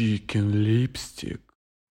Chicken 0.00 0.50
Lipstick. 0.54 1.40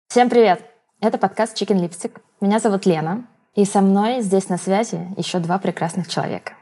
Всем 0.08 0.30
привет! 0.30 0.64
Это 0.98 1.18
подкаст 1.18 1.60
Chicken 1.60 1.78
Lipstick. 1.78 2.12
Меня 2.40 2.58
зовут 2.58 2.86
Лена, 2.86 3.26
и 3.54 3.66
со 3.66 3.82
мной 3.82 4.22
здесь 4.22 4.48
на 4.48 4.56
связи 4.56 4.98
еще 5.18 5.40
два 5.40 5.58
прекрасных 5.58 6.08
человека. 6.08 6.54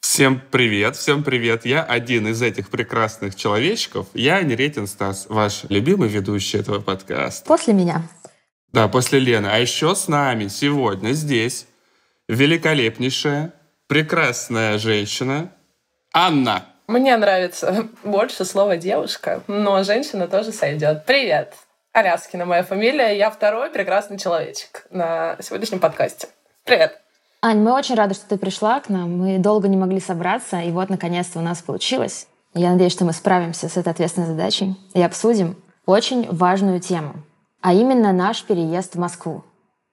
Всем 0.00 0.40
привет, 0.50 0.96
всем 0.96 1.22
привет. 1.22 1.66
Я 1.66 1.82
один 1.82 2.28
из 2.28 2.40
этих 2.40 2.70
прекрасных 2.70 3.34
человечков. 3.36 4.06
Я 4.14 4.40
Неретин 4.40 4.86
Стас, 4.86 5.26
ваш 5.28 5.64
любимый 5.68 6.08
ведущий 6.08 6.56
этого 6.56 6.80
подкаста. 6.80 7.46
После 7.46 7.74
меня. 7.74 8.08
Да, 8.72 8.88
после 8.88 9.18
Лены. 9.18 9.48
А 9.48 9.58
еще 9.58 9.94
с 9.94 10.08
нами 10.08 10.48
сегодня 10.48 11.12
здесь 11.12 11.66
великолепнейшая, 12.26 13.52
прекрасная 13.86 14.78
женщина 14.78 15.52
Анна. 16.14 16.64
Мне 16.86 17.16
нравится 17.16 17.88
больше 18.04 18.44
слово 18.44 18.76
«девушка», 18.76 19.42
но 19.48 19.82
женщина 19.82 20.28
тоже 20.28 20.52
сойдет. 20.52 21.04
Привет! 21.04 21.54
Аляскина 21.92 22.44
моя 22.44 22.62
фамилия. 22.62 23.16
Я 23.16 23.30
второй 23.30 23.70
прекрасный 23.70 24.18
человечек 24.18 24.86
на 24.90 25.36
сегодняшнем 25.40 25.80
подкасте. 25.80 26.28
Привет! 26.64 27.00
Ань, 27.42 27.58
мы 27.58 27.72
очень 27.72 27.96
рады, 27.96 28.14
что 28.14 28.28
ты 28.28 28.38
пришла 28.38 28.78
к 28.80 28.88
нам. 28.88 29.18
Мы 29.18 29.38
долго 29.38 29.66
не 29.66 29.76
могли 29.76 29.98
собраться, 29.98 30.60
и 30.60 30.70
вот, 30.70 30.88
наконец-то, 30.88 31.40
у 31.40 31.42
нас 31.42 31.60
получилось. 31.60 32.28
Я 32.54 32.70
надеюсь, 32.70 32.92
что 32.92 33.04
мы 33.04 33.12
справимся 33.12 33.68
с 33.68 33.76
этой 33.76 33.90
ответственной 33.90 34.28
задачей 34.28 34.76
и 34.94 35.02
обсудим 35.02 35.56
очень 35.86 36.28
важную 36.30 36.80
тему, 36.80 37.14
а 37.62 37.72
именно 37.72 38.12
наш 38.12 38.44
переезд 38.44 38.94
в 38.94 38.98
Москву. 38.98 39.42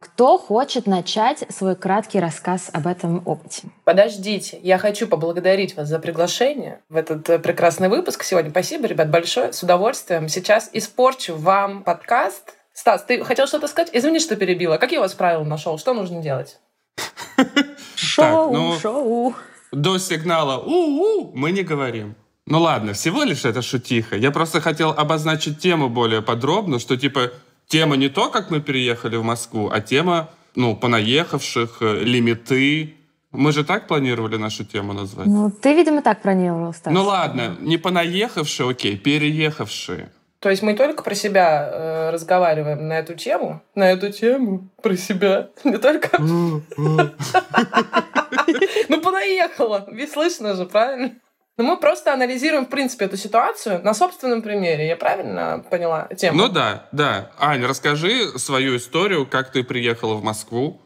Кто 0.04 0.38
хочет 0.38 0.86
начать 0.86 1.46
свой 1.50 1.78
краткий 1.78 2.20
рассказ 2.20 2.70
об 2.74 2.88
этом 2.88 3.24
опыте? 3.26 3.70
Подождите, 3.86 4.60
я 4.62 4.78
хочу 4.78 5.08
поблагодарить 5.08 5.78
вас 5.78 5.88
за 5.88 5.98
приглашение 5.98 6.82
в 6.90 6.98
этот 6.98 7.30
э, 7.30 7.40
прекрасный 7.40 7.88
выпуск 7.88 8.24
сегодня. 8.24 8.52
Спасибо, 8.52 8.86
ребят, 8.88 9.10
большое. 9.10 9.54
С 9.54 9.64
удовольствием. 9.64 10.28
Сейчас 10.28 10.70
испорчу 10.74 11.38
вам 11.38 11.84
подкаст. 11.84 12.54
Стас, 12.74 13.06
ты 13.06 13.24
хотел 13.24 13.48
что-то 13.48 13.70
сказать? 13.70 13.92
Извини, 13.94 14.20
что 14.20 14.36
перебила. 14.36 14.76
Какие 14.76 15.00
у 15.00 15.04
вас 15.04 15.14
правила 15.14 15.46
нашел? 15.46 15.78
Что 15.78 15.94
нужно 15.94 16.22
делать? 16.22 16.60
Шоу, 17.96 18.52
ну, 18.52 18.78
шоу. 18.80 19.34
До 19.72 19.98
сигнала 20.00 20.58
«у-у» 20.58 21.32
мы 21.34 21.52
не 21.52 21.64
говорим. 21.64 22.16
Ну 22.46 22.60
ладно, 22.60 22.92
всего 22.92 23.24
лишь 23.24 23.46
это 23.46 23.62
шутиха. 23.62 24.18
Я 24.18 24.32
просто 24.32 24.60
хотел 24.60 24.90
обозначить 24.90 25.60
тему 25.60 25.88
более 25.88 26.22
подробно, 26.22 26.80
что 26.80 26.98
типа 26.98 27.32
тема 27.74 27.98
не 27.98 28.10
то, 28.10 28.30
как 28.30 28.52
мы 28.52 28.62
переехали 28.62 29.16
в 29.16 29.24
Москву, 29.24 29.72
а 29.74 29.82
тема, 29.82 30.30
ну, 30.56 30.76
понаехавших, 30.76 31.78
э, 31.82 32.04
лимиты. 32.04 32.94
Мы 33.32 33.52
же 33.52 33.64
так 33.64 33.88
планировали 33.88 34.38
нашу 34.38 34.64
тему 34.64 34.94
назвать? 34.94 35.26
Ну, 35.26 35.50
ты, 35.50 35.74
видимо, 35.74 36.04
так 36.04 36.22
планировал, 36.22 36.74
Стас. 36.74 36.94
Ну 36.94 37.04
ладно, 37.04 37.58
не 37.62 37.78
понаехавшие, 37.78 38.70
окей, 38.70 38.96
переехавшие. 38.96 40.12
То 40.40 40.52
есть 40.52 40.62
мы 40.62 40.76
только 40.76 41.02
про 41.04 41.16
себя 41.16 41.70
э, 41.74 42.10
разговариваем 42.12 42.88
на 42.88 43.00
эту 43.00 43.16
тему? 43.16 43.64
На 43.74 43.90
эту 43.90 44.12
тему 44.12 44.70
про 44.84 44.96
себя. 44.96 45.50
Не 45.64 45.78
только... 45.78 46.10
Ну, 48.90 49.02
понаехала. 49.02 49.86
Ведь 49.92 50.12
слышно 50.12 50.54
же, 50.54 50.66
правильно? 50.66 51.12
Но 51.56 51.64
мы 51.64 51.78
просто 51.78 52.12
анализируем, 52.14 52.66
в 52.66 52.70
принципе, 52.70 53.06
эту 53.06 53.16
ситуацию 53.16 53.84
на 53.84 53.94
собственном 53.94 54.42
примере. 54.42 54.88
Я 54.88 54.96
правильно 54.96 55.64
поняла 55.70 56.08
тему? 56.18 56.38
Ну 56.38 56.50
да, 56.50 56.88
да. 56.92 57.32
Ань, 57.38 57.64
расскажи 57.64 58.40
свою 58.40 58.78
историю, 58.78 59.28
как 59.28 59.52
ты 59.52 59.64
приехала 59.64 60.16
в 60.16 60.24
Москву. 60.24 60.82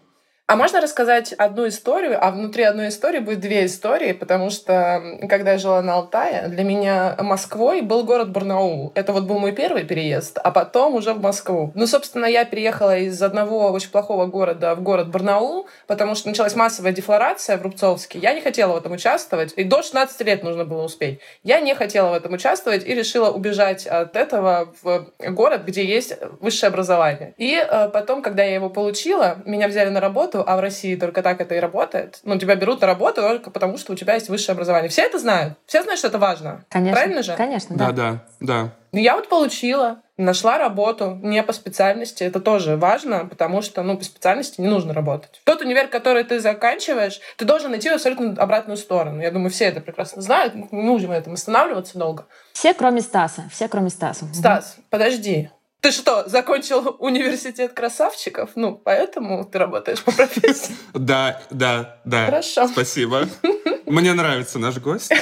А 0.50 0.56
можно 0.56 0.80
рассказать 0.80 1.34
одну 1.34 1.68
историю, 1.68 2.18
а 2.22 2.32
внутри 2.32 2.64
одной 2.64 2.88
истории 2.88 3.20
будет 3.20 3.42
две 3.42 3.66
истории, 3.66 4.14
потому 4.14 4.50
что 4.50 5.18
когда 5.28 5.52
я 5.52 5.58
жила 5.58 5.82
на 5.82 5.96
Алтае, 5.96 6.48
для 6.48 6.64
меня 6.64 7.18
Москвой 7.20 7.82
был 7.82 8.06
город 8.06 8.32
Барнаул. 8.32 8.94
Это 8.96 9.12
вот 9.12 9.26
был 9.26 9.40
мой 9.40 9.52
первый 9.52 9.84
переезд, 9.84 10.40
а 10.42 10.52
потом 10.52 10.96
уже 10.96 11.14
в 11.14 11.22
Москву. 11.22 11.74
Ну, 11.76 11.86
собственно, 11.86 12.24
я 12.24 12.46
переехала 12.46 12.98
из 12.98 13.22
одного 13.22 13.72
очень 13.72 13.90
плохого 13.90 14.26
города 14.28 14.74
в 14.76 14.82
город 14.82 15.10
Барнаул, 15.10 15.68
потому 15.86 16.16
что 16.16 16.30
началась 16.30 16.56
массовая 16.56 16.94
дефлорация 16.94 17.58
в 17.58 17.64
Рубцовске. 17.64 18.18
Я 18.18 18.34
не 18.34 18.40
хотела 18.40 18.72
в 18.72 18.78
этом 18.78 18.94
участвовать, 18.94 19.52
и 19.58 19.66
до 19.66 19.84
16 19.84 20.22
лет 20.22 20.44
нужно 20.44 20.64
было 20.64 20.84
успеть. 20.84 21.20
Я 21.44 21.60
не 21.60 21.76
хотела 21.76 22.12
в 22.12 22.14
этом 22.14 22.32
участвовать 22.32 22.88
и 22.88 22.96
решила 22.96 23.32
убежать 23.32 23.86
от 23.86 24.16
этого 24.16 24.74
в 24.82 25.08
город, 25.20 25.64
где 25.66 25.84
есть 25.84 26.14
высшее 26.40 26.70
образование. 26.70 27.34
И 27.38 27.54
э, 27.54 27.90
потом, 27.90 28.22
когда 28.22 28.44
я 28.46 28.56
его 28.56 28.70
получила, 28.70 29.40
меня 29.44 29.68
взяли 29.68 29.90
на 29.90 30.00
работу, 30.00 30.37
работу, 30.38 30.52
а 30.52 30.58
в 30.58 30.60
России 30.60 30.96
только 30.96 31.22
так 31.22 31.42
это 31.42 31.56
и 31.56 31.60
работает. 31.60 32.20
Ну, 32.24 32.38
тебя 32.38 32.56
берут 32.56 32.82
на 32.82 32.88
работу 32.88 33.22
только 33.22 33.50
потому, 33.50 33.78
что 33.78 33.94
у 33.94 33.96
тебя 33.96 34.16
есть 34.16 34.30
высшее 34.30 34.54
образование. 34.54 34.90
Все 34.90 35.04
это 35.04 35.20
знают. 35.20 35.54
Все 35.66 35.84
знают, 35.84 36.00
что 36.00 36.08
это 36.08 36.20
важно. 36.20 36.66
Конечно. 36.70 36.96
Правильно 36.96 37.24
же? 37.24 37.36
Конечно, 37.36 37.76
да. 37.76 37.92
Да, 37.92 37.92
да, 37.92 38.24
да. 38.40 38.70
Ну, 38.94 39.00
я 39.00 39.16
вот 39.16 39.28
получила, 39.28 40.02
нашла 40.18 40.58
работу 40.58 41.20
не 41.22 41.44
по 41.44 41.54
специальности. 41.54 42.24
Это 42.24 42.40
тоже 42.40 42.78
важно, 42.78 43.26
потому 43.26 43.62
что, 43.62 43.84
ну, 43.84 43.98
по 43.98 44.04
специальности 44.04 44.62
не 44.62 44.68
нужно 44.68 44.94
работать. 44.94 45.42
Тот 45.44 45.62
универ, 45.62 45.88
который 45.88 46.24
ты 46.24 46.40
заканчиваешь, 46.40 47.20
ты 47.38 47.46
должен 47.46 47.72
найти 47.72 47.90
абсолютно 47.90 48.42
обратную 48.42 48.78
сторону. 48.78 49.22
Я 49.22 49.32
думаю, 49.32 49.50
все 49.50 49.66
это 49.66 49.82
прекрасно 49.82 50.22
знают. 50.22 50.56
Не 50.72 50.84
нужно 50.84 51.10
на 51.10 51.14
этом 51.14 51.34
останавливаться 51.34 51.98
долго. 51.98 52.26
Все, 52.54 52.74
кроме 52.74 53.02
Стаса. 53.02 53.44
Все, 53.52 53.68
кроме 53.68 53.90
Стаса. 53.90 54.26
Стас, 54.34 54.78
подожди. 54.90 55.50
Ты 55.82 55.92
что, 55.92 56.28
закончил 56.28 56.96
университет 57.00 57.74
красавчиков? 57.74 58.52
Ну, 58.56 58.76
поэтому 58.76 59.46
ты 59.46 59.60
работаешь 59.60 60.04
по 60.04 60.12
профессии. 60.12 60.76
Да, 60.94 61.42
да, 61.52 62.00
да. 62.04 62.26
Хорошо. 62.26 62.68
Спасибо. 62.68 63.28
Мне 63.86 64.14
нравится 64.14 64.60
наш 64.60 64.78
гость. 64.80 65.14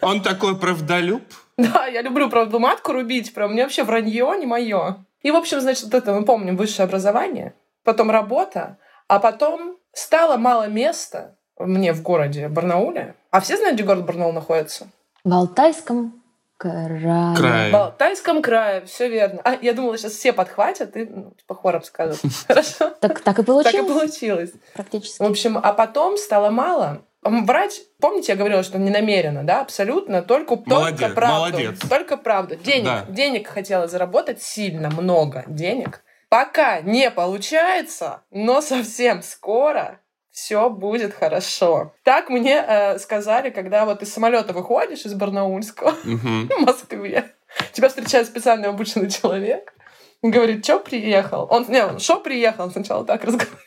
Он 0.00 0.22
такой 0.22 0.58
правдолюб. 0.58 1.22
Да, 1.56 1.86
я 1.86 2.00
люблю 2.02 2.30
правду 2.30 2.58
матку 2.58 2.92
рубить. 2.92 3.34
Прям 3.34 3.52
мне 3.52 3.64
вообще 3.64 3.84
вранье 3.84 4.34
не 4.38 4.46
мое. 4.46 5.04
И, 5.22 5.30
в 5.30 5.36
общем, 5.36 5.60
значит, 5.60 5.84
вот 5.84 5.94
это 5.94 6.14
мы 6.14 6.24
помним 6.24 6.56
высшее 6.56 6.84
образование, 6.86 7.54
потом 7.84 8.10
работа, 8.10 8.78
а 9.08 9.20
потом 9.20 9.76
стало 9.92 10.38
мало 10.38 10.68
места 10.68 11.36
мне 11.58 11.92
в 11.92 12.02
городе 12.02 12.48
Барнауле. 12.48 13.14
А 13.30 13.40
все 13.40 13.56
знают, 13.56 13.74
где 13.74 13.84
город 13.84 14.06
Барнаул 14.06 14.32
находится? 14.32 14.88
В 15.22 15.32
Алтайском 15.32 16.19
крае. 16.60 17.36
крае. 17.36 17.72
В 17.72 17.76
Алтайском 17.76 18.42
крае, 18.42 18.84
все 18.84 19.08
верно. 19.08 19.40
А, 19.44 19.56
я 19.60 19.72
думала, 19.72 19.96
сейчас 19.96 20.12
все 20.12 20.32
подхватят 20.32 20.94
и 20.96 21.06
ну, 21.06 21.32
типа 21.32 21.54
хором 21.54 21.82
скажут. 21.82 22.20
Хорошо? 22.46 22.90
Так, 23.00 23.20
так 23.20 23.38
и 23.38 23.42
получилось. 23.42 23.74
Так 23.74 23.84
и 23.84 23.88
получилось. 23.88 24.52
Практически. 24.74 25.22
В 25.22 25.26
общем, 25.26 25.58
а 25.62 25.72
потом 25.72 26.18
стало 26.18 26.50
мало. 26.50 27.02
Врать, 27.22 27.82
помните, 28.00 28.32
я 28.32 28.36
говорила, 28.38 28.62
что 28.62 28.78
не 28.78 28.90
намеренно, 28.90 29.42
да, 29.44 29.60
абсолютно, 29.60 30.22
только, 30.22 30.56
молодец, 30.64 31.00
только 31.00 31.14
правду. 31.14 31.38
Молодец. 31.38 31.78
Только 31.88 32.16
правду. 32.16 32.56
Денег, 32.56 32.84
Да. 32.84 33.04
денег 33.08 33.46
хотела 33.48 33.88
заработать 33.88 34.42
сильно, 34.42 34.90
много 34.90 35.44
денег. 35.46 36.02
Пока 36.30 36.80
не 36.80 37.10
получается, 37.10 38.22
но 38.30 38.60
совсем 38.62 39.22
скоро 39.22 40.00
все 40.30 40.70
будет 40.70 41.14
хорошо. 41.14 41.92
Так 42.04 42.30
мне 42.30 42.64
э, 42.66 42.98
сказали, 42.98 43.50
когда 43.50 43.84
вот 43.84 44.02
из 44.02 44.12
самолета 44.12 44.52
выходишь 44.52 45.04
из 45.04 45.14
Барнаульского 45.14 45.90
в 46.04 46.60
Москве. 46.60 47.32
Тебя 47.72 47.88
встречает 47.88 48.26
специально 48.26 48.68
обученный 48.68 49.10
человек. 49.10 49.74
Говорит, 50.22 50.64
что 50.64 50.78
приехал? 50.78 51.46
Он, 51.50 51.64
не, 51.68 51.84
он, 51.84 51.98
что 51.98 52.20
приехал? 52.20 52.64
Он 52.64 52.70
сначала 52.70 53.04
так 53.04 53.24
разговаривает. 53.24 53.66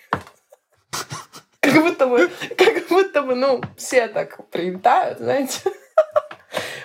Как 1.59 1.81
будто 1.81 2.07
бы, 2.07 2.29
как 2.57 2.87
будто 2.89 3.21
бы, 3.21 3.35
ну, 3.35 3.61
все 3.77 4.07
так 4.09 4.49
прилетают, 4.49 5.19
знаете. 5.19 5.61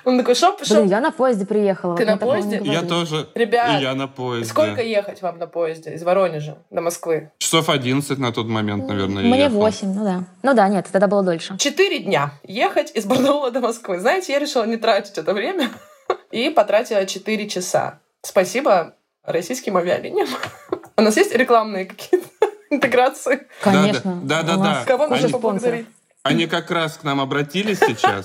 Он 0.09 0.17
такой, 0.17 0.35
что, 0.35 0.53
Блин, 0.57 0.65
что? 0.65 0.83
я 0.85 1.01
на 1.03 1.11
поезде 1.11 1.45
приехала. 1.45 1.95
Ты 1.95 2.07
вот 2.07 2.13
на 2.13 2.17
поезде? 2.17 2.63
Я 2.65 2.81
тоже. 2.81 3.29
Ребят, 3.35 3.79
И 3.79 3.83
я 3.83 3.95
на 3.95 4.09
поезде. 4.09 4.49
Сколько 4.49 4.81
ехать 4.81 5.21
вам 5.21 5.39
на 5.39 5.47
поезде 5.47 5.93
из 5.93 6.03
Воронежа 6.03 6.57
до 6.71 6.81
Москвы? 6.81 7.31
Часов 7.37 7.69
11 7.69 8.19
на 8.19 8.33
тот 8.33 8.47
момент, 8.47 8.89
наверное, 8.89 9.23
Мне 9.23 9.43
ехал. 9.43 9.57
восемь, 9.59 9.93
ну 9.93 10.05
да. 10.05 10.25
Ну 10.43 10.55
да, 10.55 10.67
нет, 10.69 10.87
тогда 10.91 11.09
было 11.09 11.23
дольше. 11.23 11.59
Четыре 11.59 11.99
дня 11.99 12.31
ехать 12.43 12.91
из 12.95 13.05
Барнаула 13.05 13.51
до 13.51 13.61
Москвы. 13.61 13.99
Знаете, 14.01 14.33
я 14.33 14.39
решила 14.39 14.65
не 14.65 14.79
тратить 14.79 15.19
это 15.19 15.35
время 15.35 15.69
и 16.31 16.49
потратила 16.49 17.05
четыре 17.05 17.47
часа. 17.47 18.01
Спасибо 18.23 18.95
российским 19.25 19.77
авиалиниям. 19.77 20.29
У 20.97 21.03
нас 21.03 21.19
есть 21.19 21.35
рекламные 21.35 21.85
какие-то 21.85 22.27
интеграции? 22.71 23.47
Конечно. 23.61 24.21
да, 24.23 24.43
да, 24.43 24.57
нас 24.57 24.79
да. 24.79 24.85
Кого 24.87 25.07
нужно 25.09 25.29
поблагодарить? 25.29 25.87
Они 26.23 26.47
как 26.47 26.71
раз 26.71 26.97
к 26.97 27.05
нам 27.05 27.21
обратились 27.21 27.79
сейчас. 27.79 28.25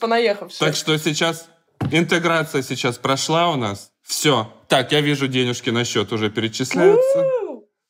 Понаехавшие. 0.00 0.58
Так 0.58 0.76
что 0.76 0.96
сейчас 0.98 1.48
интеграция 1.90 2.62
сейчас 2.62 2.98
прошла 2.98 3.50
у 3.50 3.56
нас. 3.56 3.90
Все. 4.02 4.52
Так, 4.68 4.92
я 4.92 5.00
вижу, 5.00 5.28
денежки 5.28 5.70
на 5.70 5.84
счет 5.84 6.12
уже 6.12 6.30
перечисляются. 6.30 7.24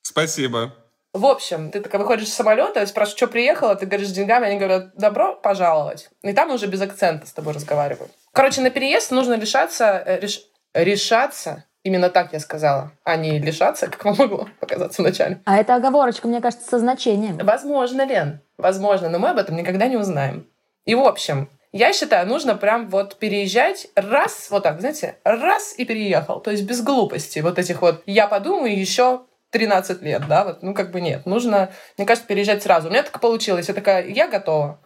Спасибо. 0.03 0.75
В 1.12 1.27
общем, 1.27 1.71
ты 1.71 1.81
такая 1.81 2.00
выходишь 2.00 2.29
из 2.29 2.35
самолета, 2.35 2.87
спрашиваешь, 2.87 3.19
что 3.19 3.27
приехала, 3.27 3.75
ты 3.75 3.85
говоришь 3.85 4.09
с 4.09 4.12
деньгами, 4.12 4.47
они 4.47 4.56
говорят, 4.59 4.97
добро 4.97 5.35
пожаловать. 5.35 6.09
И 6.23 6.33
там 6.33 6.50
уже 6.50 6.67
без 6.67 6.81
акцента 6.81 7.27
с 7.27 7.33
тобой 7.33 7.53
разговаривают. 7.53 8.11
Короче, 8.33 8.62
на 8.62 8.71
переезд 8.71 9.11
нужно 9.11 9.39
решаться, 9.39 10.03
э, 10.06 10.21
реш- 10.21 10.41
решаться, 10.73 11.65
именно 11.83 12.09
так 12.09 12.33
я 12.33 12.41
сказала, 12.41 12.93
а 13.05 13.17
не 13.17 13.39
лишаться, 13.39 13.89
как 13.89 14.03
вам 14.06 14.17
могло 14.17 14.49
показаться 14.59 15.03
вначале. 15.03 15.43
А 15.44 15.59
это 15.59 15.75
оговорочка, 15.75 16.29
мне 16.29 16.41
кажется, 16.41 16.67
со 16.67 16.79
значением. 16.79 17.37
Возможно, 17.39 18.06
Лен, 18.06 18.41
возможно, 18.56 19.11
но 19.11 19.19
мы 19.19 19.31
об 19.31 19.37
этом 19.39 19.55
никогда 19.56 19.89
не 19.89 19.99
узнаем. 19.99 20.47
И, 20.87 20.94
в 20.94 21.00
общем, 21.00 21.50
Я 21.73 21.95
считаю, 21.95 22.29
нужно 22.29 22.55
прям 22.55 22.91
вот 22.91 23.19
переезжать 23.19 23.89
раз, 23.97 24.49
вот 24.51 24.63
так, 24.63 24.81
знаете, 24.81 25.17
раз 25.25 25.75
и 25.79 25.87
переехал. 25.87 26.39
То 26.41 26.51
есть 26.51 26.65
без 26.65 26.83
глупости 26.83 27.39
вот 27.39 27.59
этих 27.59 27.81
вот 27.81 28.03
«я 28.05 28.27
подумаю 28.27 28.79
еще 28.79 29.23
13 29.51 30.03
лет», 30.03 30.23
да, 30.29 30.45
вот, 30.45 30.63
ну 30.63 30.75
как 30.75 30.91
бы 30.91 31.01
нет. 31.01 31.25
Нужно, 31.25 31.71
мне 31.97 32.07
кажется, 32.07 32.29
переезжать 32.29 32.63
сразу. 32.63 32.89
У 32.89 32.91
меня 32.91 33.03
так 33.03 33.19
получилось. 33.21 33.69
Я 33.69 33.75
такая, 33.75 34.07
я 34.07 34.29
готова. 34.29 34.81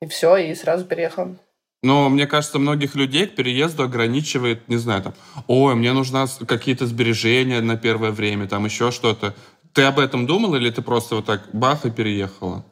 И 0.00 0.06
все, 0.06 0.36
и 0.36 0.54
сразу 0.54 0.84
переехала. 0.84 1.36
Но 1.82 2.08
мне 2.08 2.28
кажется, 2.28 2.60
многих 2.60 2.94
людей 2.94 3.26
к 3.26 3.34
переезду 3.34 3.82
ограничивает, 3.82 4.68
не 4.68 4.76
знаю, 4.76 5.02
там, 5.02 5.14
ой, 5.48 5.74
мне 5.74 5.92
нужны 5.92 6.26
какие-то 6.46 6.86
сбережения 6.86 7.60
на 7.60 7.76
первое 7.76 8.12
время, 8.12 8.46
там 8.46 8.64
еще 8.64 8.92
что-то. 8.92 9.34
Ты 9.72 9.82
об 9.82 9.98
этом 9.98 10.26
думала 10.26 10.54
или 10.54 10.70
ты 10.70 10.82
просто 10.82 11.16
вот 11.16 11.26
так 11.26 11.48
бах 11.52 11.84
и 11.84 11.90
переехала? 11.90 12.64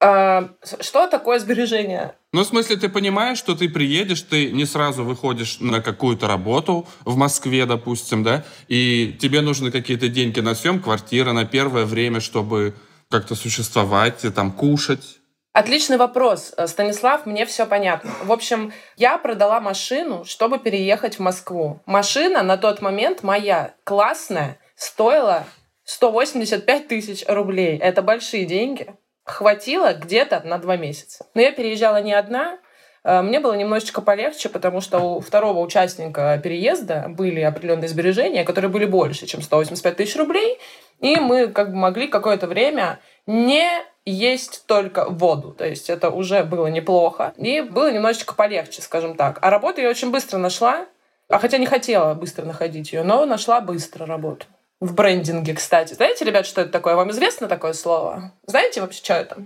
А, 0.00 0.50
что 0.80 1.08
такое 1.08 1.38
сбережение? 1.38 2.14
Ну, 2.32 2.42
в 2.42 2.46
смысле, 2.46 2.76
ты 2.76 2.88
понимаешь, 2.88 3.38
что 3.38 3.54
ты 3.56 3.68
приедешь, 3.68 4.22
ты 4.22 4.52
не 4.52 4.64
сразу 4.64 5.02
выходишь 5.02 5.58
на 5.60 5.80
какую-то 5.80 6.28
работу 6.28 6.86
в 7.04 7.16
Москве, 7.16 7.66
допустим, 7.66 8.22
да, 8.22 8.44
и 8.68 9.16
тебе 9.20 9.40
нужны 9.40 9.70
какие-то 9.70 10.08
деньги 10.08 10.40
на 10.40 10.54
съем 10.54 10.80
квартиры 10.80 11.32
на 11.32 11.44
первое 11.46 11.84
время, 11.84 12.20
чтобы 12.20 12.74
как-то 13.10 13.34
существовать, 13.34 14.24
и 14.24 14.30
там 14.30 14.52
кушать. 14.52 15.18
Отличный 15.52 15.96
вопрос, 15.96 16.52
э, 16.56 16.68
Станислав, 16.68 17.26
мне 17.26 17.44
все 17.46 17.66
понятно. 17.66 18.12
В 18.22 18.30
общем, 18.30 18.72
я 18.96 19.18
продала 19.18 19.60
машину, 19.60 20.24
чтобы 20.24 20.58
переехать 20.58 21.16
в 21.16 21.20
Москву. 21.20 21.80
Машина 21.86 22.42
на 22.42 22.56
тот 22.58 22.80
момент 22.80 23.22
моя 23.24 23.74
классная 23.82 24.58
стоила 24.76 25.46
185 25.84 26.86
тысяч 26.86 27.24
рублей. 27.26 27.78
Это 27.78 28.02
большие 28.02 28.44
деньги. 28.44 28.94
Хватило 29.28 29.92
где-то 29.92 30.40
на 30.44 30.58
два 30.58 30.76
месяца. 30.76 31.26
Но 31.34 31.42
я 31.42 31.52
переезжала 31.52 32.00
не 32.00 32.14
одна, 32.14 32.58
э, 33.04 33.20
мне 33.20 33.40
было 33.40 33.52
немножечко 33.52 34.00
полегче, 34.00 34.48
потому 34.48 34.80
что 34.80 34.98
у 34.98 35.20
второго 35.20 35.60
участника 35.60 36.40
переезда 36.42 37.06
были 37.08 37.42
определенные 37.42 37.88
сбережения, 37.88 38.44
которые 38.44 38.70
были 38.70 38.86
больше, 38.86 39.26
чем 39.26 39.42
185 39.42 39.96
тысяч 39.96 40.16
рублей, 40.16 40.58
и 41.00 41.16
мы 41.16 41.48
как 41.48 41.70
бы 41.70 41.76
могли 41.76 42.08
какое-то 42.08 42.46
время 42.46 43.00
не 43.26 43.68
есть 44.06 44.64
только 44.66 45.04
воду. 45.04 45.52
То 45.52 45.66
есть 45.66 45.90
это 45.90 46.08
уже 46.08 46.42
было 46.42 46.68
неплохо. 46.68 47.34
И 47.36 47.60
было 47.60 47.92
немножечко 47.92 48.34
полегче, 48.34 48.80
скажем 48.80 49.14
так. 49.14 49.38
А 49.42 49.50
работу 49.50 49.82
я 49.82 49.90
очень 49.90 50.10
быстро 50.10 50.38
нашла. 50.38 50.86
А 51.28 51.38
хотя 51.38 51.58
не 51.58 51.66
хотела 51.66 52.14
быстро 52.14 52.46
находить 52.46 52.94
ее, 52.94 53.02
но 53.02 53.26
нашла 53.26 53.60
быстро 53.60 54.06
работу. 54.06 54.46
В 54.80 54.94
брендинге, 54.94 55.54
кстати. 55.54 55.94
Знаете, 55.94 56.24
ребят, 56.24 56.46
что 56.46 56.60
это 56.60 56.70
такое? 56.70 56.94
Вам 56.94 57.10
известно 57.10 57.48
такое 57.48 57.72
слово? 57.72 58.32
Знаете 58.46 58.80
вообще, 58.80 59.02
что 59.02 59.14
это? 59.14 59.36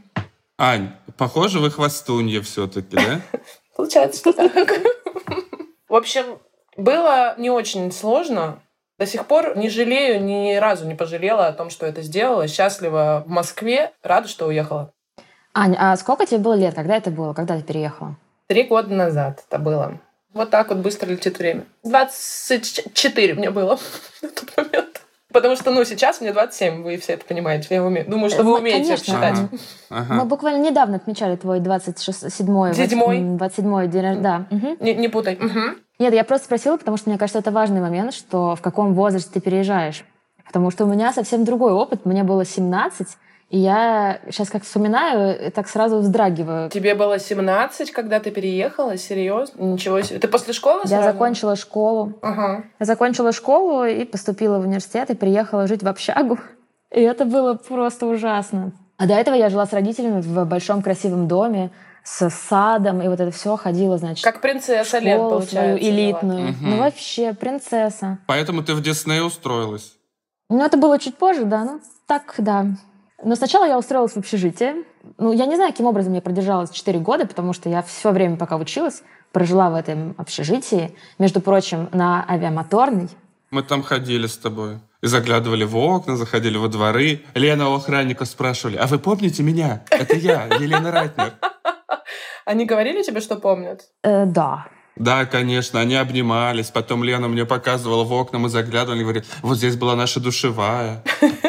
Ань, 0.58 0.92
похоже, 1.16 1.58
вы 1.58 1.70
хвостунья 1.70 2.42
все-таки, 2.42 2.96
да? 2.96 3.20
Получается, 3.76 4.20
что 4.20 4.32
так. 4.32 4.68
В 5.88 5.94
общем, 5.94 6.38
было 6.76 7.34
не 7.38 7.50
очень 7.50 7.90
сложно. 7.92 8.60
До 8.98 9.06
сих 9.06 9.26
пор 9.26 9.56
не 9.56 9.70
жалею, 9.70 10.22
ни 10.22 10.54
разу 10.56 10.86
не 10.86 10.94
пожалела 10.94 11.46
о 11.46 11.52
том, 11.52 11.70
что 11.70 11.86
это 11.86 12.02
сделала. 12.02 12.46
Счастлива 12.46 13.24
в 13.26 13.30
Москве, 13.30 13.92
рада, 14.02 14.28
что 14.28 14.46
уехала. 14.46 14.92
Ань, 15.54 15.76
а 15.78 15.96
сколько 15.96 16.26
тебе 16.26 16.38
было 16.38 16.54
лет, 16.54 16.74
когда 16.74 16.96
это 16.96 17.10
было, 17.10 17.32
когда 17.32 17.56
ты 17.56 17.62
переехала? 17.62 18.16
Три 18.46 18.64
года 18.64 18.94
назад 18.94 19.44
это 19.48 19.58
было. 19.58 19.98
Вот 20.32 20.50
так 20.50 20.68
вот 20.68 20.78
быстро 20.78 21.08
летит 21.08 21.38
время. 21.38 21.66
24 21.84 23.34
мне 23.34 23.50
было 23.50 23.78
на 24.22 24.28
тот 24.28 24.56
момент. 24.56 24.81
Потому 25.32 25.56
что, 25.56 25.70
ну, 25.70 25.84
сейчас 25.84 26.20
мне 26.20 26.32
27, 26.32 26.82
вы 26.82 26.96
все 26.98 27.14
это 27.14 27.24
понимаете. 27.24 27.68
Я 27.70 27.84
уме... 27.84 28.04
думаю, 28.04 28.30
что 28.30 28.42
вы 28.42 28.58
умеете 28.58 28.82
Конечно. 28.82 29.04
считать. 29.04 29.38
Ага. 29.38 29.48
Ага. 29.90 30.14
Мы 30.14 30.24
буквально 30.24 30.62
недавно 30.62 30.96
отмечали 30.96 31.36
твой 31.36 31.60
27-й. 31.60 32.30
Седьмой. 32.30 33.18
27-й 33.18 33.88
день 33.88 34.22
Да. 34.22 34.46
Угу. 34.50 34.76
Не, 34.80 34.94
не 34.94 35.08
путай. 35.08 35.34
Угу. 35.36 35.78
Нет, 35.98 36.14
я 36.14 36.24
просто 36.24 36.46
спросила, 36.46 36.76
потому 36.76 36.96
что 36.96 37.08
мне 37.08 37.18
кажется, 37.18 37.38
это 37.38 37.50
важный 37.50 37.80
момент, 37.80 38.12
что 38.12 38.56
в 38.56 38.60
каком 38.60 38.94
возрасте 38.94 39.30
ты 39.34 39.40
переезжаешь. 39.40 40.04
Потому 40.46 40.70
что 40.70 40.84
у 40.84 40.88
меня 40.88 41.12
совсем 41.12 41.44
другой 41.44 41.72
опыт. 41.72 42.04
Мне 42.04 42.24
было 42.24 42.44
17, 42.44 43.06
и 43.52 43.58
я 43.58 44.18
сейчас 44.30 44.48
как 44.48 44.62
вспоминаю, 44.62 45.52
так 45.52 45.68
сразу 45.68 45.98
вздрагиваю. 45.98 46.70
Тебе 46.70 46.94
было 46.94 47.18
17, 47.18 47.90
когда 47.90 48.18
ты 48.18 48.30
переехала? 48.30 48.96
Серьезно? 48.96 49.62
Ничего 49.62 50.00
себе. 50.00 50.18
Ты 50.18 50.26
после 50.26 50.54
школы 50.54 50.86
сразу? 50.86 50.94
Я 50.94 51.02
закончила 51.02 51.54
школу. 51.54 52.14
Ага. 52.22 52.64
Я 52.80 52.86
закончила 52.86 53.30
школу 53.30 53.84
и 53.84 54.06
поступила 54.06 54.58
в 54.58 54.62
университет, 54.62 55.10
и 55.10 55.14
приехала 55.14 55.66
жить 55.66 55.82
в 55.82 55.86
общагу. 55.86 56.38
И 56.90 57.00
это 57.00 57.26
было 57.26 57.52
просто 57.52 58.06
ужасно. 58.06 58.72
А 58.96 59.06
до 59.06 59.12
этого 59.12 59.34
я 59.34 59.50
жила 59.50 59.66
с 59.66 59.72
родителями 59.74 60.22
в 60.22 60.46
большом 60.46 60.80
красивом 60.80 61.28
доме, 61.28 61.72
с 62.04 62.30
садом, 62.30 63.02
и 63.02 63.08
вот 63.08 63.20
это 63.20 63.30
все 63.32 63.56
ходила, 63.56 63.98
значит. 63.98 64.24
Как 64.24 64.40
принцесса 64.40 64.98
лет, 64.98 65.18
получается. 65.18 65.56
свою 65.56 65.78
элитную. 65.78 66.50
Угу. 66.50 66.56
Ну, 66.62 66.78
вообще, 66.78 67.34
принцесса. 67.34 68.18
Поэтому 68.26 68.62
ты 68.62 68.74
в 68.74 68.82
Дисней 68.82 69.20
устроилась? 69.20 69.92
Ну, 70.48 70.64
это 70.64 70.78
было 70.78 70.98
чуть 70.98 71.16
позже, 71.16 71.44
да. 71.44 71.64
Ну, 71.64 71.80
так, 72.06 72.34
да. 72.38 72.66
Но 73.24 73.36
сначала 73.36 73.64
я 73.66 73.78
устроилась 73.78 74.12
в 74.12 74.16
общежитие. 74.16 74.84
Ну, 75.18 75.32
я 75.32 75.46
не 75.46 75.54
знаю, 75.54 75.70
каким 75.70 75.86
образом 75.86 76.12
я 76.12 76.20
продержалась 76.20 76.70
4 76.70 76.98
года, 76.98 77.26
потому 77.26 77.52
что 77.52 77.68
я 77.68 77.82
все 77.82 78.10
время, 78.10 78.36
пока 78.36 78.56
училась, 78.56 79.02
прожила 79.30 79.70
в 79.70 79.74
этом 79.74 80.14
общежитии. 80.18 80.96
Между 81.18 81.40
прочим, 81.40 81.88
на 81.92 82.24
авиамоторной. 82.28 83.08
Мы 83.50 83.62
там 83.62 83.82
ходили 83.82 84.26
с 84.26 84.36
тобой. 84.36 84.78
И 85.02 85.06
заглядывали 85.06 85.64
в 85.64 85.76
окна, 85.76 86.16
заходили 86.16 86.56
во 86.56 86.68
дворы. 86.68 87.22
Лена 87.34 87.68
у 87.68 87.74
охранника 87.74 88.24
спрашивали, 88.24 88.76
а 88.76 88.86
вы 88.86 88.98
помните 88.98 89.42
меня? 89.42 89.84
Это 89.90 90.16
я, 90.16 90.46
Елена 90.58 90.90
Ратнер. 90.90 91.32
Они 92.44 92.64
говорили 92.64 93.02
тебе, 93.02 93.20
что 93.20 93.36
помнят? 93.36 93.82
Э, 94.02 94.26
да. 94.26 94.66
Да, 94.96 95.24
конечно, 95.26 95.80
они 95.80 95.94
обнимались. 95.94 96.70
Потом 96.70 97.02
Лена 97.02 97.26
мне 97.26 97.46
показывала 97.46 98.04
в 98.04 98.12
окна, 98.12 98.38
мы 98.38 98.48
заглядывали, 98.48 99.00
и 99.00 99.02
говорит, 99.02 99.24
вот 99.40 99.56
здесь 99.56 99.76
была 99.76 99.96
наша 99.96 100.20
душевая. 100.20 101.02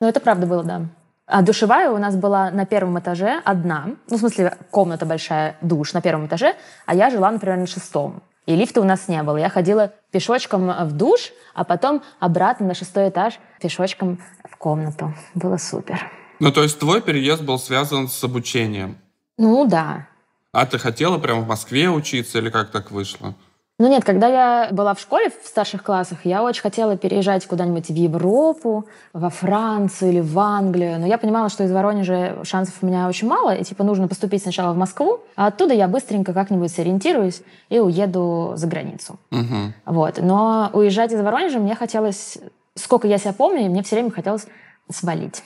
Ну, 0.00 0.08
это 0.08 0.18
правда 0.18 0.48
было, 0.48 0.64
да. 0.64 0.88
А 1.26 1.42
душевая 1.42 1.90
у 1.90 1.98
нас 1.98 2.16
была 2.16 2.50
на 2.50 2.66
первом 2.66 2.98
этаже 2.98 3.40
одна. 3.44 3.90
Ну, 4.08 4.16
в 4.16 4.20
смысле, 4.20 4.56
комната 4.70 5.06
большая, 5.06 5.56
душ 5.60 5.92
на 5.92 6.00
первом 6.00 6.26
этаже, 6.26 6.54
а 6.84 6.94
я 6.94 7.10
жила, 7.10 7.30
например, 7.30 7.58
на 7.58 7.66
шестом. 7.66 8.22
И 8.44 8.56
лифта 8.56 8.80
у 8.80 8.84
нас 8.84 9.06
не 9.06 9.22
было. 9.22 9.36
Я 9.36 9.48
ходила 9.48 9.92
пешочком 10.10 10.68
в 10.68 10.92
душ, 10.92 11.30
а 11.54 11.62
потом 11.64 12.02
обратно 12.18 12.66
на 12.66 12.74
шестой 12.74 13.08
этаж 13.08 13.38
пешочком 13.60 14.20
в 14.50 14.56
комнату. 14.56 15.14
Было 15.34 15.58
супер. 15.58 16.10
Ну, 16.40 16.50
то 16.50 16.64
есть 16.64 16.78
твой 16.80 17.00
переезд 17.00 17.42
был 17.42 17.58
связан 17.58 18.08
с 18.08 18.24
обучением? 18.24 18.98
Ну, 19.38 19.64
да. 19.64 20.08
А 20.52 20.66
ты 20.66 20.78
хотела 20.78 21.18
прямо 21.18 21.42
в 21.42 21.46
Москве 21.46 21.88
учиться 21.88 22.38
или 22.38 22.50
как 22.50 22.72
так 22.72 22.90
вышло? 22.90 23.34
Ну 23.78 23.88
нет, 23.88 24.04
когда 24.04 24.28
я 24.28 24.68
была 24.70 24.94
в 24.94 25.00
школе 25.00 25.30
в 25.30 25.46
старших 25.46 25.82
классах, 25.82 26.24
я 26.24 26.42
очень 26.44 26.62
хотела 26.62 26.96
переезжать 26.96 27.46
куда-нибудь 27.46 27.88
в 27.88 27.94
Европу, 27.94 28.86
во 29.12 29.28
Францию 29.28 30.12
или 30.12 30.20
в 30.20 30.38
Англию. 30.38 31.00
Но 31.00 31.06
я 31.06 31.18
понимала, 31.18 31.48
что 31.48 31.64
из 31.64 31.72
Воронежа 31.72 32.44
шансов 32.44 32.74
у 32.82 32.86
меня 32.86 33.08
очень 33.08 33.26
мало, 33.26 33.54
и 33.54 33.64
типа 33.64 33.82
нужно 33.82 34.08
поступить 34.08 34.42
сначала 34.42 34.72
в 34.72 34.76
Москву, 34.76 35.20
а 35.34 35.46
оттуда 35.46 35.74
я 35.74 35.88
быстренько 35.88 36.32
как-нибудь 36.32 36.70
сориентируюсь 36.70 37.42
и 37.70 37.80
уеду 37.80 38.52
за 38.54 38.66
границу. 38.66 39.18
Угу. 39.32 39.72
Вот. 39.86 40.18
Но 40.18 40.70
уезжать 40.74 41.12
из 41.12 41.20
Воронежа 41.20 41.58
мне 41.58 41.74
хотелось, 41.74 42.38
сколько 42.76 43.08
я 43.08 43.18
себя 43.18 43.32
помню, 43.32 43.68
мне 43.68 43.82
все 43.82 43.96
время 43.96 44.10
хотелось 44.10 44.46
свалить. 44.90 45.42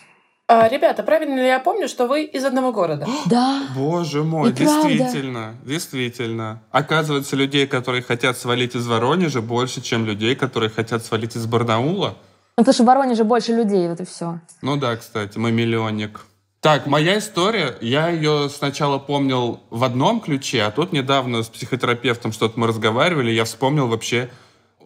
А, 0.49 0.69
ребята, 0.69 1.03
правильно 1.03 1.41
ли 1.41 1.47
я 1.47 1.59
помню, 1.59 1.89
что 1.89 2.07
вы 2.07 2.23
из 2.25 2.45
одного 2.45 2.73
города? 2.73 3.07
Да. 3.27 3.63
Боже 3.75 4.23
мой, 4.23 4.51
И 4.51 4.53
действительно, 4.53 5.41
правда. 5.55 5.69
действительно. 5.69 6.63
Оказывается, 6.71 7.35
людей, 7.35 7.67
которые 7.67 8.03
хотят 8.03 8.39
свалить 8.39 8.77
из 8.77 8.87
Воронежа, 8.87 9.41
больше, 9.41 9.81
чем 9.81 10.07
людей, 10.07 10.37
которые 10.37 10.71
хотят 10.71 11.05
свалить 11.05 11.35
из 11.37 11.47
Барнаула. 11.47 12.17
Ну, 12.57 12.63
потому 12.65 12.73
что 12.75 12.85
в 12.85 12.87
Воронеже 12.87 13.25
больше 13.25 13.53
людей, 13.53 13.89
вот 13.89 14.01
и 14.01 14.05
все. 14.05 14.41
Ну 14.63 14.77
да, 14.77 14.97
кстати, 14.97 15.37
мы 15.37 15.51
миллионник. 15.51 16.25
Так, 16.61 16.87
моя 16.87 17.19
история, 17.19 17.77
я 17.81 18.09
ее 18.09 18.49
сначала 18.49 18.99
помнил 18.99 19.61
в 19.71 19.83
одном 19.85 20.21
ключе, 20.21 20.63
а 20.63 20.71
тут 20.71 20.93
недавно 20.93 21.43
с 21.43 21.49
психотерапевтом 21.49 22.33
что-то 22.33 22.59
мы 22.59 22.67
разговаривали, 22.69 23.31
я 23.31 23.45
вспомнил 23.45 23.89
вообще 23.89 24.31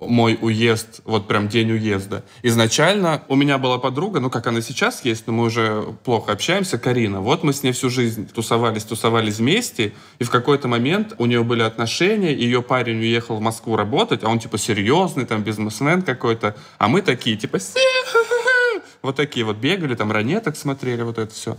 мой 0.01 0.39
уезд, 0.41 1.03
вот 1.05 1.29
прям 1.29 1.49
день 1.49 1.71
уезда. 1.73 2.25
Изначально 2.43 3.23
у 3.29 3.37
меня 3.37 3.59
была 3.59 3.79
подруга, 3.79 4.21
ну, 4.21 4.31
как 4.31 4.47
она 4.47 4.61
сейчас 4.63 5.05
есть, 5.05 5.27
но 5.27 5.33
мы 5.33 5.45
уже 5.45 5.95
плохо 6.05 6.33
общаемся, 6.33 6.79
Карина. 6.79 7.21
Вот 7.21 7.45
мы 7.45 7.53
с 7.53 7.63
ней 7.63 7.73
всю 7.73 7.91
жизнь 7.91 8.29
тусовались, 8.29 8.85
тусовались 8.85 9.39
вместе, 9.39 9.93
и 10.19 10.25
в 10.25 10.31
какой-то 10.31 10.69
момент 10.69 11.15
у 11.19 11.27
нее 11.27 11.45
были 11.45 11.63
отношения, 11.63 12.35
ее 12.35 12.63
парень 12.63 12.99
уехал 12.99 13.37
в 13.37 13.41
Москву 13.41 13.77
работать, 13.77 14.25
а 14.25 14.29
он 14.29 14.39
типа 14.39 14.59
серьезный, 14.59 15.27
там, 15.27 15.43
бизнесмен 15.43 16.03
какой-то, 16.03 16.57
а 16.79 16.89
мы 16.89 17.03
такие, 17.03 17.37
типа, 17.37 17.59
вот 19.03 19.17
такие 19.17 19.45
вот 19.45 19.57
бегали, 19.57 19.95
там, 19.95 20.11
ранеток 20.11 20.57
смотрели, 20.57 21.03
вот 21.03 21.19
это 21.19 21.35
все. 21.35 21.57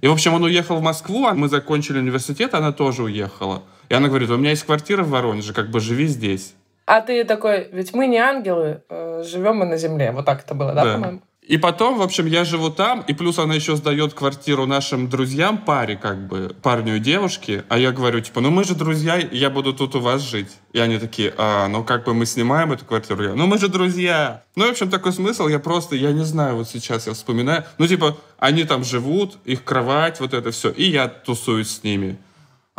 И, 0.00 0.06
в 0.06 0.12
общем, 0.12 0.32
он 0.34 0.44
уехал 0.44 0.76
в 0.76 0.82
Москву, 0.82 1.26
а 1.26 1.34
мы 1.34 1.48
закончили 1.48 1.98
университет, 1.98 2.54
она 2.54 2.72
тоже 2.72 3.02
уехала. 3.02 3.62
И 3.88 3.94
она 3.94 4.08
говорит, 4.08 4.30
у 4.30 4.36
меня 4.36 4.50
есть 4.50 4.62
квартира 4.62 5.02
в 5.02 5.10
Воронеже, 5.10 5.52
как 5.52 5.70
бы 5.70 5.80
живи 5.80 6.06
здесь. 6.06 6.54
А 6.90 7.02
ты 7.02 7.24
такой, 7.24 7.68
ведь 7.70 7.94
мы 7.94 8.08
не 8.08 8.18
ангелы, 8.18 8.82
э, 8.88 9.22
живем 9.24 9.58
мы 9.58 9.64
на 9.64 9.76
земле. 9.76 10.10
Вот 10.10 10.24
так 10.24 10.42
это 10.42 10.54
было, 10.54 10.72
да, 10.72 10.82
да. 10.82 10.94
по-моему? 10.94 11.20
И 11.40 11.56
потом, 11.56 11.98
в 11.98 12.02
общем, 12.02 12.26
я 12.26 12.44
живу 12.44 12.68
там, 12.70 13.04
и 13.06 13.14
плюс 13.14 13.38
она 13.38 13.54
еще 13.54 13.76
сдает 13.76 14.12
квартиру 14.12 14.66
нашим 14.66 15.08
друзьям, 15.08 15.58
паре 15.58 15.96
как 15.96 16.26
бы, 16.26 16.52
парню 16.62 16.96
и 16.96 16.98
девушке. 16.98 17.64
А 17.68 17.78
я 17.78 17.92
говорю, 17.92 18.20
типа, 18.20 18.40
ну 18.40 18.50
мы 18.50 18.64
же 18.64 18.74
друзья, 18.74 19.14
я 19.16 19.50
буду 19.50 19.72
тут 19.72 19.94
у 19.94 20.00
вас 20.00 20.20
жить. 20.20 20.50
И 20.72 20.80
они 20.80 20.98
такие, 20.98 21.32
а, 21.38 21.68
ну 21.68 21.84
как 21.84 22.06
бы 22.06 22.12
мы 22.12 22.26
снимаем 22.26 22.72
эту 22.72 22.84
квартиру. 22.84 23.22
Я, 23.22 23.34
ну 23.34 23.46
мы 23.46 23.58
же 23.58 23.68
друзья. 23.68 24.42
Ну, 24.56 24.66
в 24.66 24.70
общем, 24.70 24.90
такой 24.90 25.12
смысл, 25.12 25.46
я 25.46 25.60
просто, 25.60 25.94
я 25.94 26.10
не 26.10 26.24
знаю, 26.24 26.56
вот 26.56 26.68
сейчас 26.68 27.06
я 27.06 27.12
вспоминаю. 27.12 27.62
Ну, 27.78 27.86
типа, 27.86 28.16
они 28.38 28.64
там 28.64 28.82
живут, 28.82 29.38
их 29.44 29.62
кровать, 29.62 30.18
вот 30.18 30.34
это 30.34 30.50
все, 30.50 30.70
и 30.70 30.90
я 30.90 31.06
тусуюсь 31.06 31.70
с 31.70 31.84
ними. 31.84 32.18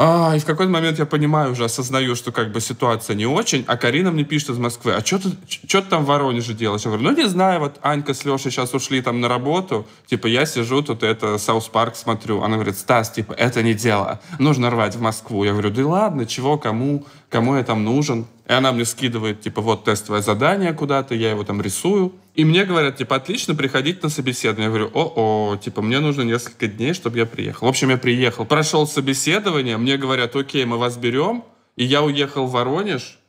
А, 0.04 0.36
и 0.36 0.40
в 0.40 0.46
какой-то 0.46 0.72
момент 0.72 0.98
я 0.98 1.06
понимаю, 1.06 1.52
уже 1.52 1.66
осознаю, 1.66 2.16
что 2.16 2.32
как 2.32 2.52
бы 2.52 2.60
ситуация 2.60 3.16
не 3.16 3.28
очень, 3.28 3.64
а 3.68 3.78
Карина 3.78 4.10
мне 4.10 4.24
пишет 4.24 4.50
из 4.50 4.58
Москвы, 4.58 4.96
а 4.96 5.06
что 5.06 5.20
ты, 5.20 5.30
что 5.48 5.80
ты 5.80 5.90
там 5.90 6.06
в 6.06 6.08
Воронеже 6.08 6.56
делаешь? 6.56 6.82
Я 6.82 6.90
говорю, 6.90 7.08
ну 7.08 7.16
не 7.16 7.30
знаю, 7.30 7.60
вот 7.60 7.78
Анька 7.84 8.16
с 8.16 8.26
Лешей 8.26 8.50
сейчас 8.50 8.74
ушли 8.74 9.04
там 9.04 9.22
на 9.22 9.28
работу, 9.28 9.86
типа 10.08 10.26
я 10.26 10.48
сижу 10.48 10.82
тут, 10.82 11.04
это 11.04 11.38
South 11.38 11.68
Park 11.68 11.96
смотрю. 11.96 12.42
Она 12.42 12.56
говорит, 12.56 12.80
Стас, 12.80 13.12
типа, 13.12 13.34
это 13.34 13.62
не 13.62 13.76
дело, 13.76 14.20
нужно 14.40 14.72
рвать 14.72 14.96
в 14.96 15.02
Москву. 15.02 15.44
Я 15.44 15.52
говорю, 15.52 15.70
да 15.70 15.86
ладно, 15.86 16.26
чего, 16.26 16.58
кому, 16.58 17.06
кому 17.30 17.56
я 17.58 17.64
там 17.64 17.84
нужен? 17.84 18.26
И 18.48 18.54
она 18.54 18.72
мне 18.72 18.86
скидывает, 18.86 19.42
типа, 19.42 19.62
вот 19.62 19.84
тестовое 19.84 20.24
задание 20.24 20.74
куда-то, 20.74 21.14
я 21.14 21.30
его 21.30 21.44
там 21.44 21.62
рисую. 21.62 22.12
И 22.42 22.44
мне 22.44 22.66
говорят, 22.66 22.98
типа, 22.98 23.18
отлично, 23.18 23.54
приходите 23.54 24.02
на 24.02 24.10
собеседование. 24.10 24.64
Я 24.64 24.70
говорю, 24.70 24.90
о-о, 24.96 25.58
типа, 25.58 25.84
мне 25.84 26.00
нужно 26.00 26.24
несколько 26.24 26.66
дней, 26.66 26.96
чтобы 26.96 27.20
я 27.20 27.28
приехал. 27.28 27.68
В 27.68 27.70
общем, 27.70 27.92
я 27.92 27.98
приехал, 27.98 28.46
прошел 28.46 28.88
собеседование, 28.88 29.78
мне 29.78 29.96
говорят, 29.96 30.36
окей, 30.36 30.66
мы 30.66 30.80
вас 30.80 30.98
берем. 30.98 31.44
И 31.76 31.86
я 31.86 32.02
уехал 32.02 32.48
в 32.48 32.52
Воронеж, 32.54 33.20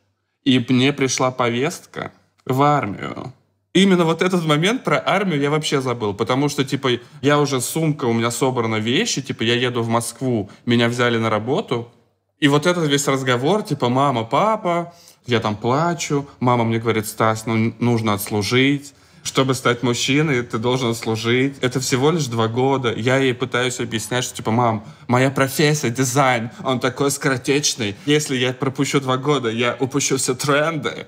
и 0.45 0.64
мне 0.66 0.95
пришла 0.95 1.31
повестка 1.31 2.12
в 2.47 2.62
армию. 2.62 3.35
Именно 3.75 4.07
вот 4.07 4.23
этот 4.23 4.47
момент 4.47 4.83
про 4.83 4.99
армию 5.04 5.38
я 5.42 5.50
вообще 5.50 5.83
забыл, 5.83 6.14
потому 6.14 6.49
что, 6.49 6.64
типа, 6.64 6.92
я 7.21 7.38
уже 7.38 7.61
сумка, 7.61 8.07
у 8.07 8.14
меня 8.14 8.31
собраны 8.31 8.76
вещи, 8.76 9.21
типа, 9.21 9.42
я 9.42 9.57
еду 9.57 9.83
в 9.83 9.88
Москву, 9.88 10.49
меня 10.64 10.88
взяли 10.88 11.19
на 11.19 11.28
работу, 11.28 11.92
и 12.40 12.49
вот 12.49 12.66
этот 12.66 12.88
весь 12.88 13.07
разговор, 13.09 13.62
типа, 13.62 13.90
мама, 13.90 14.25
папа, 14.25 14.95
я 15.26 15.38
там 15.40 15.54
плачу, 15.54 16.26
мама 16.40 16.64
мне 16.64 16.78
говорит, 16.78 17.07
Стас, 17.07 17.45
ну, 17.45 17.75
нужно 17.78 18.14
отслужить, 18.14 18.95
чтобы 19.23 19.55
стать 19.55 19.83
мужчиной, 19.83 20.43
ты 20.43 20.59
должен 20.59 20.91
отслужить. 20.91 21.57
Это 21.61 21.81
всего 21.81 22.11
лишь 22.11 22.26
два 22.26 22.49
года. 22.49 22.93
Я 22.95 23.19
ей 23.19 23.35
пытаюсь 23.35 23.81
объяснять, 23.81 24.25
что, 24.25 24.37
типа, 24.37 24.50
мам, 24.50 24.85
моя 25.07 25.31
профессия, 25.31 25.91
дизайн, 25.91 26.50
он 26.64 26.81
такой 26.81 27.11
скоротечный. 27.11 27.97
Если 28.07 28.37
я 28.37 28.52
пропущу 28.52 29.00
два 29.00 29.17
года, 29.17 29.49
я 29.49 29.76
упущу 29.79 30.17
все 30.17 30.35
тренды. 30.35 31.07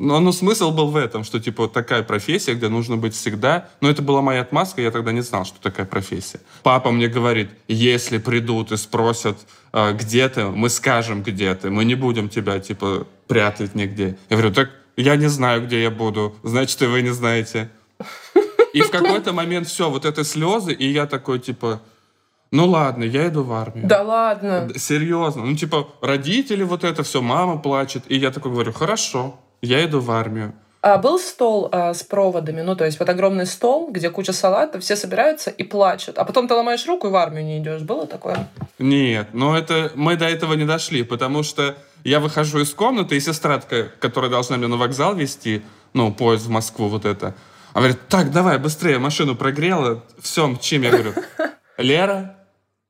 Но, 0.00 0.18
но 0.18 0.32
смысл 0.32 0.72
был 0.72 0.88
в 0.88 0.96
этом, 0.96 1.22
что 1.22 1.38
типа 1.38 1.68
такая 1.68 2.02
профессия, 2.02 2.54
где 2.54 2.68
нужно 2.68 2.96
быть 2.96 3.14
всегда. 3.14 3.68
Но 3.80 3.88
это 3.88 4.02
была 4.02 4.22
моя 4.22 4.40
отмазка, 4.40 4.82
я 4.82 4.90
тогда 4.90 5.12
не 5.12 5.20
знал, 5.20 5.44
что 5.44 5.60
такая 5.60 5.86
профессия. 5.86 6.40
Папа 6.64 6.90
мне 6.90 7.06
говорит, 7.06 7.50
если 7.68 8.18
придут 8.18 8.72
и 8.72 8.76
спросят, 8.76 9.38
э, 9.72 9.92
где 9.92 10.28
ты, 10.28 10.46
мы 10.46 10.68
скажем, 10.68 11.22
где 11.22 11.54
ты. 11.54 11.70
Мы 11.70 11.84
не 11.84 11.94
будем 11.94 12.28
тебя 12.28 12.58
типа 12.58 13.06
прятать 13.28 13.76
нигде. 13.76 14.18
Я 14.30 14.36
говорю, 14.36 14.52
так 14.52 14.70
я 14.96 15.16
не 15.16 15.28
знаю, 15.28 15.66
где 15.66 15.82
я 15.82 15.90
буду. 15.90 16.34
Значит, 16.42 16.80
и 16.82 16.86
вы 16.86 17.02
не 17.02 17.10
знаете. 17.10 17.70
И 18.72 18.80
в 18.82 18.90
какой-то 18.90 19.32
момент 19.32 19.68
все, 19.68 19.88
вот 19.88 20.04
это 20.04 20.24
слезы, 20.24 20.72
и 20.72 20.90
я 20.90 21.06
такой 21.06 21.38
типа, 21.38 21.80
ну 22.50 22.66
ладно, 22.66 23.04
я 23.04 23.28
иду 23.28 23.44
в 23.44 23.52
армию. 23.52 23.86
Да 23.86 24.02
ладно. 24.02 24.68
Серьезно. 24.76 25.44
Ну 25.44 25.56
типа 25.56 25.88
родители 26.00 26.64
вот 26.64 26.84
это 26.84 27.02
все, 27.02 27.22
мама 27.22 27.58
плачет. 27.58 28.02
И 28.08 28.16
я 28.16 28.30
такой 28.30 28.52
говорю, 28.52 28.72
хорошо, 28.72 29.36
я 29.62 29.84
иду 29.84 30.00
в 30.00 30.10
армию. 30.10 30.54
А 30.80 30.98
был 30.98 31.18
стол 31.18 31.70
а, 31.72 31.94
с 31.94 32.02
проводами, 32.02 32.60
ну 32.60 32.76
то 32.76 32.84
есть 32.84 32.98
вот 32.98 33.08
огромный 33.08 33.46
стол, 33.46 33.90
где 33.90 34.10
куча 34.10 34.34
салатов, 34.34 34.82
все 34.82 34.96
собираются 34.96 35.48
и 35.48 35.62
плачут, 35.62 36.18
а 36.18 36.26
потом 36.26 36.46
ты 36.46 36.52
ломаешь 36.52 36.86
руку 36.86 37.06
и 37.06 37.10
в 37.10 37.16
армию 37.16 37.42
не 37.42 37.58
идешь. 37.58 37.80
Было 37.80 38.06
такое? 38.06 38.48
Нет, 38.78 39.28
но 39.32 39.56
это 39.56 39.92
мы 39.94 40.16
до 40.16 40.26
этого 40.26 40.52
не 40.52 40.66
дошли, 40.66 41.02
потому 41.02 41.42
что 41.42 41.74
я 42.04 42.20
выхожу 42.20 42.60
из 42.60 42.72
комнаты, 42.72 43.16
и 43.16 43.20
сестра, 43.20 43.60
которая 43.98 44.30
должна 44.30 44.56
меня 44.56 44.68
на 44.68 44.76
вокзал 44.76 45.14
вести, 45.14 45.62
ну 45.94 46.12
поезд 46.12 46.46
в 46.46 46.50
Москву 46.50 46.88
вот 46.88 47.04
это, 47.04 47.34
она 47.74 47.88
говорит, 47.88 48.08
так, 48.08 48.30
давай, 48.30 48.58
быстрее, 48.58 48.98
машину 48.98 49.34
прогрела, 49.34 50.04
все, 50.20 50.46
мчим. 50.46 50.82
Я 50.82 50.92
говорю, 50.92 51.12
Лера, 51.76 52.36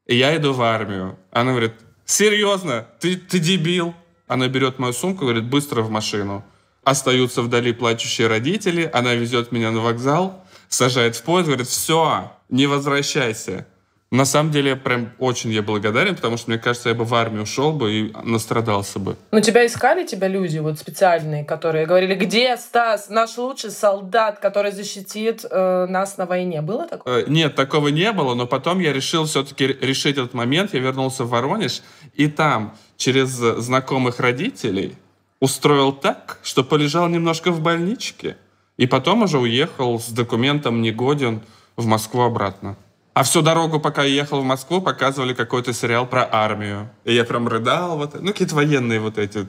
я 0.07 0.37
иду 0.37 0.53
в 0.53 0.61
армию. 0.61 1.19
Она 1.31 1.53
говорит, 1.53 1.73
серьезно, 2.05 2.87
ты, 3.01 3.17
ты 3.17 3.39
дебил? 3.39 3.95
Она 4.27 4.47
берет 4.49 4.79
мою 4.79 4.93
сумку 4.93 5.25
говорит, 5.25 5.45
быстро 5.45 5.81
в 5.81 5.91
машину. 5.91 6.45
Остаются 6.83 7.41
вдали 7.41 7.73
плачущие 7.73 8.29
родители, 8.29 8.91
она 8.93 9.15
везет 9.15 9.53
меня 9.53 9.71
на 9.71 9.81
вокзал, 9.81 10.45
сажает 10.69 11.17
в 11.17 11.23
поезд, 11.23 11.47
говорит, 11.47 11.67
все, 11.67 12.33
не 12.51 12.67
возвращайся. 12.67 13.67
На 14.15 14.27
самом 14.27 14.53
деле, 14.53 14.71
я 14.71 14.77
прям 14.77 15.11
очень 15.19 15.51
ей 15.51 15.61
благодарен, 15.61 16.15
потому 16.15 16.37
что, 16.37 16.49
мне 16.49 16.61
кажется, 16.61 16.89
я 16.89 16.95
бы 16.95 17.05
в 17.05 17.13
армию 17.17 17.43
ушел 17.43 17.73
бы 17.73 17.93
и 17.93 18.13
настрадался 18.23 19.01
бы. 19.01 19.17
Но 19.33 19.41
тебя 19.41 19.67
искали 19.67 20.07
тебя 20.07 20.29
люди 20.29 20.59
вот 20.59 20.79
специальные, 20.79 21.45
которые 21.45 21.85
говорили, 21.85 22.15
где 22.15 22.57
Стас, 22.57 23.09
наш 23.09 23.37
лучший 23.37 23.73
солдат, 23.73 24.39
который 24.39 24.71
защитит 24.71 25.45
э, 25.51 25.87
нас 25.89 26.17
на 26.17 26.27
войне? 26.27 26.63
Было 26.63 26.87
такое? 26.87 27.23
Э, 27.23 27.25
нет, 27.27 27.57
такого 27.57 27.89
не 27.89 28.13
было, 28.13 28.37
но 28.37 28.47
потом 28.47 28.79
я 28.79 28.93
решил 28.93 29.25
все-таки 29.25 29.67
решить 29.67 30.17
этот 30.17 30.33
момент. 30.33 30.75
Я 30.75 30.79
вернулся 30.79 31.25
в 31.25 31.31
Воронеж, 31.31 31.83
и 32.15 32.29
там 32.29 32.77
через 32.97 33.31
знакомых 33.31 34.21
родителей 34.21 34.95
устроил 35.41 35.91
так, 35.91 36.39
что 36.45 36.63
полежал 36.63 37.09
немножко 37.09 37.51
в 37.51 37.61
больничке, 37.61 38.37
и 38.77 38.87
потом 38.87 39.23
уже 39.23 39.41
уехал 39.41 39.99
с 39.99 40.07
документом 40.11 40.83
негоден 40.83 41.41
в 41.75 41.87
Москву 41.87 42.23
обратно. 42.23 42.77
А 43.15 43.23
всю 43.23 43.43
дорогу, 43.43 43.79
пока 43.79 44.03
я 44.03 44.13
ехал 44.13 44.41
в 44.41 44.45
Москву, 44.45 44.81
показывали 44.81 45.35
какой-то 45.35 45.73
сериал 45.73 46.05
про 46.05 46.29
армию. 46.31 46.89
И 47.05 47.15
я 47.15 47.25
прям 47.25 47.47
рыдал. 47.47 47.97
Вот, 47.97 48.21
ну, 48.21 48.33
какие-то 48.33 48.57
военные 48.57 48.99
вот 48.99 49.19
эти 49.19 49.47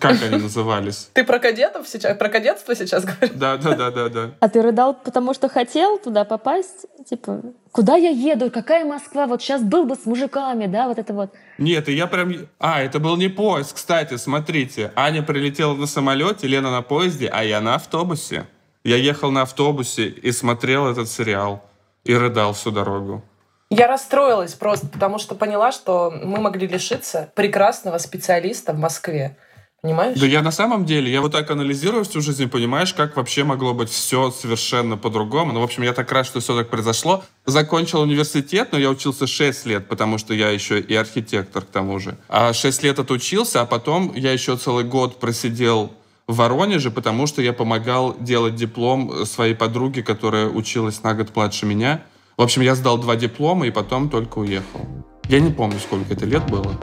как 0.00 0.20
они 0.20 0.42
назывались? 0.42 1.10
Ты 1.12 1.22
про 1.22 1.38
кадетов 1.38 1.86
сейчас, 1.86 2.18
про 2.18 2.28
кадетство 2.28 2.74
сейчас 2.74 3.04
говоришь? 3.04 3.36
Да, 3.36 3.56
да, 3.56 3.76
да, 3.76 3.90
да, 3.92 4.08
да. 4.08 4.30
А 4.40 4.48
ты 4.48 4.60
рыдал, 4.60 4.94
потому 4.94 5.32
что 5.32 5.48
хотел 5.48 5.98
туда 5.98 6.24
попасть? 6.24 6.86
Типа, 7.08 7.40
куда 7.70 7.94
я 7.94 8.10
еду? 8.10 8.50
Какая 8.50 8.84
Москва? 8.84 9.26
Вот 9.26 9.40
сейчас 9.40 9.62
был 9.62 9.84
бы 9.84 9.94
с 9.94 10.04
мужиками, 10.04 10.66
да, 10.66 10.88
вот 10.88 10.98
это 10.98 11.12
вот. 11.12 11.30
Нет, 11.58 11.88
и 11.88 11.92
я 11.92 12.08
прям... 12.08 12.48
А, 12.58 12.82
это 12.82 12.98
был 12.98 13.16
не 13.16 13.28
поезд, 13.28 13.74
кстати, 13.74 14.16
смотрите. 14.16 14.90
Аня 14.96 15.22
прилетела 15.22 15.74
на 15.74 15.86
самолете, 15.86 16.48
Лена 16.48 16.72
на 16.72 16.82
поезде, 16.82 17.28
а 17.32 17.44
я 17.44 17.60
на 17.60 17.76
автобусе. 17.76 18.46
Я 18.82 18.96
ехал 18.96 19.30
на 19.30 19.42
автобусе 19.42 20.08
и 20.08 20.32
смотрел 20.32 20.88
этот 20.88 21.08
сериал. 21.08 21.62
И 22.06 22.14
рыдал 22.14 22.52
всю 22.52 22.70
дорогу. 22.70 23.22
Я 23.68 23.88
расстроилась 23.88 24.54
просто, 24.54 24.86
потому 24.86 25.18
что 25.18 25.34
поняла, 25.34 25.72
что 25.72 26.10
мы 26.10 26.40
могли 26.40 26.68
лишиться 26.68 27.30
прекрасного 27.34 27.98
специалиста 27.98 28.72
в 28.72 28.78
Москве. 28.78 29.36
Понимаешь? 29.82 30.18
Да 30.18 30.26
я 30.26 30.42
на 30.42 30.50
самом 30.50 30.84
деле, 30.84 31.12
я 31.12 31.20
вот 31.20 31.32
так 31.32 31.50
анализирую 31.50 32.04
всю 32.04 32.20
жизнь, 32.20 32.48
понимаешь, 32.48 32.94
как 32.94 33.16
вообще 33.16 33.44
могло 33.44 33.74
быть 33.74 33.90
все 33.90 34.30
совершенно 34.30 34.96
по-другому. 34.96 35.52
Ну, 35.52 35.60
в 35.60 35.64
общем, 35.64 35.82
я 35.82 35.92
так 35.92 36.10
рад, 36.10 36.26
что 36.26 36.40
все 36.40 36.56
так 36.56 36.70
произошло. 36.70 37.22
Закончил 37.44 38.00
университет, 38.00 38.70
но 38.72 38.78
я 38.78 38.88
учился 38.88 39.26
6 39.26 39.66
лет, 39.66 39.88
потому 39.88 40.18
что 40.18 40.32
я 40.32 40.50
еще 40.50 40.80
и 40.80 40.94
архитектор 40.94 41.62
к 41.62 41.66
тому 41.66 41.98
же. 41.98 42.16
А 42.28 42.52
6 42.52 42.82
лет 42.84 42.98
отучился, 42.98 43.60
а 43.60 43.66
потом 43.66 44.12
я 44.14 44.32
еще 44.32 44.56
целый 44.56 44.84
год 44.84 45.20
просидел 45.20 45.92
в 46.28 46.36
Воронеже, 46.36 46.90
потому 46.90 47.26
что 47.26 47.40
я 47.40 47.52
помогал 47.52 48.16
делать 48.18 48.56
диплом 48.56 49.24
своей 49.24 49.54
подруге, 49.54 50.02
которая 50.02 50.48
училась 50.48 51.02
на 51.02 51.14
год 51.14 51.34
младше 51.34 51.66
меня. 51.66 52.02
В 52.36 52.42
общем, 52.42 52.62
я 52.62 52.74
сдал 52.74 52.98
два 52.98 53.16
диплома 53.16 53.66
и 53.66 53.70
потом 53.70 54.10
только 54.10 54.38
уехал. 54.38 54.80
Я 55.28 55.40
не 55.40 55.52
помню, 55.52 55.78
сколько 55.78 56.12
это 56.12 56.26
лет 56.26 56.44
было. 56.50 56.74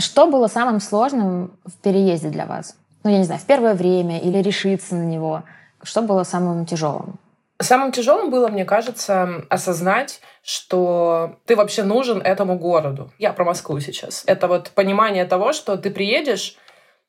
Что 0.00 0.26
было 0.26 0.48
самым 0.48 0.80
сложным 0.80 1.52
в 1.64 1.76
переезде 1.82 2.30
для 2.30 2.46
вас? 2.46 2.76
Ну, 3.04 3.10
я 3.10 3.18
не 3.18 3.24
знаю, 3.24 3.40
в 3.40 3.44
первое 3.44 3.74
время 3.74 4.18
или 4.18 4.38
решиться 4.38 4.96
на 4.96 5.04
него? 5.04 5.44
Что 5.82 6.02
было 6.02 6.24
самым 6.24 6.66
тяжелым? 6.66 7.20
Самым 7.60 7.92
тяжелым 7.92 8.30
было, 8.30 8.48
мне 8.48 8.64
кажется, 8.64 9.44
осознать, 9.48 10.20
что 10.42 11.36
ты 11.46 11.56
вообще 11.56 11.82
нужен 11.82 12.20
этому 12.20 12.58
городу. 12.58 13.12
Я 13.18 13.32
про 13.32 13.44
Москву 13.44 13.80
сейчас. 13.80 14.24
Это 14.26 14.48
вот 14.48 14.70
понимание 14.70 15.24
того, 15.24 15.52
что 15.52 15.76
ты 15.76 15.90
приедешь 15.90 16.56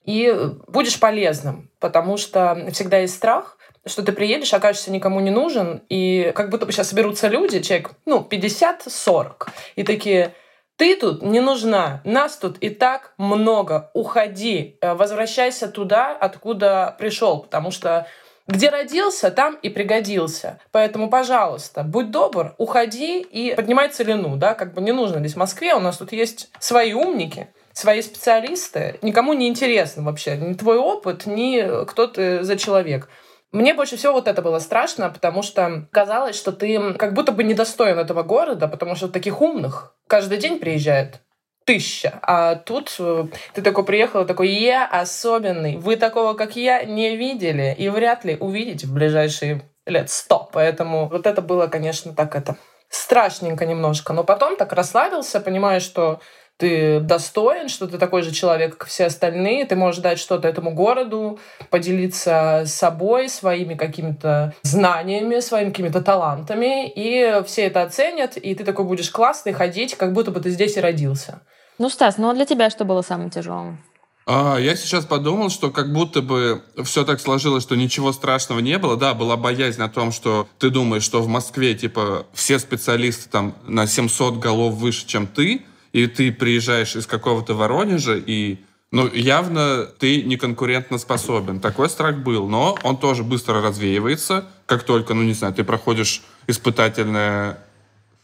и 0.05 0.33
будешь 0.67 0.99
полезным, 0.99 1.69
потому 1.79 2.17
что 2.17 2.67
всегда 2.71 2.99
есть 2.99 3.15
страх, 3.15 3.57
что 3.85 4.03
ты 4.03 4.11
приедешь, 4.11 4.53
окажешься 4.53 4.91
никому 4.91 5.19
не 5.19 5.31
нужен, 5.31 5.83
и 5.89 6.31
как 6.35 6.49
будто 6.49 6.65
бы 6.65 6.71
сейчас 6.71 6.89
соберутся 6.89 7.27
люди, 7.27 7.61
человек, 7.61 7.91
ну, 8.05 8.27
50-40, 8.29 9.47
и 9.75 9.83
такие, 9.83 10.33
ты 10.75 10.95
тут 10.95 11.21
не 11.21 11.41
нужна, 11.41 12.01
нас 12.03 12.37
тут 12.37 12.57
и 12.59 12.69
так 12.69 13.13
много, 13.17 13.91
уходи, 13.93 14.77
э, 14.81 14.93
возвращайся 14.93 15.67
туда, 15.67 16.15
откуда 16.15 16.95
пришел, 16.97 17.41
потому 17.41 17.71
что 17.71 18.07
где 18.49 18.69
родился, 18.69 19.29
там 19.29 19.55
и 19.61 19.69
пригодился. 19.69 20.59
Поэтому, 20.71 21.09
пожалуйста, 21.09 21.83
будь 21.83 22.09
добр, 22.11 22.55
уходи 22.57 23.21
и 23.21 23.53
поднимай 23.55 23.89
целину, 23.89 24.35
да, 24.37 24.55
как 24.55 24.73
бы 24.73 24.81
не 24.81 24.91
нужно 24.91 25.19
здесь 25.19 25.35
в 25.35 25.37
Москве, 25.37 25.75
у 25.75 25.79
нас 25.79 25.97
тут 25.97 26.11
есть 26.11 26.49
свои 26.59 26.93
умники, 26.93 27.47
свои 27.73 28.01
специалисты, 28.01 28.97
никому 29.03 29.33
не 29.33 29.47
интересно 29.47 30.03
вообще 30.03 30.35
ни 30.35 30.53
твой 30.53 30.77
опыт, 30.77 31.27
ни 31.27 31.85
кто 31.85 32.07
ты 32.07 32.43
за 32.43 32.57
человек. 32.57 33.07
Мне 33.51 33.73
больше 33.73 33.97
всего 33.97 34.13
вот 34.13 34.27
это 34.27 34.41
было 34.41 34.59
страшно, 34.59 35.09
потому 35.09 35.41
что 35.41 35.87
казалось, 35.91 36.35
что 36.35 36.51
ты 36.51 36.93
как 36.93 37.13
будто 37.13 37.31
бы 37.31 37.43
недостоин 37.43 37.97
этого 37.97 38.23
города, 38.23 38.67
потому 38.67 38.95
что 38.95 39.07
таких 39.07 39.41
умных 39.41 39.95
каждый 40.07 40.37
день 40.37 40.59
приезжает 40.59 41.21
тысяча. 41.69 42.19
А 42.23 42.55
тут 42.55 42.95
э, 42.97 43.25
ты 43.53 43.61
такой 43.61 43.85
приехал, 43.85 44.25
такой, 44.25 44.49
я 44.49 44.87
особенный. 44.87 45.77
Вы 45.77 45.97
такого, 45.97 46.33
как 46.33 46.55
я, 46.55 46.83
не 46.83 47.15
видели 47.15 47.75
и 47.77 47.89
вряд 47.89 48.25
ли 48.25 48.37
увидите 48.39 48.87
в 48.87 48.93
ближайшие 48.93 49.61
лет 49.85 50.09
сто. 50.09 50.49
Поэтому 50.51 51.07
вот 51.09 51.27
это 51.27 51.43
было, 51.43 51.67
конечно, 51.67 52.11
так 52.13 52.35
это 52.35 52.57
страшненько 52.89 53.67
немножко. 53.67 54.13
Но 54.13 54.23
потом 54.23 54.55
так 54.55 54.73
расслабился, 54.73 55.39
понимаешь, 55.41 55.83
что 55.83 56.21
ты 56.57 56.99
достоин, 57.01 57.69
что 57.69 57.87
ты 57.87 57.99
такой 57.99 58.23
же 58.23 58.31
человек, 58.31 58.75
как 58.77 58.87
все 58.87 59.05
остальные, 59.05 59.65
ты 59.65 59.75
можешь 59.75 60.01
дать 60.01 60.17
что-то 60.17 60.47
этому 60.47 60.71
городу, 60.71 61.39
поделиться 61.69 62.63
собой, 62.65 63.29
своими 63.29 63.75
какими-то 63.75 64.55
знаниями, 64.63 65.39
своими 65.39 65.69
какими-то 65.69 66.01
талантами, 66.01 66.89
и 66.89 67.43
все 67.45 67.67
это 67.67 67.83
оценят, 67.83 68.37
и 68.37 68.55
ты 68.55 68.65
такой 68.65 68.85
будешь 68.85 69.11
классный 69.11 69.53
ходить, 69.53 69.95
как 69.95 70.13
будто 70.13 70.31
бы 70.31 70.39
ты 70.41 70.49
здесь 70.49 70.75
и 70.75 70.81
родился. 70.81 71.41
Ну, 71.79 71.89
Стас, 71.89 72.17
ну 72.17 72.29
а 72.29 72.33
для 72.33 72.45
тебя 72.45 72.69
что 72.69 72.85
было 72.85 73.01
самым 73.01 73.29
тяжелым? 73.29 73.79
А, 74.25 74.57
я 74.57 74.75
сейчас 74.75 75.05
подумал, 75.05 75.49
что 75.49 75.71
как 75.71 75.91
будто 75.91 76.21
бы 76.21 76.61
все 76.83 77.03
так 77.03 77.19
сложилось, 77.19 77.63
что 77.63 77.75
ничего 77.75 78.11
страшного 78.11 78.59
не 78.59 78.77
было. 78.77 78.95
Да, 78.95 79.15
была 79.15 79.37
боязнь 79.37 79.81
о 79.81 79.89
том, 79.89 80.11
что 80.11 80.47
ты 80.59 80.69
думаешь, 80.69 81.03
что 81.03 81.21
в 81.21 81.27
Москве, 81.27 81.73
типа, 81.73 82.27
все 82.33 82.59
специалисты 82.59 83.29
там 83.29 83.55
на 83.65 83.87
700 83.87 84.37
голов 84.37 84.75
выше, 84.75 85.07
чем 85.07 85.25
ты, 85.25 85.65
и 85.93 86.05
ты 86.05 86.31
приезжаешь 86.31 86.95
из 86.95 87.07
какого-то 87.07 87.55
Воронежа, 87.55 88.17
и 88.17 88.59
ну, 88.91 89.07
явно 89.11 89.85
ты 89.85 90.21
не 90.21 90.35
конкурентно 90.35 90.97
способен. 90.97 91.59
Такой 91.59 91.89
страх 91.89 92.17
был, 92.17 92.47
но 92.47 92.77
он 92.83 92.97
тоже 92.97 93.23
быстро 93.23 93.61
развеивается, 93.61 94.45
как 94.65 94.83
только, 94.83 95.13
ну, 95.13 95.23
не 95.23 95.33
знаю, 95.33 95.53
ты 95.53 95.63
проходишь 95.63 96.21
испытательное... 96.45 97.57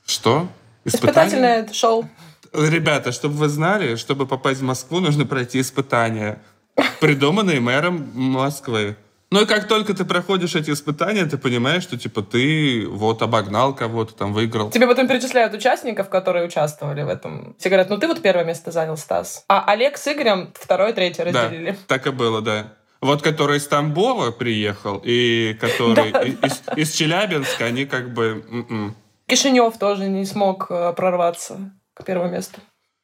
Что? 0.05 0.47
Испытательное, 0.83 1.61
испытательное 1.63 1.73
шоу. 1.73 2.09
Ребята, 2.57 3.11
чтобы 3.11 3.35
вы 3.35 3.49
знали, 3.49 3.95
чтобы 3.95 4.25
попасть 4.25 4.61
в 4.61 4.63
Москву, 4.63 4.99
нужно 4.99 5.25
пройти 5.25 5.59
испытания, 5.59 6.41
придуманные 6.99 7.59
мэром 7.59 8.11
Москвы. 8.13 8.95
Ну 9.31 9.41
и 9.41 9.45
как 9.45 9.67
только 9.67 9.93
ты 9.93 10.05
проходишь 10.05 10.55
эти 10.55 10.71
испытания, 10.71 11.25
ты 11.25 11.37
понимаешь, 11.37 11.83
что 11.83 11.97
типа 11.97 12.21
ты 12.21 12.87
вот 12.87 13.21
обогнал 13.21 13.75
кого-то, 13.75 14.13
там 14.13 14.33
выиграл. 14.33 14.69
Тебе 14.69 14.87
потом 14.87 15.07
перечисляют 15.07 15.53
участников, 15.53 16.09
которые 16.09 16.45
участвовали 16.45 17.01
в 17.03 17.09
этом. 17.09 17.55
Все 17.59 17.69
говорят, 17.69 17.89
ну 17.89 17.97
ты 17.97 18.07
вот 18.07 18.21
первое 18.21 18.45
место 18.45 18.71
занял, 18.71 18.95
Стас. 18.95 19.43
А 19.49 19.65
Олег 19.67 19.97
с 19.97 20.07
Игорем 20.07 20.53
второе, 20.53 20.93
третье 20.93 21.25
разделили. 21.25 21.71
Да, 21.71 21.77
так 21.87 22.07
и 22.07 22.11
было, 22.11 22.41
да. 22.41 22.73
Вот 23.01 23.21
который 23.21 23.57
из 23.57 23.67
Тамбова 23.67 24.31
приехал 24.31 25.01
и 25.03 25.57
который 25.59 26.11
из, 26.75 26.91
Челябинска, 26.93 27.65
они 27.65 27.85
как 27.85 28.13
бы... 28.13 28.45
М-м. 28.49 28.95
Кишинев 29.27 29.77
тоже 29.77 30.07
не 30.07 30.25
смог 30.25 30.67
э, 30.69 30.93
прорваться 30.95 31.71
к 31.95 32.03
первому 32.03 32.31
месту. 32.31 32.59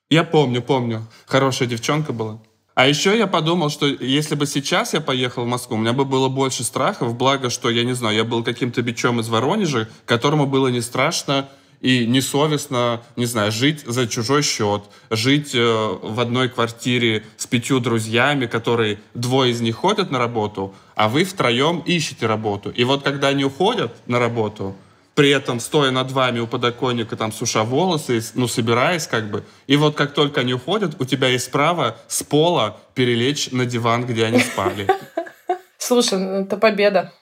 Я 0.10 0.24
помню, 0.24 0.62
помню. 0.62 1.08
Хорошая 1.26 1.68
девчонка 1.68 2.14
была. 2.14 2.40
А 2.76 2.88
еще 2.88 3.18
я 3.18 3.28
подумал, 3.28 3.70
что 3.70 3.86
если 3.86 4.36
бы 4.36 4.46
сейчас 4.46 4.94
я 4.94 5.02
поехал 5.02 5.44
в 5.44 5.48
Москву, 5.48 5.76
у 5.76 5.80
меня 5.80 5.94
бы 5.94 6.06
было 6.06 6.30
больше 6.30 6.64
страхов, 6.64 7.16
благо, 7.16 7.50
что, 7.50 7.70
я 7.70 7.84
не 7.84 7.94
знаю, 7.94 8.16
я 8.16 8.24
был 8.24 8.44
каким-то 8.44 8.82
бичом 8.82 9.20
из 9.20 9.30
Воронежа, 9.30 9.90
которому 10.06 10.46
было 10.46 10.68
не 10.68 10.82
страшно 10.82 11.50
и 11.82 12.06
несовестно, 12.06 13.02
не 13.16 13.26
знаю, 13.26 13.52
жить 13.52 13.84
за 13.86 14.08
чужой 14.08 14.44
счет, 14.44 14.84
жить 15.10 15.52
э, 15.54 15.98
в 16.02 16.20
одной 16.20 16.48
квартире 16.48 17.26
с 17.38 17.48
пятью 17.48 17.80
друзьями, 17.80 18.46
которые 18.46 19.00
двое 19.16 19.52
из 19.52 19.62
них 19.62 19.76
ходят 19.78 20.12
на 20.12 20.20
работу, 20.20 20.74
а 20.96 21.10
вы 21.10 21.24
втроем 21.24 21.80
ищете 21.80 22.28
работу. 22.28 22.70
И 22.70 22.84
вот 22.84 23.04
когда 23.04 23.30
они 23.30 23.44
уходят 23.44 23.92
на 24.08 24.20
работу, 24.20 24.76
при 25.16 25.30
этом 25.30 25.60
стоя 25.60 25.92
над 25.92 26.12
вами 26.12 26.40
у 26.40 26.48
подоконника, 26.48 27.16
там, 27.16 27.32
суша 27.32 27.64
волосы, 27.64 28.22
ну, 28.34 28.48
собираясь 28.48 29.08
как 29.08 29.30
бы. 29.30 29.44
И 29.68 29.76
вот 29.76 29.96
как 29.96 30.14
только 30.14 30.42
они 30.42 30.54
уходят, 30.54 30.96
у 31.00 31.06
тебя 31.06 31.28
есть 31.28 31.52
право 31.52 31.98
с 32.08 32.24
пола 32.24 32.80
перелечь 32.94 33.52
на 33.52 33.66
диван, 33.66 34.06
где 34.06 34.26
они 34.26 34.40
спали. 34.40 34.88
Слушай, 35.78 36.20
ну, 36.20 36.42
это 36.44 36.58
победа. 36.58 37.14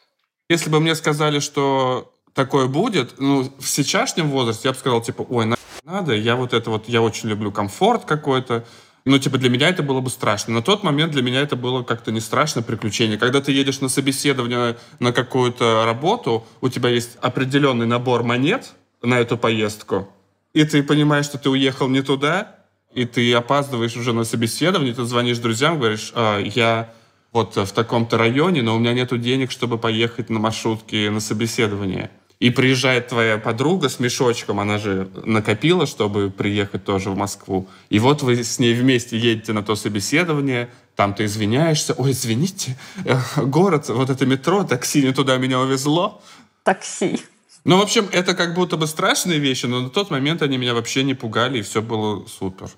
Если 0.49 0.69
бы 0.69 0.79
мне 0.79 0.95
сказали, 0.95 1.39
что 1.39 2.11
такое 2.33 2.67
будет, 2.67 3.19
ну, 3.19 3.51
в 3.57 3.67
сейчасшнем 3.67 4.29
возрасте 4.29 4.67
я 4.67 4.73
бы 4.73 4.79
сказал, 4.79 5.01
типа, 5.01 5.25
ой, 5.29 5.53
надо, 5.83 6.13
я 6.13 6.35
вот 6.35 6.53
это 6.53 6.69
вот, 6.69 6.87
я 6.87 7.01
очень 7.01 7.29
люблю 7.29 7.51
комфорт 7.51 8.05
какой-то, 8.05 8.65
ну, 9.05 9.17
типа, 9.17 9.37
для 9.37 9.49
меня 9.49 9.69
это 9.69 9.83
было 9.83 10.01
бы 10.01 10.09
страшно. 10.09 10.53
На 10.53 10.61
тот 10.61 10.83
момент 10.83 11.13
для 11.13 11.21
меня 11.21 11.41
это 11.41 11.55
было 11.55 11.83
как-то 11.83 12.11
не 12.11 12.19
страшно 12.19 12.61
приключение. 12.61 13.17
Когда 13.17 13.41
ты 13.41 13.51
едешь 13.51 13.81
на 13.81 13.89
собеседование 13.89 14.77
на 14.99 15.13
какую-то 15.13 15.85
работу, 15.85 16.45
у 16.61 16.69
тебя 16.69 16.89
есть 16.89 17.17
определенный 17.21 17.85
набор 17.85 18.23
монет 18.23 18.73
на 19.01 19.19
эту 19.19 19.37
поездку, 19.37 20.09
и 20.53 20.63
ты 20.65 20.83
понимаешь, 20.83 21.25
что 21.25 21.37
ты 21.37 21.49
уехал 21.49 21.87
не 21.87 22.01
туда, 22.01 22.57
и 22.93 23.05
ты 23.05 23.33
опаздываешь 23.33 23.95
уже 23.95 24.13
на 24.13 24.23
собеседование, 24.23 24.93
ты 24.93 25.03
звонишь 25.05 25.37
друзьям, 25.37 25.77
говоришь, 25.77 26.11
а, 26.15 26.39
я 26.39 26.91
вот 27.31 27.55
в 27.55 27.71
таком-то 27.71 28.17
районе, 28.17 28.61
но 28.63 28.75
у 28.75 28.79
меня 28.79 28.93
нет 28.93 29.19
денег, 29.21 29.51
чтобы 29.51 29.77
поехать 29.77 30.29
на 30.29 30.39
маршрутке 30.39 31.09
на 31.11 31.19
собеседование. 31.19 32.09
И 32.39 32.51
приезжает 32.51 33.09
твоя 33.09 33.37
подруга 33.37 33.89
с 33.89 33.99
мешочком, 33.99 34.61
она 34.61 34.77
же 34.77 35.09
накопила, 35.25 35.85
чтобы 35.85 36.29
приехать 36.29 36.85
тоже 36.85 37.09
в 37.09 37.17
Москву. 37.17 37.67
И 37.89 37.99
вот 37.99 38.21
вы 38.21 38.43
с 38.43 38.59
ней 38.59 38.73
вместе 38.73 39.17
едете 39.17 39.51
на 39.51 39.61
то 39.61 39.75
собеседование, 39.75 40.69
там 40.95 41.13
ты 41.13 41.25
извиняешься, 41.25 41.93
ой, 41.97 42.11
извините, 42.11 42.77
э, 43.03 43.17
город, 43.43 43.89
вот 43.89 44.09
это 44.09 44.25
метро, 44.25 44.63
такси 44.63 45.01
не 45.01 45.11
туда 45.11 45.37
меня 45.37 45.59
увезло. 45.59 46.21
Такси. 46.63 47.19
Ну, 47.65 47.77
в 47.77 47.81
общем, 47.81 48.07
это 48.13 48.33
как 48.35 48.53
будто 48.53 48.77
бы 48.77 48.87
страшные 48.87 49.39
вещи, 49.39 49.65
но 49.65 49.81
на 49.81 49.89
тот 49.89 50.09
момент 50.09 50.41
они 50.41 50.57
меня 50.57 50.73
вообще 50.73 51.03
не 51.03 51.13
пугали, 51.13 51.59
и 51.59 51.61
все 51.61 51.81
было 51.81 52.25
супер. 52.25 52.69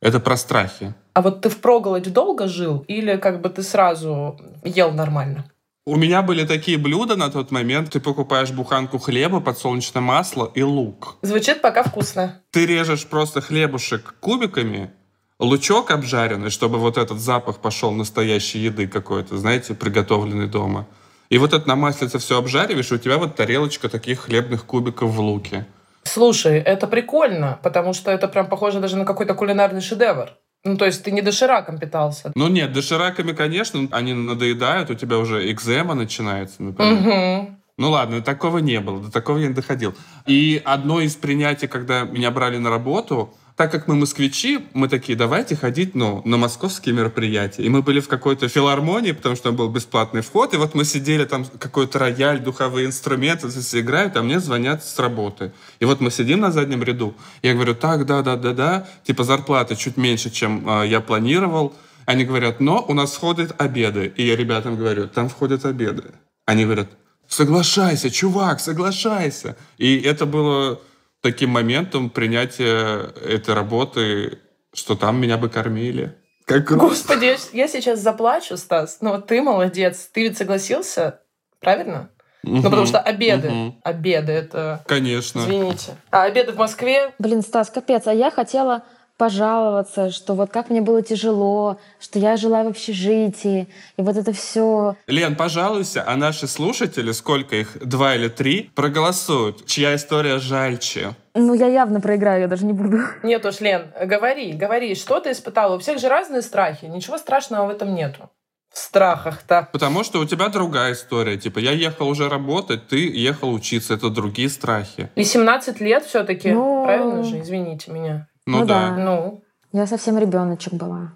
Это 0.00 0.20
про 0.20 0.36
страхи. 0.36 0.94
А 1.14 1.22
вот 1.22 1.42
ты 1.42 1.48
в 1.48 1.58
проголодь 1.58 2.12
долго 2.12 2.46
жил 2.48 2.84
или 2.88 3.16
как 3.16 3.40
бы 3.40 3.50
ты 3.50 3.62
сразу 3.62 4.40
ел 4.64 4.92
нормально? 4.92 5.50
У 5.86 5.96
меня 5.96 6.20
были 6.20 6.44
такие 6.44 6.76
блюда 6.76 7.16
на 7.16 7.30
тот 7.30 7.50
момент. 7.50 7.90
Ты 7.90 8.00
покупаешь 8.00 8.50
буханку 8.50 8.98
хлеба, 8.98 9.40
подсолнечное 9.40 10.02
масло 10.02 10.50
и 10.54 10.62
лук. 10.62 11.16
Звучит 11.22 11.62
пока 11.62 11.82
вкусно. 11.82 12.42
Ты 12.50 12.66
режешь 12.66 13.06
просто 13.06 13.40
хлебушек 13.40 14.14
кубиками, 14.20 14.92
лучок 15.38 15.90
обжаренный, 15.90 16.50
чтобы 16.50 16.78
вот 16.78 16.98
этот 16.98 17.18
запах 17.18 17.58
пошел 17.58 17.92
настоящей 17.92 18.58
еды 18.58 18.86
какой-то, 18.86 19.38
знаете, 19.38 19.74
приготовленный 19.74 20.48
дома. 20.48 20.86
И 21.30 21.38
вот 21.38 21.54
это 21.54 21.66
на 21.66 21.76
маслице 21.76 22.18
все 22.18 22.38
обжариваешь, 22.38 22.90
и 22.92 22.94
у 22.94 22.98
тебя 22.98 23.16
вот 23.16 23.36
тарелочка 23.36 23.88
таких 23.88 24.20
хлебных 24.20 24.66
кубиков 24.66 25.10
в 25.10 25.20
луке. 25.20 25.66
Слушай, 26.02 26.58
это 26.58 26.86
прикольно, 26.86 27.58
потому 27.62 27.94
что 27.94 28.10
это 28.10 28.28
прям 28.28 28.48
похоже 28.48 28.80
даже 28.80 28.96
на 28.96 29.06
какой-то 29.06 29.34
кулинарный 29.34 29.80
шедевр. 29.80 30.30
Ну, 30.64 30.76
то 30.76 30.84
есть 30.84 31.02
ты 31.02 31.10
не 31.10 31.22
дошираком 31.22 31.78
питался? 31.78 32.32
Ну, 32.34 32.48
нет, 32.48 32.72
дошираками, 32.72 33.32
конечно, 33.32 33.88
они 33.92 34.12
надоедают, 34.12 34.90
у 34.90 34.94
тебя 34.94 35.18
уже 35.18 35.50
экзема 35.50 35.94
начинается, 35.94 36.62
например. 36.62 37.46
Угу. 37.46 37.56
Ну 37.78 37.90
ладно, 37.90 38.20
такого 38.20 38.58
не 38.58 38.78
было, 38.80 39.00
до 39.00 39.10
такого 39.10 39.38
я 39.38 39.48
не 39.48 39.54
доходил. 39.54 39.94
И 40.26 40.60
одно 40.66 41.00
из 41.00 41.16
принятий, 41.16 41.66
когда 41.66 42.02
меня 42.02 42.30
брали 42.30 42.58
на 42.58 42.68
работу, 42.68 43.32
так 43.56 43.70
как 43.70 43.88
мы 43.88 43.94
москвичи, 43.94 44.66
мы 44.72 44.88
такие, 44.88 45.16
давайте 45.16 45.56
ходить 45.56 45.94
ну, 45.94 46.22
на 46.24 46.36
московские 46.36 46.94
мероприятия. 46.94 47.62
И 47.62 47.68
мы 47.68 47.82
были 47.82 48.00
в 48.00 48.08
какой-то 48.08 48.48
филармонии, 48.48 49.12
потому 49.12 49.36
что 49.36 49.44
там 49.44 49.56
был 49.56 49.68
бесплатный 49.68 50.22
вход, 50.22 50.54
и 50.54 50.56
вот 50.56 50.74
мы 50.74 50.84
сидели 50.84 51.24
там, 51.24 51.44
какой-то 51.44 51.98
рояль, 51.98 52.40
духовые 52.40 52.86
инструменты 52.86 53.48
здесь 53.48 53.74
играют, 53.74 54.16
а 54.16 54.22
мне 54.22 54.40
звонят 54.40 54.84
с 54.84 54.98
работы. 54.98 55.52
И 55.78 55.84
вот 55.84 56.00
мы 56.00 56.10
сидим 56.10 56.40
на 56.40 56.52
заднем 56.52 56.82
ряду. 56.82 57.14
Я 57.42 57.54
говорю, 57.54 57.74
так, 57.74 58.06
да, 58.06 58.22
да, 58.22 58.36
да, 58.36 58.52
да, 58.52 58.88
типа 59.04 59.24
зарплаты 59.24 59.76
чуть 59.76 59.96
меньше, 59.96 60.30
чем 60.30 60.68
э, 60.68 60.86
я 60.86 61.00
планировал. 61.00 61.74
Они 62.06 62.24
говорят, 62.24 62.60
но 62.60 62.84
у 62.88 62.94
нас 62.94 63.12
входят 63.12 63.54
обеды. 63.60 64.12
И 64.16 64.26
я 64.26 64.36
ребятам 64.36 64.76
говорю, 64.76 65.06
там 65.06 65.28
входят 65.28 65.64
обеды. 65.64 66.04
Они 66.46 66.64
говорят, 66.64 66.88
соглашайся, 67.28 68.10
чувак, 68.10 68.60
соглашайся. 68.60 69.56
И 69.78 69.98
это 69.98 70.26
было 70.26 70.80
таким 71.20 71.50
моментом 71.50 72.10
принятия 72.10 73.12
этой 73.22 73.54
работы, 73.54 74.38
что 74.72 74.94
там 74.94 75.20
меня 75.20 75.36
бы 75.36 75.48
кормили. 75.48 76.16
Как. 76.44 76.70
Господи, 76.72 77.36
я 77.52 77.68
сейчас 77.68 78.00
заплачу, 78.00 78.56
Стас. 78.56 78.98
Ну 79.00 79.10
вот 79.10 79.26
ты 79.26 79.40
молодец. 79.40 80.10
Ты 80.12 80.22
ведь 80.22 80.38
согласился, 80.38 81.20
правильно? 81.60 82.10
Угу, 82.42 82.56
ну, 82.56 82.62
потому 82.62 82.86
что 82.86 82.98
обеды. 82.98 83.48
Угу. 83.48 83.80
Обеды 83.84 84.32
это... 84.32 84.82
Конечно. 84.86 85.40
Извините. 85.40 85.96
А 86.10 86.24
обеды 86.24 86.52
в 86.52 86.56
Москве... 86.56 87.12
Блин, 87.18 87.42
Стас, 87.42 87.70
капец. 87.70 88.06
А 88.06 88.14
я 88.14 88.30
хотела 88.30 88.82
пожаловаться, 89.24 90.10
что 90.10 90.34
вот 90.34 90.50
как 90.50 90.70
мне 90.70 90.80
было 90.80 91.02
тяжело, 91.02 91.78
что 92.00 92.18
я 92.18 92.36
жила 92.38 92.64
в 92.64 92.68
общежитии, 92.68 93.68
и 93.98 94.02
вот 94.02 94.16
это 94.16 94.32
все. 94.32 94.96
Лен, 95.06 95.36
пожалуйся, 95.36 96.02
а 96.06 96.16
наши 96.16 96.48
слушатели, 96.48 97.12
сколько 97.12 97.54
их, 97.56 97.76
два 97.86 98.14
или 98.14 98.28
три, 98.28 98.70
проголосуют, 98.74 99.66
чья 99.66 99.94
история 99.94 100.38
жальче. 100.38 101.14
Ну, 101.34 101.52
я 101.54 101.66
явно 101.66 102.00
проиграю, 102.00 102.40
я 102.40 102.48
даже 102.48 102.64
не 102.64 102.72
буду. 102.72 102.98
Нет 103.22 103.44
уж, 103.44 103.60
Лен, 103.60 103.92
говори, 104.04 104.52
говори, 104.52 104.94
что 104.94 105.20
ты 105.20 105.32
испытала? 105.32 105.76
У 105.76 105.78
всех 105.78 105.98
же 106.00 106.08
разные 106.08 106.40
страхи, 106.42 106.86
ничего 106.86 107.18
страшного 107.18 107.66
в 107.66 107.70
этом 107.70 107.94
нету. 107.94 108.30
в 108.72 108.78
страхах-то? 108.78 109.68
Потому 109.72 110.04
что 110.04 110.20
у 110.20 110.24
тебя 110.24 110.48
другая 110.48 110.92
история. 110.92 111.36
Типа, 111.36 111.58
я 111.58 111.72
ехал 111.72 112.08
уже 112.08 112.28
работать, 112.28 112.86
ты 112.86 112.98
ехал 113.30 113.52
учиться. 113.52 113.94
Это 113.94 114.10
другие 114.10 114.48
страхи. 114.48 115.10
И 115.16 115.24
17 115.24 115.80
лет 115.80 116.04
все-таки, 116.04 116.52
Ну. 116.52 116.84
правильно 116.84 117.24
же? 117.24 117.40
Извините 117.40 117.90
меня. 117.90 118.28
Ну, 118.50 118.60
Ну 118.60 118.66
да. 118.66 118.90
да. 118.90 118.96
Ну, 118.96 119.42
Я 119.72 119.86
совсем 119.86 120.18
ребеночек 120.18 120.74
была. 120.74 121.12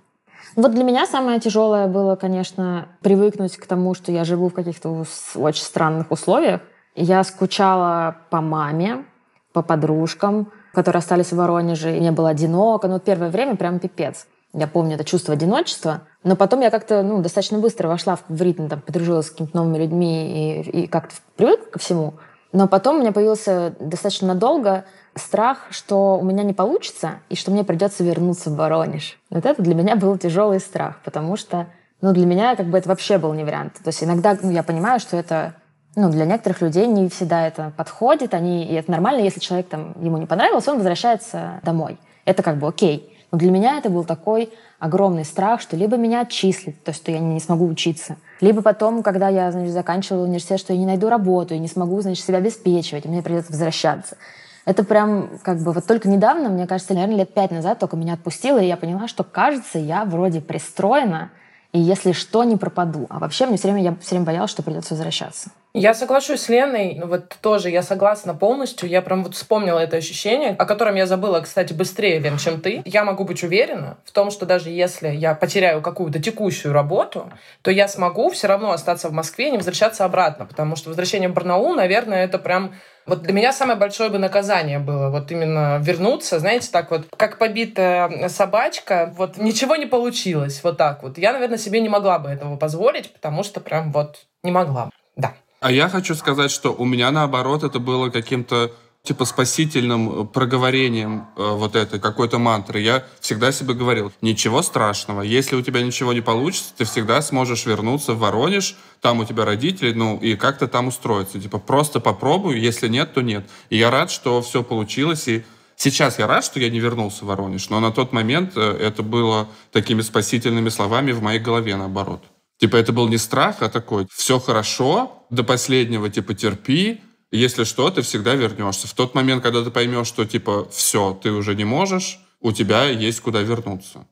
Вот 0.57 0.73
для 0.73 0.85
меня 0.85 1.07
самое 1.07 1.41
тяжелое 1.41 1.89
было, 1.89 2.15
конечно, 2.17 2.89
привыкнуть 3.03 3.57
к 3.57 3.67
тому, 3.67 3.95
что 3.95 4.13
я 4.13 4.25
живу 4.25 4.49
в 4.49 4.55
каких-то 4.55 5.05
очень 5.35 5.63
странных 5.63 6.11
условиях. 6.11 6.61
Я 6.95 7.25
скучала 7.25 8.17
по 8.31 8.41
маме, 8.41 9.05
по 9.53 9.63
подружкам, 9.63 10.53
которые 10.73 11.01
остались 11.01 11.33
в 11.33 11.37
Воронеже, 11.37 11.97
и 11.97 12.01
мне 12.01 12.13
было 12.13 12.31
одиноко. 12.31 12.87
Ну, 12.87 12.95
вот 12.95 13.05
первое 13.05 13.31
время 13.31 13.57
прям 13.57 13.81
пипец. 13.81 14.27
Я 14.53 14.69
помню 14.69 14.95
это 14.95 15.05
чувство 15.05 15.35
одиночества. 15.35 16.03
Но 16.23 16.37
потом 16.37 16.61
я 16.61 16.71
как-то 16.71 17.03
ну, 17.03 17.21
достаточно 17.21 17.59
быстро 17.59 17.89
вошла 17.89 18.17
в, 18.17 18.23
в 18.29 18.41
ритм, 18.41 18.69
там, 18.69 18.81
подружилась 18.81 19.27
с 19.27 19.31
какими-то 19.31 19.57
новыми 19.57 19.79
людьми 19.79 20.61
и, 20.63 20.83
и 20.83 20.87
как-то 20.87 21.15
привыкла 21.37 21.71
ко 21.73 21.79
всему. 21.81 22.15
Но 22.53 22.69
потом 22.69 22.97
у 22.97 23.01
меня 23.01 23.11
появился 23.11 23.75
достаточно 23.81 24.29
надолго 24.29 24.85
страх, 25.15 25.67
что 25.71 26.19
у 26.19 26.25
меня 26.25 26.43
не 26.43 26.53
получится 26.53 27.21
и 27.29 27.37
что 27.37 27.51
мне 27.51 27.65
придется 27.65 28.03
вернуться 28.05 28.51
в 28.51 28.57
Воронеж. 28.57 29.19
Вот 29.31 29.47
это 29.47 29.63
для 29.63 29.75
меня 29.75 29.97
был 29.97 30.17
тяжелый 30.19 30.61
страх, 30.61 31.01
потому 31.05 31.37
что 31.37 31.67
ну, 32.01 32.13
для 32.13 32.27
меня 32.27 32.57
как 32.57 32.67
бы 32.67 32.79
это 32.79 32.89
вообще 32.89 33.19
был 33.19 33.33
не 33.33 33.45
вариант. 33.45 33.75
То 33.83 33.89
есть 33.89 34.03
иногда 34.03 34.37
ну, 34.41 34.51
я 34.51 34.63
понимаю, 34.63 35.01
что 35.01 35.17
это 35.17 35.55
ну, 35.97 36.11
для 36.11 36.25
некоторых 36.25 36.61
людей 36.61 36.87
не 36.87 37.09
всегда 37.09 37.47
это 37.47 37.73
подходит, 37.77 38.35
они, 38.35 38.65
и 38.65 38.75
это 38.75 38.91
нормально, 38.91 39.23
если 39.23 39.41
человек 39.41 39.69
там, 39.69 39.95
ему 40.01 40.19
не 40.19 40.27
понравилось, 40.27 40.67
он 40.67 40.77
возвращается 40.77 41.61
домой. 41.63 41.99
Это 42.25 42.43
как 42.43 42.59
бы 42.59 42.67
окей. 42.67 43.11
Но 43.31 43.39
для 43.39 43.51
меня 43.51 43.79
это 43.79 43.91
был 43.91 44.05
такой 44.05 44.53
огромный 44.79 45.25
страх, 45.25 45.61
что 45.61 45.77
либо 45.77 45.97
меня 45.97 46.21
отчислят, 46.21 46.83
то 46.85 46.91
есть 46.91 47.03
что 47.03 47.11
я 47.11 47.19
не 47.19 47.41
смогу 47.41 47.67
учиться, 47.67 48.17
либо 48.41 48.63
потом, 48.63 49.03
когда 49.03 49.29
я, 49.29 49.51
значит, 49.51 49.73
заканчивала 49.73 50.25
университет, 50.25 50.61
что 50.61 50.73
я 50.73 50.79
не 50.79 50.87
найду 50.87 51.09
работу 51.09 51.55
и 51.55 51.59
не 51.59 51.69
смогу, 51.69 52.01
значит, 52.01 52.25
себя 52.25 52.39
обеспечивать, 52.39 53.07
и 53.07 53.09
мне 53.09 53.23
придется 53.23 53.53
возвращаться. 53.53 54.17
Это 54.65 54.85
прям 54.85 55.39
как 55.43 55.59
бы 55.59 55.73
вот 55.73 55.87
только 55.87 56.09
недавно, 56.09 56.49
мне 56.49 56.67
кажется, 56.67 56.95
наверное, 56.95 57.19
лет 57.19 57.35
пять 57.35 57.51
назад 57.51 57.79
только 57.79 57.97
меня 57.97 58.15
отпустило, 58.15 58.59
и 58.59 58.67
я 58.67 58.77
поняла, 58.77 59.09
что, 59.09 59.25
кажется, 59.25 59.79
я 59.79 60.05
вроде 60.05 60.41
пристроена, 60.41 61.31
и 61.73 61.81
если 61.81 62.13
что, 62.13 62.45
не 62.45 62.57
пропаду. 62.57 63.07
А 63.11 63.19
вообще 63.19 63.47
мне 63.47 63.57
все 63.57 63.69
время, 63.69 63.83
я 63.83 63.97
все 64.01 64.11
время 64.11 64.27
боялась, 64.27 64.51
что 64.51 64.63
придется 64.63 64.95
возвращаться. 64.95 65.51
Я 65.77 65.93
соглашусь 65.93 66.43
с 66.43 66.49
Леной, 66.49 66.95
ну 67.01 67.09
вот 67.09 67.37
тоже 67.41 67.69
я 67.69 67.83
согласна 67.83 68.33
полностью. 68.33 68.89
Я 68.89 69.03
прям 69.03 69.25
вот 69.25 69.35
вспомнила 69.35 69.81
это 69.81 69.97
ощущение, 69.97 70.51
о 70.51 70.67
котором 70.67 70.95
я 70.95 71.05
забыла, 71.05 71.41
кстати, 71.41 71.73
быстрее, 71.73 72.21
Лен, 72.21 72.39
чем 72.39 72.61
ты. 72.61 72.81
Я 72.85 73.05
могу 73.05 73.25
быть 73.25 73.43
уверена 73.43 73.99
в 74.05 74.13
том, 74.13 74.31
что 74.31 74.47
даже 74.47 74.71
если 74.71 75.09
я 75.09 75.35
потеряю 75.35 75.83
какую-то 75.83 76.23
текущую 76.23 76.73
работу, 76.73 77.29
то 77.63 77.73
я 77.73 77.89
смогу 77.89 78.31
все 78.31 78.47
равно 78.47 78.71
остаться 78.71 79.09
в 79.09 79.13
Москве 79.13 79.49
и 79.49 79.51
не 79.51 79.57
возвращаться 79.57 80.05
обратно, 80.05 80.47
потому 80.47 80.77
что 80.77 80.91
возвращение 80.91 81.29
в 81.29 81.35
Барнаул, 81.35 81.75
наверное, 81.75 82.25
это 82.25 82.39
прям 82.39 82.75
вот 83.07 83.23
для 83.23 83.33
меня 83.33 83.53
самое 83.53 83.79
большое 83.79 84.11
бы 84.11 84.19
наказание 84.19 84.79
было 84.79 85.11
вот 85.11 85.31
именно 85.31 85.79
вернуться, 85.79 86.39
знаете, 86.39 86.69
так 86.71 86.91
вот, 86.91 87.07
как 87.17 87.39
побитая 87.39 88.29
собачка, 88.29 89.13
вот 89.17 89.37
ничего 89.37 89.77
не 89.77 89.87
получилось, 89.87 90.61
вот 90.63 90.77
так 90.77 91.03
вот. 91.03 91.19
Я, 91.19 91.33
наверное, 91.33 91.59
себе 91.59 91.81
не 91.81 91.89
могла 91.89 92.19
бы 92.19 92.31
этого 92.31 92.57
позволить, 92.57 93.13
потому 93.13 93.43
что 93.43 93.61
прям 93.61 93.93
вот 93.93 94.27
не 94.43 94.51
могла. 94.51 94.91
Да. 95.17 95.35
А 95.61 95.71
я 95.71 95.89
хочу 95.89 96.15
сказать, 96.15 96.51
что 96.51 96.75
у 96.75 96.85
меня 96.85 97.11
наоборот 97.11 97.63
это 97.63 97.79
было 97.79 98.11
каким-то 98.11 98.71
типа 99.05 99.27
спасительным 99.27 100.23
э, 100.23 100.25
проговорением 100.25 101.27
э, 101.37 101.51
вот 101.55 101.77
этой 101.77 102.01
какой-то 102.01 102.39
мантры. 102.39 102.81
Я 102.81 103.05
всегда 103.21 103.53
себе 103.53 103.75
говорил, 103.75 104.11
ничего 104.23 104.63
страшного, 104.63 105.21
если 105.21 105.57
у 105.57 105.63
тебя 105.63 105.83
ничего 105.83 106.15
не 106.15 106.23
получится, 106.23 106.73
ты 106.77 106.85
всегда 106.85 107.21
сможешь 107.21 107.67
вернуться 107.67 108.15
в 108.15 108.19
Воронеж, 108.19 108.77
там 109.03 109.21
у 109.21 109.25
тебя 109.27 109.45
родители, 109.45 109.93
ну 109.93 110.17
и 110.17 110.37
как-то 110.37 110.67
там 110.67 110.89
устроиться. 110.89 111.39
Типа 111.39 111.59
просто 111.59 112.01
попробуй, 112.01 112.59
если 112.59 112.89
нет, 112.89 113.13
то 113.13 113.21
нет. 113.21 113.47
И 113.69 113.77
я 113.77 113.91
рад, 113.91 114.11
что 114.11 114.43
все 114.43 114.63
получилось, 114.63 115.29
и 115.29 115.45
Сейчас 115.77 116.21
я 116.21 116.29
рад, 116.29 116.45
что 116.45 116.61
я 116.61 116.71
не 116.71 116.79
вернулся 116.79 117.25
в 117.25 117.29
Воронеж, 117.29 117.69
но 117.69 117.81
на 117.81 117.91
тот 117.91 118.13
момент 118.13 118.53
э, 118.55 118.61
это 118.61 119.03
было 119.03 119.49
такими 119.73 120.03
спасительными 120.03 120.69
словами 120.69 121.11
в 121.11 121.21
моей 121.21 121.41
голове, 121.41 121.75
наоборот. 121.75 122.23
Типа 122.61 122.77
это 122.77 122.93
был 122.93 123.09
не 123.09 123.19
страх, 123.19 123.57
а 123.59 123.69
такой, 123.69 124.07
все 124.15 124.39
хорошо, 124.39 125.27
до 125.31 125.43
последнего, 125.43 126.09
типа, 126.09 126.35
терпи, 126.35 127.01
если 127.37 127.65
что, 127.65 127.91
ты 127.91 128.03
всегда 128.03 128.35
вернешься. 128.35 128.87
В 128.89 128.95
тот 128.95 129.15
момент, 129.15 129.43
когда 129.43 129.63
ты 129.63 129.71
поймешь, 129.71 130.07
что, 130.07 130.25
типа, 130.25 130.69
все, 130.71 131.15
ты 131.23 131.31
уже 131.31 131.55
не 131.55 131.65
можешь, 131.65 132.19
у 132.41 132.53
тебя 132.53 132.85
есть 132.85 133.21
куда 133.21 133.41
вернуться. 133.41 134.07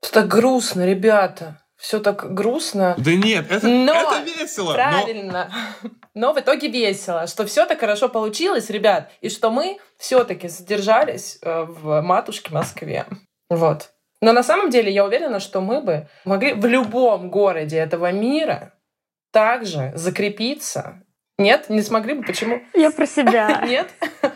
Все 0.00 0.12
так 0.12 0.28
грустно, 0.28 0.86
ребята. 0.86 1.60
Все 1.76 1.98
так 1.98 2.32
грустно. 2.32 2.94
Да 2.98 3.12
нет, 3.14 3.50
это, 3.50 3.66
Но 3.66 3.92
это 3.94 4.22
весело. 4.22 4.68
но- 4.68 4.74
Правильно. 4.74 5.52
Но 6.14 6.32
в 6.32 6.38
итоге 6.38 6.68
весело, 6.68 7.26
что 7.26 7.44
все 7.44 7.66
так 7.66 7.80
хорошо 7.80 8.08
получилось, 8.08 8.70
ребят, 8.70 9.10
и 9.20 9.28
что 9.28 9.50
мы 9.50 9.78
все-таки 9.98 10.48
задержались 10.48 11.38
э, 11.42 11.64
в 11.64 12.00
матушке 12.00 12.54
Москве. 12.54 13.06
Вот. 13.50 13.90
Но 14.20 14.32
на 14.32 14.42
самом 14.42 14.70
деле 14.70 14.92
я 14.92 15.04
уверена, 15.04 15.40
что 15.40 15.60
мы 15.60 15.82
бы 15.82 16.08
могли 16.24 16.54
в 16.54 16.64
любом 16.64 17.28
городе 17.30 17.76
этого 17.76 18.12
мира 18.12 18.72
также 19.32 19.92
закрепиться. 19.94 21.02
Нет, 21.38 21.68
не 21.68 21.82
смогли 21.82 22.14
бы. 22.14 22.22
Почему? 22.22 22.60
Я 22.74 22.90
про 22.90 23.06
себя. 23.06 23.62
Нет? 23.66 23.88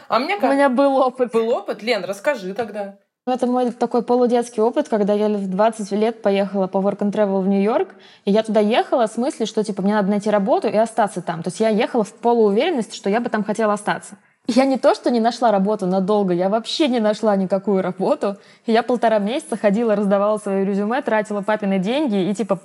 А 0.09 0.19
мне 0.19 0.37
У 0.37 0.41
как? 0.41 0.53
меня 0.53 0.69
был 0.69 0.97
опыт. 0.97 1.33
Был 1.33 1.49
опыт? 1.51 1.83
Лен, 1.83 2.05
расскажи 2.05 2.55
тогда. 2.55 2.99
Это 3.27 3.47
мой 3.47 3.71
такой 3.73 4.03
полудетский 4.03 4.63
опыт, 4.63 4.89
когда 4.89 5.13
я 5.13 5.29
в 5.29 5.49
20 5.49 5.93
лет 5.93 6.23
поехала 6.23 6.67
по 6.67 6.79
work 6.79 7.01
and 7.01 7.13
travel 7.13 7.43
в 7.43 7.47
Нью-Йорк, 7.47 7.91
и 8.25 8.31
я 8.31 8.43
туда 8.43 8.61
ехала 8.61 9.07
с 9.07 9.19
мыслью, 9.19 9.47
что 9.47 9.63
типа 9.63 9.83
мне 9.83 9.93
надо 9.93 10.09
найти 10.09 10.31
работу 10.31 10.67
и 10.69 10.77
остаться 10.77 11.21
там. 11.21 11.43
То 11.43 11.49
есть 11.49 11.61
я 11.61 11.69
ехала 11.69 12.05
в 12.05 12.15
полууверенности, 12.15 12.97
что 12.97 13.11
я 13.11 13.21
бы 13.21 13.29
там 13.29 13.45
хотела 13.45 13.75
остаться. 13.75 14.17
Я 14.47 14.65
не 14.65 14.79
то, 14.79 14.95
что 14.95 15.11
не 15.11 15.21
нашла 15.21 15.51
работу 15.53 15.85
надолго, 15.85 16.33
я 16.33 16.49
вообще 16.49 16.89
не 16.89 17.01
нашла 17.01 17.37
никакую 17.37 17.83
работу. 17.83 18.39
Я 18.65 18.83
полтора 18.83 19.19
месяца 19.19 19.59
ходила, 19.59 19.95
раздавала 19.95 20.39
свои 20.39 20.65
резюме, 20.65 21.03
тратила 21.03 21.43
папины 21.43 21.79
деньги 21.79 22.31
и 22.31 22.35
типа 22.35 22.59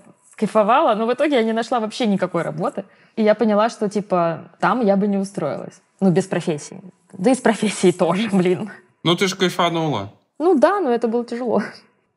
кайфовала, 0.44 0.96
но 0.96 1.06
в 1.06 1.14
итоге 1.14 1.36
я 1.36 1.44
не 1.44 1.54
нашла 1.54 1.80
вообще 1.80 2.06
никакой 2.06 2.42
работы. 2.42 2.84
И 3.16 3.24
я 3.24 3.36
поняла, 3.36 3.70
что 3.70 3.90
типа 3.90 4.52
там 4.60 4.86
я 4.86 4.96
бы 4.98 5.08
не 5.08 5.18
устроилась. 5.18 5.82
Ну, 6.00 6.12
без 6.12 6.26
профессии. 6.26 6.82
Да 7.14 7.32
и 7.32 7.36
с 7.36 7.40
профессией 7.40 7.94
тоже, 7.94 8.30
блин. 8.32 8.72
Ну 9.04 9.16
ты 9.16 9.28
же 9.28 9.36
кайфанула. 9.36 10.12
Ну 10.40 10.60
да, 10.60 10.82
но 10.82 10.92
это 10.92 11.08
было 11.08 11.26
тяжело. 11.26 11.62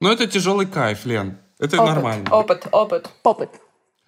Но 0.01 0.13
это 0.13 0.27
тяжелый 0.27 0.67
кайф, 0.67 1.07
Лен. 1.07 1.39
Это 1.59 1.77
Опыт, 1.77 1.95
нормально. 1.95 2.31
Опыт, 2.31 2.69
опыт. 2.73 3.11
Опыт. 3.23 3.51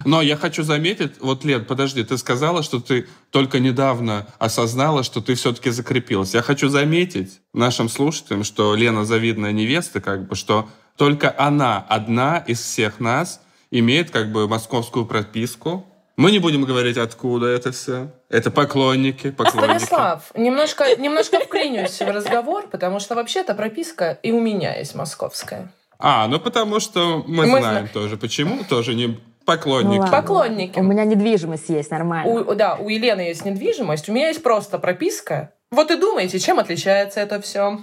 Но 0.05 0.21
я 0.21 0.37
хочу 0.37 0.63
заметить, 0.63 1.19
вот, 1.19 1.43
Лен, 1.43 1.65
подожди, 1.65 2.03
ты 2.03 2.17
сказала, 2.17 2.63
что 2.63 2.79
ты 2.79 3.07
только 3.31 3.59
недавно 3.59 4.27
осознала, 4.37 5.03
что 5.03 5.21
ты 5.21 5.33
все-таки 5.35 5.71
закрепилась. 5.71 6.33
Я 6.33 6.41
хочу 6.41 6.69
заметить 6.69 7.41
нашим 7.53 7.89
слушателям, 7.89 8.43
что 8.43 8.75
Лена 8.75 9.03
завидная 9.03 9.51
невеста, 9.51 9.99
как 9.99 10.27
бы, 10.27 10.35
что 10.35 10.69
только 10.95 11.33
она 11.37 11.85
одна 11.89 12.37
из 12.37 12.59
всех 12.61 12.99
нас 12.99 13.41
имеет 13.71 14.11
как 14.11 14.31
бы 14.31 14.47
московскую 14.47 15.05
прописку. 15.05 15.85
Мы 16.17 16.31
не 16.31 16.39
будем 16.39 16.63
говорить, 16.65 16.97
откуда 16.97 17.47
это 17.47 17.71
все. 17.71 18.09
Это 18.29 18.51
поклонники, 18.51 19.31
поклонники. 19.31 19.77
Станислав, 19.77 20.31
немножко, 20.35 20.95
немножко 20.97 21.39
вклинюсь 21.39 21.97
в 21.99 22.07
разговор, 22.07 22.67
потому 22.69 22.99
что 22.99 23.15
вообще-то 23.15 23.53
прописка 23.55 24.17
и 24.21 24.31
у 24.31 24.41
меня 24.41 24.75
есть 24.77 24.95
московская. 24.95 25.71
А, 25.97 26.27
ну 26.27 26.39
потому 26.39 26.79
что 26.79 27.23
мы, 27.27 27.45
Мы 27.45 27.59
знаем 27.59 27.85
зна- 27.85 27.93
тоже. 27.93 28.17
Почему? 28.17 28.63
Тоже 28.65 28.95
не 28.95 29.07
Ну 29.07 29.15
поклонники. 29.45 29.99
ладно. 29.99 30.17
Поклонники. 30.17 30.79
У 30.79 30.83
меня 30.83 31.05
недвижимость 31.05 31.69
есть 31.69 31.89
нормально. 31.91 32.31
У, 32.31 32.53
да, 32.55 32.75
у 32.75 32.89
Елены 32.89 33.21
есть 33.21 33.45
недвижимость, 33.45 34.09
у 34.09 34.13
меня 34.13 34.27
есть 34.27 34.43
просто 34.43 34.77
прописка. 34.77 35.53
Вот 35.71 35.89
и 35.91 35.95
думаете, 35.95 36.39
чем 36.39 36.59
отличается 36.59 37.19
это 37.21 37.39
все? 37.41 37.79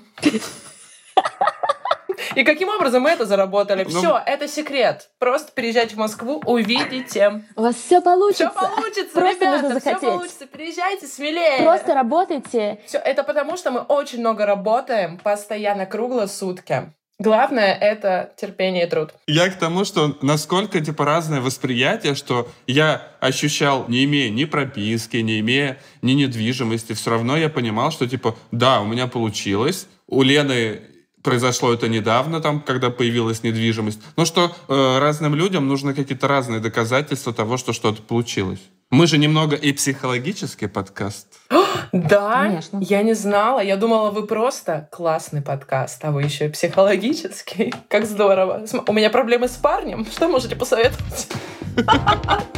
И 2.36 2.44
каким 2.44 2.68
образом 2.68 3.02
мы 3.02 3.10
это 3.10 3.24
заработали? 3.26 3.84
Ну- 3.88 3.98
Все, 3.98 4.22
это 4.24 4.46
секрет. 4.46 5.08
Просто 5.18 5.50
переезжайте 5.52 5.94
в 5.94 5.98
Москву, 5.98 6.42
увидите. 6.44 7.44
У 7.56 7.62
вас 7.62 7.74
все 7.76 8.00
получится. 8.00 8.52
Все 8.54 8.68
получится, 8.68 9.14
Просто 9.14 9.44
ребята, 9.44 9.62
нужно 9.62 9.80
все 9.80 9.88
захотеть. 9.90 10.08
получится. 10.10 10.46
Переезжайте 10.46 11.06
смелее. 11.06 11.62
Просто 11.64 11.94
работайте. 11.94 12.78
Все, 12.86 12.98
это 12.98 13.24
потому, 13.24 13.56
что 13.56 13.70
мы 13.70 13.80
очень 13.80 14.20
много 14.20 14.44
работаем, 14.46 15.18
постоянно, 15.18 15.86
круглосутки. 15.86 16.92
Главное— 17.18 17.72
это 17.80 18.34
терпение 18.36 18.86
и 18.86 18.90
труд. 18.90 19.14
Я 19.26 19.48
к 19.48 19.54
тому, 19.58 19.86
что 19.86 20.18
насколько 20.20 20.78
типа 20.82 21.06
разное 21.06 21.40
восприятие, 21.40 22.14
что 22.14 22.46
я 22.66 23.08
ощущал, 23.20 23.86
не 23.88 24.04
имея 24.04 24.28
ни 24.28 24.44
прописки, 24.44 25.16
не 25.16 25.40
имея 25.40 25.78
ни 26.02 26.12
недвижимости, 26.12 26.92
все 26.92 27.10
равно 27.12 27.38
я 27.38 27.48
понимал, 27.48 27.90
что 27.90 28.06
типа, 28.06 28.36
да, 28.52 28.82
у 28.82 28.84
меня 28.84 29.06
получилось. 29.06 29.86
У 30.06 30.20
Лены 30.20 30.82
произошло 31.26 31.74
это 31.74 31.88
недавно, 31.88 32.40
там, 32.40 32.60
когда 32.60 32.88
появилась 32.88 33.42
недвижимость. 33.42 34.00
Но 34.16 34.24
что 34.24 34.52
э, 34.68 34.98
разным 35.00 35.34
людям 35.34 35.66
нужны 35.66 35.92
какие-то 35.92 36.28
разные 36.28 36.60
доказательства 36.60 37.32
того, 37.32 37.56
что 37.56 37.72
что-то 37.72 38.00
получилось. 38.00 38.60
Мы 38.90 39.08
же 39.08 39.18
немного 39.18 39.56
и 39.56 39.72
психологический 39.72 40.68
подкаст. 40.68 41.26
Да? 41.92 42.42
Конечно. 42.44 42.78
Я 42.80 43.02
не 43.02 43.14
знала. 43.14 43.60
Я 43.60 43.76
думала, 43.76 44.10
вы 44.10 44.26
просто 44.26 44.88
классный 44.92 45.40
подкаст, 45.40 46.04
а 46.04 46.10
вы 46.10 46.22
еще 46.22 46.46
и 46.46 46.48
психологический. 46.48 47.72
Как 47.88 48.06
здорово. 48.06 48.64
У 48.86 48.92
меня 48.92 49.10
проблемы 49.10 49.48
с 49.48 49.56
парнем. 49.56 50.06
Что 50.10 50.28
можете 50.28 50.54
посоветовать? 50.54 51.28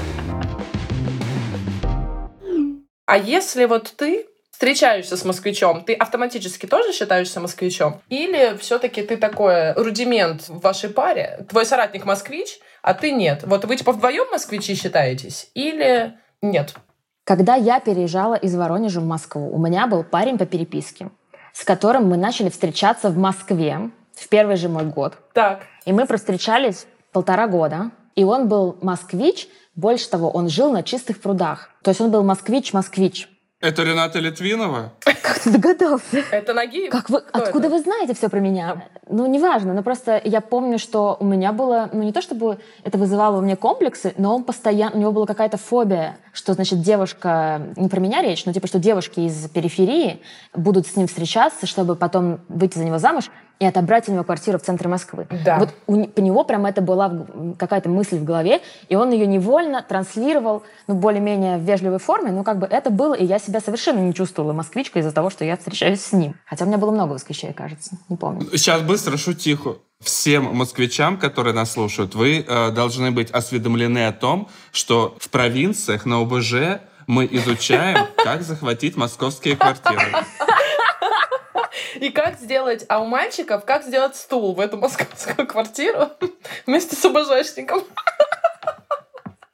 А 3.10 3.16
если 3.16 3.64
вот 3.64 3.94
ты 3.96 4.26
встречаешься 4.58 5.16
с 5.16 5.24
москвичом, 5.24 5.84
ты 5.84 5.94
автоматически 5.94 6.66
тоже 6.66 6.92
считаешься 6.92 7.38
москвичом? 7.38 8.02
Или 8.08 8.56
все-таки 8.56 9.02
ты 9.02 9.16
такой 9.16 9.72
рудимент 9.74 10.48
в 10.48 10.58
вашей 10.58 10.90
паре? 10.90 11.46
Твой 11.48 11.64
соратник 11.64 12.04
москвич, 12.04 12.58
а 12.82 12.92
ты 12.92 13.12
нет. 13.12 13.44
Вот 13.46 13.64
вы 13.66 13.76
типа 13.76 13.92
вдвоем 13.92 14.26
москвичи 14.32 14.74
считаетесь? 14.74 15.48
Или 15.54 16.18
нет? 16.42 16.74
Когда 17.22 17.54
я 17.54 17.78
переезжала 17.78 18.34
из 18.34 18.56
Воронежа 18.56 18.98
в 18.98 19.06
Москву, 19.06 19.48
у 19.48 19.58
меня 19.58 19.86
был 19.86 20.02
парень 20.02 20.38
по 20.38 20.44
переписке, 20.44 21.10
с 21.52 21.62
которым 21.62 22.08
мы 22.08 22.16
начали 22.16 22.48
встречаться 22.48 23.10
в 23.10 23.16
Москве 23.16 23.92
в 24.12 24.28
первый 24.28 24.56
же 24.56 24.68
мой 24.68 24.86
год. 24.86 25.14
Так. 25.34 25.60
И 25.84 25.92
мы 25.92 26.04
провстречались 26.04 26.86
полтора 27.12 27.46
года. 27.46 27.92
И 28.16 28.24
он 28.24 28.48
был 28.48 28.76
москвич, 28.82 29.46
больше 29.76 30.10
того, 30.10 30.30
он 30.30 30.48
жил 30.48 30.72
на 30.72 30.82
чистых 30.82 31.20
прудах. 31.20 31.70
То 31.84 31.92
есть 31.92 32.00
он 32.00 32.10
был 32.10 32.24
москвич-москвич. 32.24 33.28
Это 33.60 33.82
Рената 33.82 34.20
Литвинова? 34.20 34.92
Как 35.00 35.40
ты 35.40 35.50
догадался? 35.50 36.22
Это 36.30 36.54
Нагиев? 36.54 36.92
Как 36.92 37.10
вы, 37.10 37.20
Кто 37.20 37.42
откуда 37.42 37.66
это? 37.66 37.74
вы 37.76 37.82
знаете 37.82 38.14
все 38.14 38.28
про 38.28 38.38
меня? 38.38 38.84
Ну, 39.08 39.26
неважно, 39.26 39.74
но 39.74 39.82
просто 39.82 40.20
я 40.24 40.40
помню, 40.40 40.78
что 40.78 41.16
у 41.18 41.24
меня 41.24 41.52
было, 41.52 41.90
ну, 41.92 42.04
не 42.04 42.12
то 42.12 42.22
чтобы 42.22 42.60
это 42.84 42.98
вызывало 42.98 43.38
у 43.38 43.40
меня 43.40 43.56
комплексы, 43.56 44.14
но 44.16 44.36
он 44.36 44.44
постоянно, 44.44 44.94
у 44.94 45.00
него 45.00 45.10
была 45.10 45.26
какая-то 45.26 45.56
фобия, 45.56 46.18
что, 46.32 46.52
значит, 46.52 46.82
девушка, 46.82 47.72
не 47.74 47.88
про 47.88 47.98
меня 47.98 48.22
речь, 48.22 48.46
но 48.46 48.52
типа, 48.52 48.68
что 48.68 48.78
девушки 48.78 49.20
из 49.20 49.48
периферии 49.48 50.22
будут 50.54 50.86
с 50.86 50.94
ним 50.94 51.08
встречаться, 51.08 51.66
чтобы 51.66 51.96
потом 51.96 52.38
выйти 52.48 52.78
за 52.78 52.84
него 52.84 52.98
замуж 52.98 53.28
и 53.58 53.66
отобрать 53.66 54.08
у 54.08 54.12
него 54.12 54.24
квартиру 54.24 54.58
в 54.58 54.62
центре 54.62 54.88
Москвы. 54.88 55.26
Да. 55.44 55.58
Вот 55.58 55.74
у, 55.86 56.06
по 56.06 56.20
него 56.20 56.44
прям 56.44 56.66
это 56.66 56.80
была 56.80 57.26
какая-то 57.58 57.88
мысль 57.88 58.18
в 58.18 58.24
голове, 58.24 58.60
и 58.88 58.96
он 58.96 59.10
ее 59.10 59.26
невольно 59.26 59.82
транслировал, 59.82 60.62
ну, 60.86 60.94
более-менее 60.94 61.58
в 61.58 61.62
вежливой 61.62 61.98
форме, 61.98 62.30
ну, 62.30 62.44
как 62.44 62.58
бы 62.58 62.66
это 62.66 62.90
было, 62.90 63.14
и 63.14 63.24
я 63.24 63.38
себя 63.38 63.60
совершенно 63.60 63.98
не 63.98 64.14
чувствовала 64.14 64.52
москвичкой 64.52 65.02
из-за 65.02 65.12
того, 65.12 65.30
что 65.30 65.44
я 65.44 65.56
встречаюсь 65.56 66.00
с 66.00 66.12
ним. 66.12 66.34
Хотя 66.46 66.64
у 66.64 66.68
меня 66.68 66.78
было 66.78 66.90
много 66.90 67.14
москвичей, 67.14 67.52
кажется, 67.52 67.96
не 68.08 68.16
помню. 68.16 68.46
Сейчас 68.52 68.82
быстро 68.82 69.16
шутиху. 69.16 69.78
Всем 70.00 70.54
москвичам, 70.54 71.18
которые 71.18 71.54
нас 71.54 71.72
слушают, 71.72 72.14
вы 72.14 72.44
э, 72.46 72.70
должны 72.70 73.10
быть 73.10 73.32
осведомлены 73.32 74.06
о 74.06 74.12
том, 74.12 74.48
что 74.70 75.16
в 75.18 75.28
провинциях 75.28 76.06
на 76.06 76.20
ОБЖ 76.20 76.78
мы 77.08 77.26
изучаем, 77.28 78.06
как 78.22 78.42
захватить 78.42 78.96
московские 78.96 79.56
квартиры. 79.56 80.12
И 82.00 82.10
как 82.10 82.38
сделать, 82.38 82.84
а 82.88 83.00
у 83.00 83.06
мальчиков, 83.06 83.64
как 83.64 83.82
сделать 83.82 84.14
стул 84.16 84.54
в 84.54 84.60
эту 84.60 84.76
московскую 84.76 85.46
квартиру 85.46 86.10
вместе 86.66 86.94
с 86.94 87.04
ОБЖшником? 87.04 87.82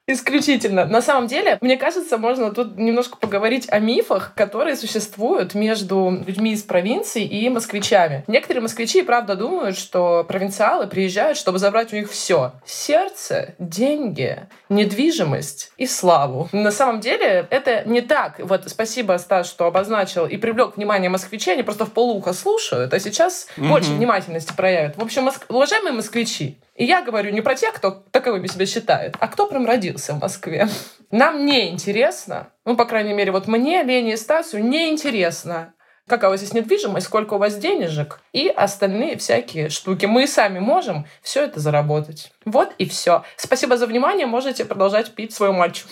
Исключительно. 0.06 0.84
На 0.84 1.00
самом 1.00 1.28
деле, 1.28 1.56
мне 1.62 1.78
кажется, 1.78 2.18
можно 2.18 2.50
тут 2.50 2.76
немножко 2.76 3.16
поговорить 3.16 3.66
о 3.70 3.78
мифах, 3.78 4.32
которые 4.34 4.76
существуют 4.76 5.54
между 5.54 6.22
людьми 6.26 6.52
из 6.52 6.62
провинции 6.62 7.24
и 7.24 7.48
москвичами. 7.48 8.22
Некоторые 8.26 8.60
москвичи, 8.60 9.00
правда, 9.00 9.34
думают, 9.34 9.78
что 9.78 10.22
провинциалы 10.28 10.86
приезжают, 10.88 11.38
чтобы 11.38 11.58
забрать 11.58 11.94
у 11.94 11.96
них 11.96 12.10
все. 12.10 12.52
Сердце, 12.66 13.54
деньги, 13.58 14.40
недвижимость 14.68 15.72
и 15.78 15.86
славу. 15.86 16.50
На 16.52 16.70
самом 16.70 17.00
деле, 17.00 17.46
это 17.48 17.84
не 17.86 18.02
так. 18.02 18.40
Вот 18.40 18.64
спасибо, 18.66 19.16
Стас, 19.16 19.48
что 19.48 19.64
обозначил 19.64 20.26
и 20.26 20.36
привлек 20.36 20.76
внимание 20.76 21.08
москвичей. 21.08 21.54
Они 21.54 21.62
просто 21.62 21.86
в 21.86 21.92
полухо 21.92 22.34
слушают, 22.34 22.92
а 22.92 23.00
сейчас 23.00 23.46
Мгм. 23.56 23.70
больше 23.70 23.90
внимательности 23.92 24.52
проявят. 24.54 24.98
В 24.98 25.02
общем, 25.02 25.26
моск- 25.26 25.44
уважаемые 25.48 25.94
москвичи, 25.94 26.58
и 26.74 26.84
я 26.84 27.02
говорю 27.02 27.30
не 27.30 27.40
про 27.40 27.54
тех, 27.54 27.74
кто 27.74 27.90
таковыми 27.90 28.46
себя 28.46 28.66
считает, 28.66 29.16
а 29.20 29.28
кто 29.28 29.46
прям 29.46 29.66
родился 29.66 30.14
в 30.14 30.20
Москве. 30.20 30.68
Нам 31.10 31.46
не 31.46 31.70
интересно, 31.70 32.48
ну, 32.64 32.76
по 32.76 32.84
крайней 32.84 33.12
мере, 33.12 33.30
вот 33.30 33.46
мне, 33.46 33.82
Лене 33.82 34.14
и 34.14 34.16
Стасу 34.16 34.58
не 34.58 34.90
интересно, 34.90 35.74
какая 36.08 36.28
у 36.28 36.30
вас 36.32 36.40
есть 36.40 36.54
недвижимость, 36.54 37.06
сколько 37.06 37.34
у 37.34 37.38
вас 37.38 37.56
денежек 37.56 38.20
и 38.32 38.48
остальные 38.48 39.16
всякие 39.18 39.68
штуки. 39.68 40.06
Мы 40.06 40.26
сами 40.26 40.58
можем 40.58 41.06
все 41.22 41.44
это 41.44 41.60
заработать. 41.60 42.32
Вот 42.44 42.72
и 42.78 42.86
все. 42.86 43.24
Спасибо 43.36 43.76
за 43.76 43.86
внимание. 43.86 44.26
Можете 44.26 44.64
продолжать 44.64 45.14
пить 45.14 45.32
свою 45.32 45.52
мальчу. 45.52 45.86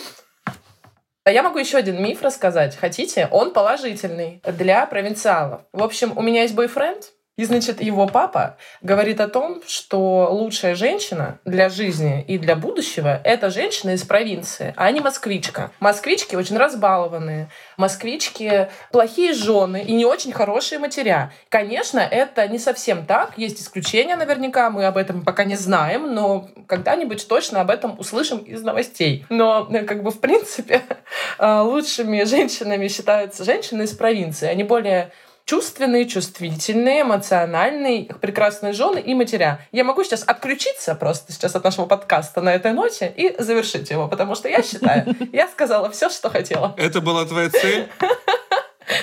А 1.25 1.31
я 1.31 1.43
могу 1.43 1.59
еще 1.59 1.79
один 1.79 2.03
миф 2.03 2.21
рассказать. 2.23 2.77
Хотите? 2.77 3.29
Он 3.31 3.53
положительный 3.53 4.43
для 4.45 4.85
провинциалов. 4.87 5.63
В 5.73 5.83
общем, 5.83 6.13
у 6.17 6.23
меня 6.23 6.43
есть 6.43 6.55
бойфренд, 6.55 7.13
и, 7.43 7.45
значит, 7.45 7.83
его 7.83 8.07
папа 8.07 8.57
говорит 8.83 9.21
о 9.21 9.27
том, 9.27 9.63
что 9.67 10.29
лучшая 10.31 10.77
женщина 10.77 11.41
для 11.45 11.71
жизни 11.71 12.25
и 12.29 12.39
для 12.39 12.55
будущего— 12.55 13.21
это 13.25 13.51
женщина 13.51 13.91
из 13.91 14.05
провинции, 14.05 14.73
а 14.77 14.89
не 14.93 15.01
москвичка. 15.01 15.73
Москвички 15.81 16.37
очень 16.37 16.57
разбалованные. 16.57 17.49
Москвички— 17.77 18.69
плохие 18.93 19.33
жены 19.33 19.83
и 19.83 19.93
не 19.93 20.05
очень 20.05 20.31
хорошие 20.31 20.79
матеря. 20.79 21.33
Конечно, 21.49 21.99
это 21.99 22.47
не 22.47 22.61
совсем 22.61 23.07
так. 23.07 23.33
Есть 23.37 23.61
исключения 23.61 24.15
наверняка, 24.15 24.71
мы 24.71 24.85
об 24.85 24.97
этом 24.97 25.25
пока 25.25 25.43
не 25.43 25.57
знаем, 25.57 26.15
но 26.15 26.49
когда-нибудь 26.69 27.27
точно 27.27 27.61
об 27.61 27.71
этом 27.71 27.99
услышим 27.99 28.39
из 28.39 28.63
новостей. 28.63 29.27
Но, 29.31 29.69
как 29.89 30.05
бы, 30.05 30.13
в 30.13 30.21
принципе, 30.21 30.83
лучшими 31.41 32.23
женщинами 32.23 32.87
считаются 32.87 33.43
женщины 33.43 33.83
из 33.83 33.95
провинции. 33.95 34.47
Они 34.47 34.63
более 34.63 35.11
чувственные, 35.45 36.07
чувствительные, 36.07 37.03
эмоциональные, 37.03 38.05
прекрасные 38.21 38.73
жены 38.73 38.99
и 38.99 39.15
матеря. 39.15 39.67
Я 39.73 39.85
могу 39.85 40.05
сейчас 40.05 40.23
отключиться 40.27 40.95
просто 40.95 41.33
сейчас 41.33 41.55
от 41.57 41.65
нашего 41.65 41.87
подкаста 41.87 42.41
на 42.41 42.55
этой 42.55 42.73
ноте 42.73 43.13
и 43.17 43.35
завершить 43.43 43.91
его, 43.91 44.09
потому 44.09 44.35
что 44.35 44.49
я 44.49 44.63
считаю, 44.63 45.15
я 45.33 45.49
сказала 45.49 45.91
все, 45.91 46.09
что 46.11 46.31
хотела. 46.31 46.75
Это 46.77 47.01
была 47.01 47.25
твоя 47.25 47.51
цель? 47.51 47.89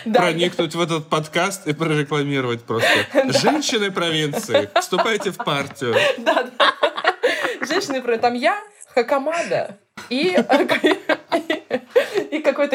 Да, 0.06 0.20
Проникнуть 0.22 0.76
в 0.76 0.82
этот 0.82 1.08
подкаст 1.08 1.66
и 1.66 1.74
прорекламировать 1.74 2.64
просто. 2.64 2.90
Женщины 3.42 3.92
провинции, 3.92 4.70
вступайте 4.80 5.32
в 5.32 5.38
партию. 5.38 5.96
Да, 6.18 6.44
да. 6.58 6.76
Женщины, 7.66 8.02
про- 8.02 8.18
там 8.18 8.34
я, 8.34 8.60
Хакамада 8.94 9.78
и, 10.10 10.38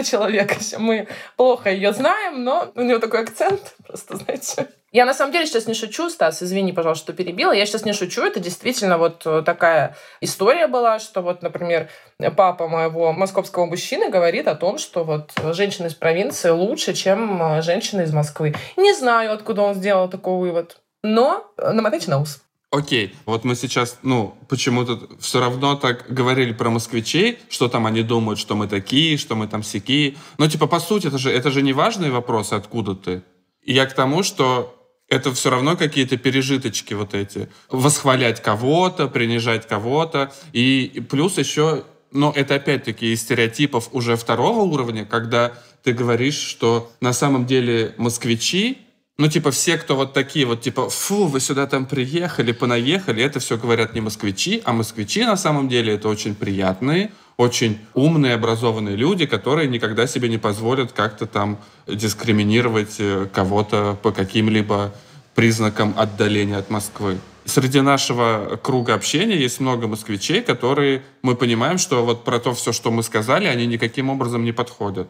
и 0.05 0.07
какой-то 0.07 0.11
человек. 0.11 0.57
Мы 0.79 1.09
плохо 1.37 1.71
ее 1.71 1.93
знаем, 1.93 2.45
но 2.45 2.71
у 2.75 2.83
нее 2.83 2.99
такой 2.99 3.23
акцент, 3.23 3.75
просто, 3.87 4.17
знаете. 4.17 4.69
Я 4.93 5.07
на 5.07 5.15
самом 5.15 5.33
деле 5.33 5.47
сейчас 5.47 5.67
не 5.67 5.75
шучу, 5.75 6.09
Стас, 6.09 6.41
извини, 6.41 6.73
пожалуйста, 6.73 7.07
что 7.07 7.13
перебила. 7.13 7.51
Я 7.51 7.67
сейчас 7.67 7.85
не 7.85 7.93
шучу, 7.93 8.23
это 8.23 8.39
действительно 8.39 8.97
вот 8.97 9.23
э, 9.27 9.43
такая 9.45 9.97
история 10.21 10.69
была, 10.69 11.01
что 11.01 11.21
вот, 11.21 11.43
например, 11.43 11.89
папа 12.37 12.69
моего 12.69 13.13
московского 13.13 13.67
мужчины 13.67 14.09
говорит 14.09 14.47
о 14.47 14.55
том, 14.55 14.79
что 14.79 15.03
вот 15.03 15.33
женщина 15.53 15.89
из 15.89 15.95
провинции 15.95 16.51
лучше, 16.51 16.95
чем 16.95 17.43
э, 17.43 17.63
женщина 17.63 18.03
из 18.03 18.13
Москвы. 18.13 18.55
Не 18.77 18.95
знаю, 18.95 19.33
откуда 19.33 19.63
он 19.63 19.75
сделал 19.75 20.09
такой 20.09 20.39
вывод, 20.39 20.77
но 21.03 21.45
э, 21.59 21.73
намотайте 21.73 22.09
на 22.11 22.21
ус. 22.21 22.44
Окей, 22.75 23.15
вот 23.25 23.45
мы 23.45 23.55
сейчас, 23.55 23.99
ну, 24.03 24.37
почему-то 24.49 25.09
все 25.21 25.39
равно 25.39 25.77
так 25.77 26.07
говорили 26.09 26.53
про 26.53 26.71
москвичей, 26.71 27.39
что 27.49 27.69
там 27.69 27.87
они 27.87 28.03
думают, 28.03 28.41
что 28.41 28.57
мы 28.57 28.67
такие, 28.67 29.17
что 29.17 29.37
мы 29.37 29.47
там 29.47 29.63
сякие. 29.63 30.17
Но, 30.39 30.49
типа, 30.49 30.67
по 30.67 30.81
сути, 30.81 31.07
это 31.07 31.17
же, 31.17 31.31
это 31.31 31.53
же 31.53 31.63
не 31.63 31.73
важные 31.73 32.11
вопросы, 32.11 32.55
откуда 32.55 32.97
ты. 32.97 33.23
И 33.63 33.73
я 33.73 33.87
к 33.87 33.95
тому, 33.95 34.25
что 34.25 34.75
это 35.09 35.33
все 35.33 35.51
равно 35.51 35.77
какие-то 35.77 36.17
пережиточки 36.17 36.95
вот 36.95 37.15
эти. 37.15 37.49
Восхвалять 37.71 38.43
кого-то, 38.43 39.07
принижать 39.07 39.69
кого-то. 39.69 40.33
И 40.53 41.01
плюс 41.09 41.39
еще, 41.39 41.85
но 42.11 42.33
это 42.35 42.57
опять-таки 42.57 43.13
из 43.13 43.21
стереотипов 43.21 43.91
уже 43.93 44.17
второго 44.17 44.63
уровня, 44.63 45.05
когда 45.05 45.53
ты 45.85 45.93
говоришь, 45.93 46.39
что 46.39 46.91
на 47.01 47.13
самом 47.13 47.47
деле 47.47 47.95
москвичи, 47.99 48.84
ну, 49.17 49.29
типа, 49.29 49.53
все, 49.53 49.77
кто 49.77 49.95
вот 49.95 50.13
такие 50.13 50.45
вот, 50.45 50.61
типа, 50.61 50.91
фу, 50.91 51.27
вы 51.27 51.39
сюда 51.39 51.67
там 51.67 51.87
приехали, 51.87 52.51
понаехали, 52.51 53.23
это 53.23 53.39
все 53.39 53.57
говорят 53.57 53.95
не 53.95 54.01
москвичи, 54.01 54.61
а 54.65 54.73
москвичи 54.73 55.25
на 55.25 55.37
самом 55.37 55.69
деле 55.69 55.95
это 55.95 56.09
очень 56.09 56.35
приятные, 56.35 57.13
очень 57.37 57.79
умные, 57.95 58.35
образованные 58.35 58.97
люди, 58.97 59.27
которые 59.27 59.69
никогда 59.69 60.09
себе 60.09 60.29
не 60.29 60.39
позволят 60.39 60.93
как-то 60.93 61.27
там 61.27 61.59
дискриминировать 61.87 62.97
э, 62.99 63.29
кого-то 63.33 63.97
по 64.03 64.11
каким-либо 64.11 64.93
признакам 65.35 65.95
отдаления 65.97 66.59
от 66.59 66.71
Москвы. 66.71 67.19
Среди 67.45 67.83
нашего 67.83 68.59
круга 68.63 68.95
общения 68.95 69.37
есть 69.37 69.61
много 69.61 69.87
москвичей, 69.87 70.41
которые 70.43 71.03
мы 71.23 71.37
понимаем, 71.37 71.79
что 71.79 72.05
вот 72.05 72.25
про 72.25 72.41
то 72.41 72.55
все, 72.55 72.73
что 72.73 72.91
мы 72.91 73.03
сказали, 73.03 73.45
они 73.47 73.67
никаким 73.67 74.11
образом 74.11 74.45
не 74.45 74.53
подходят. 74.53 75.09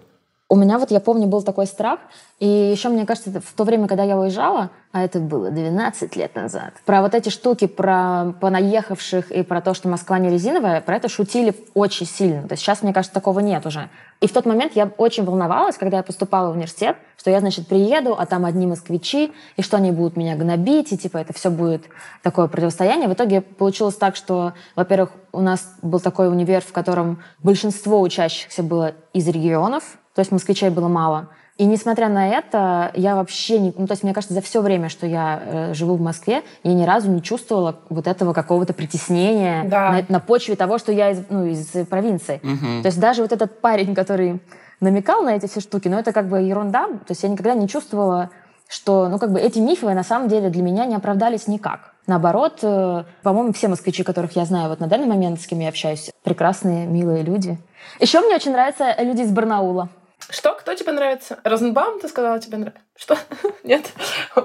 У 0.51 0.57
меня 0.57 0.79
вот, 0.79 0.91
я 0.91 1.01
помню, 1.01 1.27
был 1.27 1.43
такой 1.43 1.67
страх. 1.67 2.01
И 2.39 2.47
еще, 2.47 2.91
мне 2.91 3.07
кажется, 3.07 3.41
в 3.41 3.53
то 3.55 3.65
время, 3.65 3.89
когда 3.89 4.03
я 4.03 4.19
уезжала, 4.19 4.71
а 4.93 5.03
это 5.03 5.19
было 5.19 5.51
12 5.51 6.15
лет 6.17 6.35
назад, 6.35 6.75
про 6.85 7.01
вот 7.01 7.15
эти 7.15 7.31
штуки, 7.31 7.67
про 7.67 8.35
понаехавших 8.41 9.33
и 9.33 9.43
про 9.43 9.63
то, 9.63 9.73
что 9.73 9.89
Москва 9.89 10.19
не 10.19 10.29
резиновая, 10.29 10.83
про 10.83 10.97
это 10.97 11.09
шутили 11.09 11.57
очень 11.73 12.07
сильно. 12.07 12.47
То 12.47 12.53
есть 12.53 12.63
сейчас, 12.63 12.83
мне 12.83 12.93
кажется, 12.93 13.15
такого 13.15 13.41
нет 13.41 13.65
уже. 13.65 13.89
И 14.21 14.27
в 14.27 14.33
тот 14.33 14.45
момент 14.45 14.73
я 14.75 14.91
очень 14.99 15.25
волновалась, 15.25 15.79
когда 15.79 15.97
я 15.97 16.03
поступала 16.03 16.51
в 16.51 16.57
университет, 16.57 16.97
что 17.17 17.31
я, 17.31 17.41
значит, 17.41 17.67
приеду, 17.67 18.15
а 18.19 18.27
там 18.27 18.45
одни 18.45 18.67
москвичи, 18.67 19.33
и 19.57 19.63
что 19.63 19.79
они 19.79 19.93
будут 19.93 20.17
меня 20.17 20.37
гнобить, 20.37 20.93
и 20.93 20.99
типа 20.99 21.19
это 21.19 21.33
все 21.33 21.51
будет 21.51 21.85
такое 22.23 22.49
противостояние. 22.49 23.09
В 23.09 23.15
итоге 23.15 23.41
получилось 23.41 23.97
так, 23.97 24.15
что, 24.15 24.53
во-первых, 24.77 25.11
у 25.33 25.41
нас 25.41 25.75
был 25.81 26.01
такой 26.01 26.29
универ, 26.29 26.61
в 26.61 26.73
котором 26.73 27.23
большинство 27.43 28.01
учащихся 28.03 28.63
было 28.63 28.93
из 29.15 29.27
регионов, 29.27 29.97
то 30.15 30.21
есть 30.21 30.33
москвичей 30.33 30.71
было 30.71 30.89
мало. 30.89 31.29
И 31.57 31.67
несмотря 31.67 32.09
на 32.09 32.29
это, 32.29 32.91
я 32.95 33.15
вообще 33.15 33.61
не... 33.61 33.73
Ну, 33.77 33.87
то 33.87 33.93
есть, 33.93 34.03
мне 34.03 34.13
кажется, 34.13 34.35
за 34.35 34.41
все 34.41 34.61
время, 34.61 34.89
что 34.89 35.07
я 35.07 35.41
э, 35.45 35.75
живу 35.75 35.95
в 35.95 36.01
Москве, 36.01 36.43
я 36.65 36.75
ни 36.75 36.85
разу 36.85 37.09
не 37.11 37.23
чувствовала 37.23 37.77
вот 37.91 38.09
этого 38.09 38.33
какого-то 38.33 38.73
притеснения 38.73 39.63
Да. 39.69 39.93
на, 39.93 40.05
на 40.09 40.21
почве 40.21 40.57
того, 40.57 40.79
что 40.79 40.91
я 40.91 41.11
из, 41.11 41.23
ну, 41.31 41.47
из 41.47 41.67
провинции. 41.87 42.39
То 42.83 42.89
есть 42.89 42.99
даже 42.99 43.23
вот 43.23 43.31
этот 43.31 43.61
парень, 43.61 43.95
который 43.95 44.41
намекал 44.81 45.23
на 45.23 45.37
эти 45.37 45.47
все 45.47 45.61
штуки, 45.61 45.87
но 45.87 45.99
это 46.01 46.13
как 46.13 46.29
бы 46.29 46.41
ерунда. 46.41 46.87
То 46.89 47.11
есть 47.11 47.23
я 47.23 47.29
никогда 47.29 47.55
не 47.55 47.69
чувствовала, 47.69 48.31
что, 48.69 49.09
ну, 49.09 49.21
как 49.21 49.31
бы 49.33 49.39
эти 49.39 49.61
мифы 49.61 49.87
на 49.95 50.03
самом 50.03 50.29
деле 50.29 50.51
для 50.51 50.63
меня 50.63 50.87
не 50.87 50.97
оправдались 50.97 51.47
никак. 51.47 51.95
Наоборот, 52.09 52.59
э, 52.63 53.05
по-моему, 53.23 53.53
все 53.53 53.69
москвичи, 53.69 54.03
которых 54.03 54.35
я 54.35 54.45
знаю 54.45 54.71
вот 54.71 54.81
на 54.81 54.89
данный 54.89 55.07
момент, 55.07 55.41
с 55.41 55.47
кем 55.47 55.61
я 55.61 55.69
общаюсь, 55.69 56.11
прекрасные, 56.25 56.87
милые 56.87 57.23
люди. 57.23 57.59
Еще 58.01 58.21
мне 58.21 58.35
очень 58.35 58.51
нравятся 58.51 58.93
люди 58.99 59.21
из 59.21 59.31
Барнаула. 59.31 59.89
Что? 60.31 60.55
Кто 60.55 60.75
тебе 60.75 60.93
нравится? 60.93 61.39
Розенбаум, 61.45 62.01
ты 62.01 62.09
сказала, 62.09 62.39
тебе 62.39 62.57
нравится? 62.57 62.83
Что? 62.97 63.19
Нет? 63.65 63.93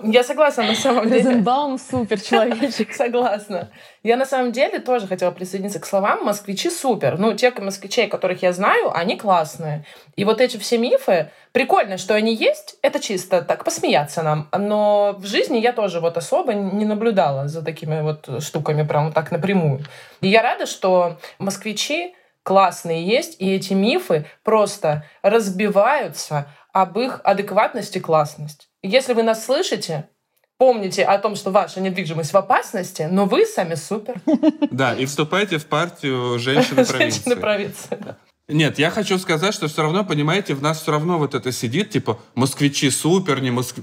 Я 0.04 0.24
согласна 0.24 0.64
на 0.64 0.76
самом 0.76 1.10
деле. 1.10 1.24
Розенбаум 1.24 1.78
супер 1.78 2.20
человечек. 2.20 2.94
Согласна. 2.96 3.70
Я 4.04 4.18
на 4.18 4.26
самом 4.26 4.52
деле 4.52 4.80
тоже 4.80 5.08
хотела 5.08 5.32
присоединиться 5.32 5.80
к 5.80 5.86
словам. 5.86 6.26
Москвичи 6.26 6.70
супер. 6.70 7.18
Ну, 7.18 7.34
те 7.34 7.52
москвичей, 7.52 8.08
которых 8.08 8.42
я 8.42 8.52
знаю, 8.52 8.96
они 8.96 9.18
классные. 9.18 9.86
И 10.16 10.26
вот 10.26 10.42
эти 10.42 10.58
все 10.58 10.78
мифы, 10.78 11.32
прикольно, 11.52 11.98
что 11.98 12.16
они 12.16 12.34
есть, 12.34 12.78
это 12.82 13.00
чисто 13.00 13.42
так, 13.42 13.64
посмеяться 13.64 14.24
нам. 14.24 14.50
Но 14.58 15.16
в 15.18 15.26
жизни 15.26 15.58
я 15.58 15.72
тоже 15.72 16.00
вот 16.00 16.18
особо 16.18 16.54
не 16.54 16.86
наблюдала 16.86 17.48
за 17.48 17.64
такими 17.64 18.02
вот 18.02 18.44
штуками 18.44 18.84
прям 18.84 19.14
так 19.14 19.32
напрямую. 19.32 19.82
И 20.22 20.28
я 20.28 20.42
рада, 20.42 20.66
что 20.66 21.18
москвичи 21.38 22.16
классные 22.50 23.06
есть, 23.06 23.36
и 23.38 23.48
эти 23.54 23.74
мифы 23.74 24.26
просто 24.44 25.06
разбиваются 25.22 26.48
об 26.74 26.98
их 26.98 27.22
адекватность 27.24 27.96
и 27.96 28.00
классность. 28.00 28.70
Если 28.82 29.14
вы 29.14 29.22
нас 29.22 29.46
слышите, 29.46 30.10
помните 30.58 31.04
о 31.04 31.20
том, 31.20 31.36
что 31.36 31.52
ваша 31.52 31.80
недвижимость 31.80 32.34
в 32.34 32.38
опасности, 32.38 33.08
но 33.12 33.26
вы 33.26 33.46
сами 33.46 33.76
супер. 33.76 34.16
Да, 34.72 34.96
и 34.96 35.06
вступайте 35.06 35.60
в 35.60 35.68
партию 35.68 36.40
женщины 36.40 36.86
Женщины 36.98 37.36
провинции. 37.36 38.00
да. 38.00 38.18
Нет, 38.48 38.80
я 38.80 38.90
хочу 38.90 39.20
сказать, 39.20 39.54
что 39.54 39.68
все 39.68 39.84
равно, 39.84 40.04
понимаете, 40.04 40.56
в 40.56 40.62
нас 40.64 40.82
все 40.82 40.92
равно 40.92 41.20
вот 41.20 41.36
это 41.36 41.52
сидит, 41.52 41.92
типа, 41.92 42.20
москвичи 42.34 42.90
супер, 42.90 43.42
не, 43.42 43.52
моск... 43.52 43.76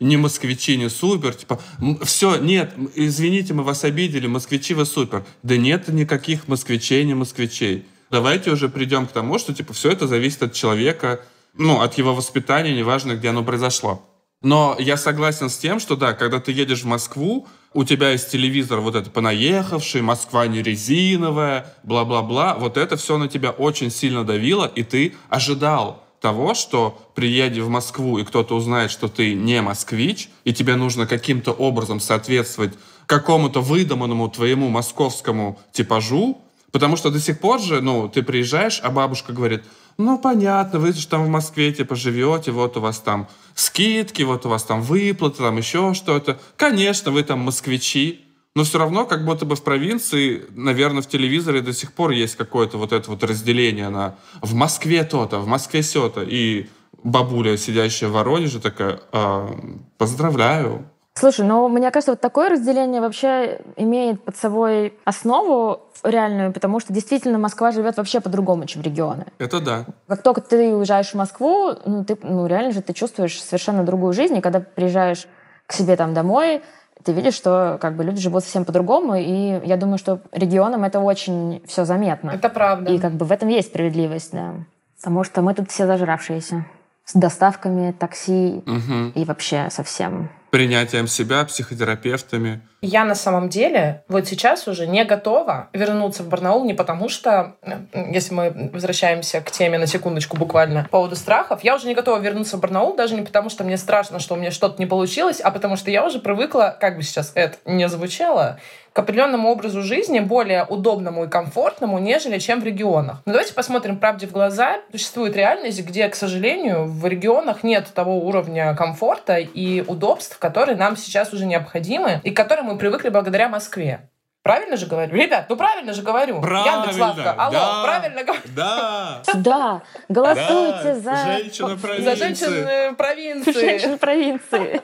не 0.00 0.16
москвичи 0.16 0.76
не 0.76 0.90
супер, 0.90 1.36
типа, 1.36 1.60
все, 2.02 2.34
нет, 2.34 2.72
извините, 2.96 3.54
мы 3.54 3.62
вас 3.62 3.84
обидели, 3.84 4.26
москвичи 4.26 4.74
вы 4.74 4.86
супер. 4.86 5.24
Да 5.44 5.56
нет 5.56 5.86
никаких 5.86 6.48
москвичей, 6.48 7.04
не 7.04 7.14
москвичей. 7.14 7.86
Давайте 8.10 8.50
уже 8.50 8.68
придем 8.68 9.06
к 9.06 9.12
тому, 9.12 9.38
что, 9.38 9.54
типа, 9.54 9.72
все 9.72 9.90
это 9.90 10.06
зависит 10.06 10.42
от 10.42 10.52
человека, 10.52 11.20
ну, 11.54 11.80
от 11.80 11.98
его 11.98 12.14
воспитания, 12.14 12.74
неважно, 12.74 13.14
где 13.14 13.28
оно 13.28 13.44
произошло. 13.44 14.02
Но 14.40 14.76
я 14.78 14.96
согласен 14.96 15.50
с 15.50 15.58
тем, 15.58 15.80
что 15.80 15.96
да, 15.96 16.12
когда 16.12 16.38
ты 16.38 16.52
едешь 16.52 16.82
в 16.82 16.86
Москву, 16.86 17.48
у 17.74 17.84
тебя 17.84 18.10
есть 18.10 18.30
телевизор 18.30 18.80
вот 18.80 18.94
это 18.94 19.10
понаехавший, 19.10 20.00
Москва 20.00 20.46
не 20.46 20.62
резиновая, 20.62 21.74
бла-бла-бла. 21.82 22.54
Вот 22.54 22.76
это 22.76 22.96
все 22.96 23.18
на 23.18 23.28
тебя 23.28 23.50
очень 23.50 23.90
сильно 23.90 24.24
давило, 24.24 24.66
и 24.66 24.84
ты 24.84 25.14
ожидал 25.28 26.04
того, 26.20 26.54
что 26.54 27.10
приедя 27.14 27.62
в 27.62 27.68
Москву, 27.68 28.18
и 28.18 28.24
кто-то 28.24 28.54
узнает, 28.54 28.90
что 28.90 29.08
ты 29.08 29.34
не 29.34 29.60
москвич, 29.60 30.30
и 30.44 30.52
тебе 30.52 30.76
нужно 30.76 31.06
каким-то 31.06 31.52
образом 31.52 32.00
соответствовать 32.00 32.74
какому-то 33.06 33.60
выдуманному 33.60 34.28
твоему 34.28 34.68
московскому 34.68 35.58
типажу, 35.72 36.40
потому 36.72 36.96
что 36.96 37.10
до 37.10 37.20
сих 37.20 37.40
пор 37.40 37.60
же, 37.60 37.80
ну, 37.80 38.08
ты 38.08 38.22
приезжаешь, 38.22 38.80
а 38.82 38.90
бабушка 38.90 39.32
говорит, 39.32 39.64
ну, 39.96 40.18
понятно, 40.18 40.78
вы 40.78 40.92
же 40.92 41.06
там 41.08 41.24
в 41.24 41.28
Москве, 41.28 41.72
типа, 41.72 41.96
живете, 41.96 42.52
вот 42.52 42.76
у 42.76 42.80
вас 42.80 43.00
там 43.00 43.28
скидки, 43.54 44.22
вот 44.22 44.46
у 44.46 44.48
вас 44.48 44.62
там 44.62 44.80
выплаты, 44.80 45.38
там 45.38 45.56
еще 45.56 45.92
что-то. 45.94 46.38
Конечно, 46.56 47.10
вы 47.10 47.24
там 47.24 47.40
москвичи, 47.40 48.24
но 48.54 48.64
все 48.64 48.78
равно, 48.78 49.06
как 49.06 49.24
будто 49.24 49.44
бы 49.44 49.56
в 49.56 49.62
провинции, 49.62 50.44
наверное, 50.50 51.02
в 51.02 51.08
телевизоре 51.08 51.60
до 51.60 51.72
сих 51.72 51.92
пор 51.92 52.12
есть 52.12 52.36
какое-то 52.36 52.78
вот 52.78 52.92
это 52.92 53.10
вот 53.10 53.22
разделение 53.24 53.88
на 53.88 54.16
в 54.40 54.54
Москве 54.54 55.04
то-то, 55.04 55.38
в 55.38 55.46
Москве 55.46 55.82
сё-то. 55.82 56.22
И 56.22 56.68
бабуля, 57.02 57.56
сидящая 57.56 58.10
в 58.10 58.14
Воронеже, 58.14 58.60
такая, 58.60 59.00
«А, 59.12 59.48
поздравляю. 59.96 60.90
Слушай, 61.18 61.44
ну, 61.46 61.68
мне 61.68 61.90
кажется, 61.90 62.12
вот 62.12 62.20
такое 62.20 62.48
разделение 62.48 63.00
вообще 63.00 63.60
имеет 63.74 64.22
под 64.22 64.36
собой 64.36 64.94
основу 65.04 65.80
реальную, 66.04 66.52
потому 66.52 66.78
что 66.78 66.92
действительно 66.92 67.38
Москва 67.38 67.72
живет 67.72 67.96
вообще 67.96 68.20
по-другому, 68.20 68.66
чем 68.66 68.82
регионы. 68.82 69.26
Это 69.38 69.60
да. 69.60 69.84
Как 70.06 70.22
только 70.22 70.40
ты 70.40 70.72
уезжаешь 70.76 71.10
в 71.10 71.14
Москву, 71.14 71.72
ну, 71.84 72.04
ты, 72.04 72.16
ну, 72.22 72.46
реально 72.46 72.70
же 72.70 72.82
ты 72.82 72.92
чувствуешь 72.92 73.42
совершенно 73.42 73.82
другую 73.82 74.12
жизнь, 74.12 74.36
и 74.36 74.40
когда 74.40 74.60
приезжаешь 74.60 75.26
к 75.66 75.72
себе 75.72 75.96
там 75.96 76.14
домой, 76.14 76.62
ты 77.02 77.10
видишь, 77.12 77.34
что 77.34 77.78
как 77.80 77.96
бы 77.96 78.04
люди 78.04 78.20
живут 78.20 78.44
совсем 78.44 78.64
по-другому, 78.64 79.16
и 79.16 79.60
я 79.66 79.76
думаю, 79.76 79.98
что 79.98 80.20
регионам 80.30 80.84
это 80.84 81.00
очень 81.00 81.62
все 81.66 81.84
заметно. 81.84 82.30
Это 82.30 82.48
правда. 82.48 82.92
И 82.92 82.98
как 83.00 83.14
бы 83.14 83.24
в 83.24 83.32
этом 83.32 83.48
есть 83.48 83.68
справедливость, 83.68 84.32
да. 84.32 84.54
Потому 84.98 85.24
что 85.24 85.42
мы 85.42 85.54
тут 85.54 85.68
все 85.68 85.86
зажравшиеся. 85.88 86.64
С 87.04 87.14
доставками, 87.14 87.90
такси 87.90 88.62
Мгм. 88.66 89.12
и 89.16 89.24
вообще 89.24 89.68
совсем. 89.70 90.30
Принятием 90.58 91.06
себя, 91.06 91.44
психотерапевтами. 91.44 92.60
Я 92.80 93.04
на 93.04 93.16
самом 93.16 93.48
деле 93.48 94.04
вот 94.08 94.28
сейчас 94.28 94.68
уже 94.68 94.86
не 94.86 95.04
готова 95.04 95.68
вернуться 95.72 96.22
в 96.22 96.28
Барнаул 96.28 96.64
не 96.64 96.74
потому, 96.74 97.08
что, 97.08 97.56
если 97.92 98.32
мы 98.32 98.70
возвращаемся 98.72 99.40
к 99.40 99.50
теме 99.50 99.78
на 99.78 99.86
секундочку 99.86 100.36
буквально 100.36 100.84
по 100.84 100.88
поводу 100.90 101.16
страхов, 101.16 101.64
я 101.64 101.74
уже 101.74 101.88
не 101.88 101.94
готова 101.94 102.20
вернуться 102.20 102.56
в 102.56 102.60
Барнаул 102.60 102.94
даже 102.94 103.14
не 103.14 103.22
потому, 103.22 103.48
что 103.48 103.64
мне 103.64 103.76
страшно, 103.76 104.20
что 104.20 104.34
у 104.34 104.36
меня 104.38 104.52
что-то 104.52 104.80
не 104.80 104.86
получилось, 104.86 105.40
а 105.40 105.50
потому 105.50 105.76
что 105.76 105.90
я 105.90 106.06
уже 106.06 106.20
привыкла, 106.20 106.76
как 106.78 106.96
бы 106.96 107.02
сейчас 107.02 107.32
это 107.34 107.56
не 107.64 107.88
звучало, 107.88 108.60
к 108.92 109.00
определенному 109.00 109.50
образу 109.50 109.82
жизни, 109.82 110.18
более 110.18 110.64
удобному 110.64 111.24
и 111.24 111.28
комфортному, 111.28 111.98
нежели 111.98 112.38
чем 112.38 112.60
в 112.60 112.64
регионах. 112.64 113.18
Но 113.26 113.32
давайте 113.32 113.54
посмотрим 113.54 113.96
правде 113.96 114.26
в 114.26 114.32
глаза. 114.32 114.78
Существует 114.90 115.36
реальность, 115.36 115.84
где, 115.84 116.08
к 116.08 116.16
сожалению, 116.16 116.84
в 116.86 117.06
регионах 117.06 117.62
нет 117.62 117.86
того 117.94 118.18
уровня 118.18 118.74
комфорта 118.74 119.36
и 119.36 119.82
удобств, 119.82 120.36
которые 120.38 120.76
нам 120.76 120.96
сейчас 120.96 121.32
уже 121.32 121.46
необходимы 121.46 122.20
и 122.24 122.32
к 122.32 122.36
которым 122.36 122.67
мы 122.68 122.78
привыкли 122.78 123.08
благодаря 123.08 123.48
Москве. 123.48 124.10
Правильно 124.42 124.76
же 124.76 124.86
говорю? 124.86 125.14
Ребят, 125.14 125.46
ну 125.48 125.56
правильно 125.56 125.92
же 125.92 126.02
говорю. 126.02 126.36
Яндекс.Лавка. 126.36 127.32
Алло, 127.32 127.52
да, 127.52 127.82
правильно 127.82 128.24
говорю. 128.24 128.42
Да, 128.56 129.22
Да, 129.34 129.82
голосуйте 130.08 130.94
за... 130.94 131.16
женщина 131.16 131.68
За 131.68 131.76
провинции. 131.76 132.14
женщин 132.14 132.52
э, 132.66 132.92
провинции. 132.94 133.52
Женщин 133.52 133.98
провинции. 133.98 134.82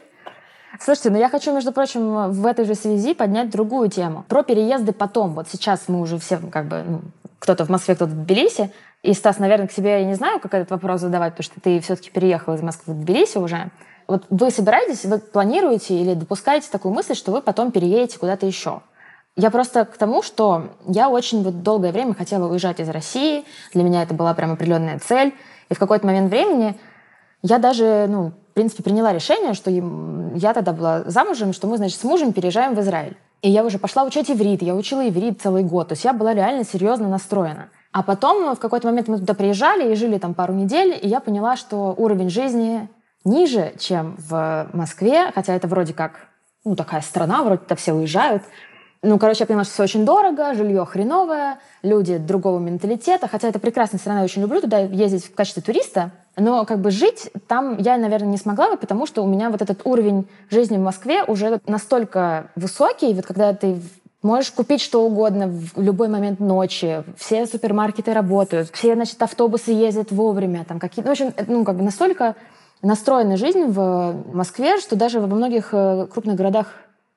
Слушайте, 0.80 1.10
ну 1.10 1.18
я 1.18 1.28
хочу, 1.28 1.54
между 1.54 1.72
прочим, 1.72 2.32
в 2.32 2.46
этой 2.46 2.64
же 2.64 2.74
связи 2.74 3.14
поднять 3.14 3.48
другую 3.50 3.88
тему. 3.88 4.24
Про 4.28 4.42
переезды 4.42 4.92
потом. 4.92 5.34
Вот 5.34 5.48
сейчас 5.48 5.84
мы 5.88 6.00
уже 6.00 6.18
все, 6.18 6.38
как 6.38 6.66
бы, 6.66 6.82
ну, 6.86 7.00
кто-то 7.38 7.64
в 7.64 7.68
Москве, 7.68 7.94
кто-то 7.94 8.10
в 8.10 8.24
Тбилиси. 8.24 8.70
И, 9.02 9.14
Стас, 9.14 9.38
наверное, 9.38 9.68
к 9.68 9.72
себе 9.72 10.00
я 10.00 10.04
не 10.04 10.14
знаю, 10.14 10.40
как 10.40 10.52
этот 10.54 10.70
вопрос 10.70 11.00
задавать, 11.00 11.34
потому 11.34 11.44
что 11.44 11.60
ты 11.60 11.80
все-таки 11.80 12.10
переехал 12.10 12.54
из 12.54 12.62
Москвы 12.62 12.94
в 12.94 13.00
Тбилиси 13.00 13.38
уже. 13.38 13.70
Вот 14.06 14.24
вы 14.30 14.50
собираетесь, 14.50 15.04
вы 15.04 15.18
планируете 15.18 15.94
или 15.98 16.14
допускаете 16.14 16.68
такую 16.70 16.94
мысль, 16.94 17.14
что 17.14 17.32
вы 17.32 17.40
потом 17.40 17.70
переедете 17.70 18.18
куда-то 18.18 18.46
еще? 18.46 18.82
Я 19.36 19.50
просто 19.50 19.84
к 19.84 19.96
тому, 19.96 20.22
что 20.22 20.68
я 20.86 21.08
очень 21.08 21.42
вот 21.42 21.62
долгое 21.62 21.90
время 21.90 22.14
хотела 22.14 22.48
уезжать 22.48 22.78
из 22.78 22.88
России. 22.88 23.44
Для 23.72 23.82
меня 23.82 24.02
это 24.02 24.14
была 24.14 24.32
прям 24.34 24.52
определенная 24.52 25.00
цель. 25.00 25.34
И 25.68 25.74
в 25.74 25.78
какой-то 25.78 26.06
момент 26.06 26.30
времени 26.30 26.78
я 27.42 27.58
даже, 27.58 28.06
ну, 28.08 28.32
в 28.50 28.54
принципе, 28.54 28.84
приняла 28.84 29.12
решение, 29.12 29.54
что 29.54 29.70
я 29.70 30.54
тогда 30.54 30.72
была 30.72 31.02
замужем, 31.06 31.52
что 31.52 31.66
мы, 31.66 31.78
значит, 31.78 31.98
с 31.98 32.04
мужем 32.04 32.32
переезжаем 32.32 32.74
в 32.74 32.80
Израиль. 32.80 33.16
И 33.42 33.50
я 33.50 33.64
уже 33.64 33.78
пошла 33.78 34.04
учить 34.04 34.30
иврит, 34.30 34.62
я 34.62 34.74
учила 34.74 35.06
иврит 35.06 35.42
целый 35.42 35.64
год. 35.64 35.88
То 35.88 35.92
есть 35.94 36.04
я 36.04 36.12
была 36.12 36.32
реально 36.32 36.64
серьезно 36.64 37.08
настроена. 37.08 37.70
А 37.90 38.02
потом 38.02 38.54
в 38.54 38.58
какой-то 38.58 38.86
момент 38.86 39.08
мы 39.08 39.18
туда 39.18 39.34
приезжали 39.34 39.92
и 39.92 39.96
жили 39.96 40.18
там 40.18 40.34
пару 40.34 40.54
недель, 40.54 40.98
и 41.00 41.08
я 41.08 41.20
поняла, 41.20 41.56
что 41.56 41.94
уровень 41.96 42.30
жизни 42.30 42.88
ниже, 43.24 43.72
чем 43.78 44.16
в 44.18 44.68
Москве, 44.72 45.30
хотя 45.34 45.54
это 45.54 45.66
вроде 45.68 45.94
как, 45.94 46.28
ну, 46.64 46.76
такая 46.76 47.00
страна, 47.00 47.42
вроде-то 47.42 47.76
все 47.76 47.92
уезжают. 47.92 48.42
Ну, 49.02 49.18
короче, 49.18 49.40
я 49.40 49.46
поняла, 49.46 49.64
что 49.64 49.74
все 49.74 49.82
очень 49.82 50.06
дорого, 50.06 50.54
жилье 50.54 50.84
хреновое, 50.86 51.58
люди 51.82 52.16
другого 52.16 52.58
менталитета, 52.58 53.28
хотя 53.28 53.48
это 53.48 53.58
прекрасная 53.58 54.00
страна, 54.00 54.20
я 54.20 54.24
очень 54.24 54.40
люблю 54.40 54.62
туда 54.62 54.78
ездить 54.78 55.26
в 55.26 55.34
качестве 55.34 55.62
туриста, 55.62 56.12
Но 56.36 56.64
как 56.64 56.80
бы 56.80 56.90
жить 56.90 57.30
там 57.46 57.76
я, 57.78 57.98
наверное, 57.98 58.28
не 58.28 58.38
смогла 58.38 58.70
бы, 58.70 58.76
потому 58.78 59.06
что 59.06 59.22
у 59.22 59.26
меня 59.26 59.50
вот 59.50 59.60
этот 59.60 59.82
уровень 59.84 60.26
жизни 60.50 60.78
в 60.78 60.80
Москве 60.80 61.22
уже 61.22 61.60
настолько 61.66 62.50
высокий, 62.56 63.12
вот 63.12 63.26
когда 63.26 63.52
ты 63.52 63.80
Можешь 64.24 64.52
купить 64.52 64.80
что 64.80 65.04
угодно 65.04 65.48
в 65.48 65.82
любой 65.82 66.08
момент 66.08 66.40
ночи. 66.40 67.04
Все 67.18 67.44
супермаркеты 67.44 68.14
работают, 68.14 68.70
все, 68.72 68.94
значит, 68.94 69.22
автобусы 69.22 69.70
ездят 69.70 70.10
вовремя. 70.12 70.64
Там 70.64 70.80
какие... 70.80 71.04
ну, 71.04 71.10
в 71.10 71.12
общем, 71.12 71.34
ну, 71.46 71.62
как 71.62 71.76
бы 71.76 71.82
настолько 71.82 72.34
настроена 72.84 73.36
жизнь 73.36 73.64
в 73.64 74.24
Москве, 74.32 74.78
что 74.78 74.96
даже 74.96 75.20
во 75.20 75.26
многих 75.26 75.70
э, 75.72 76.06
крупных 76.12 76.36
городах, 76.36 76.68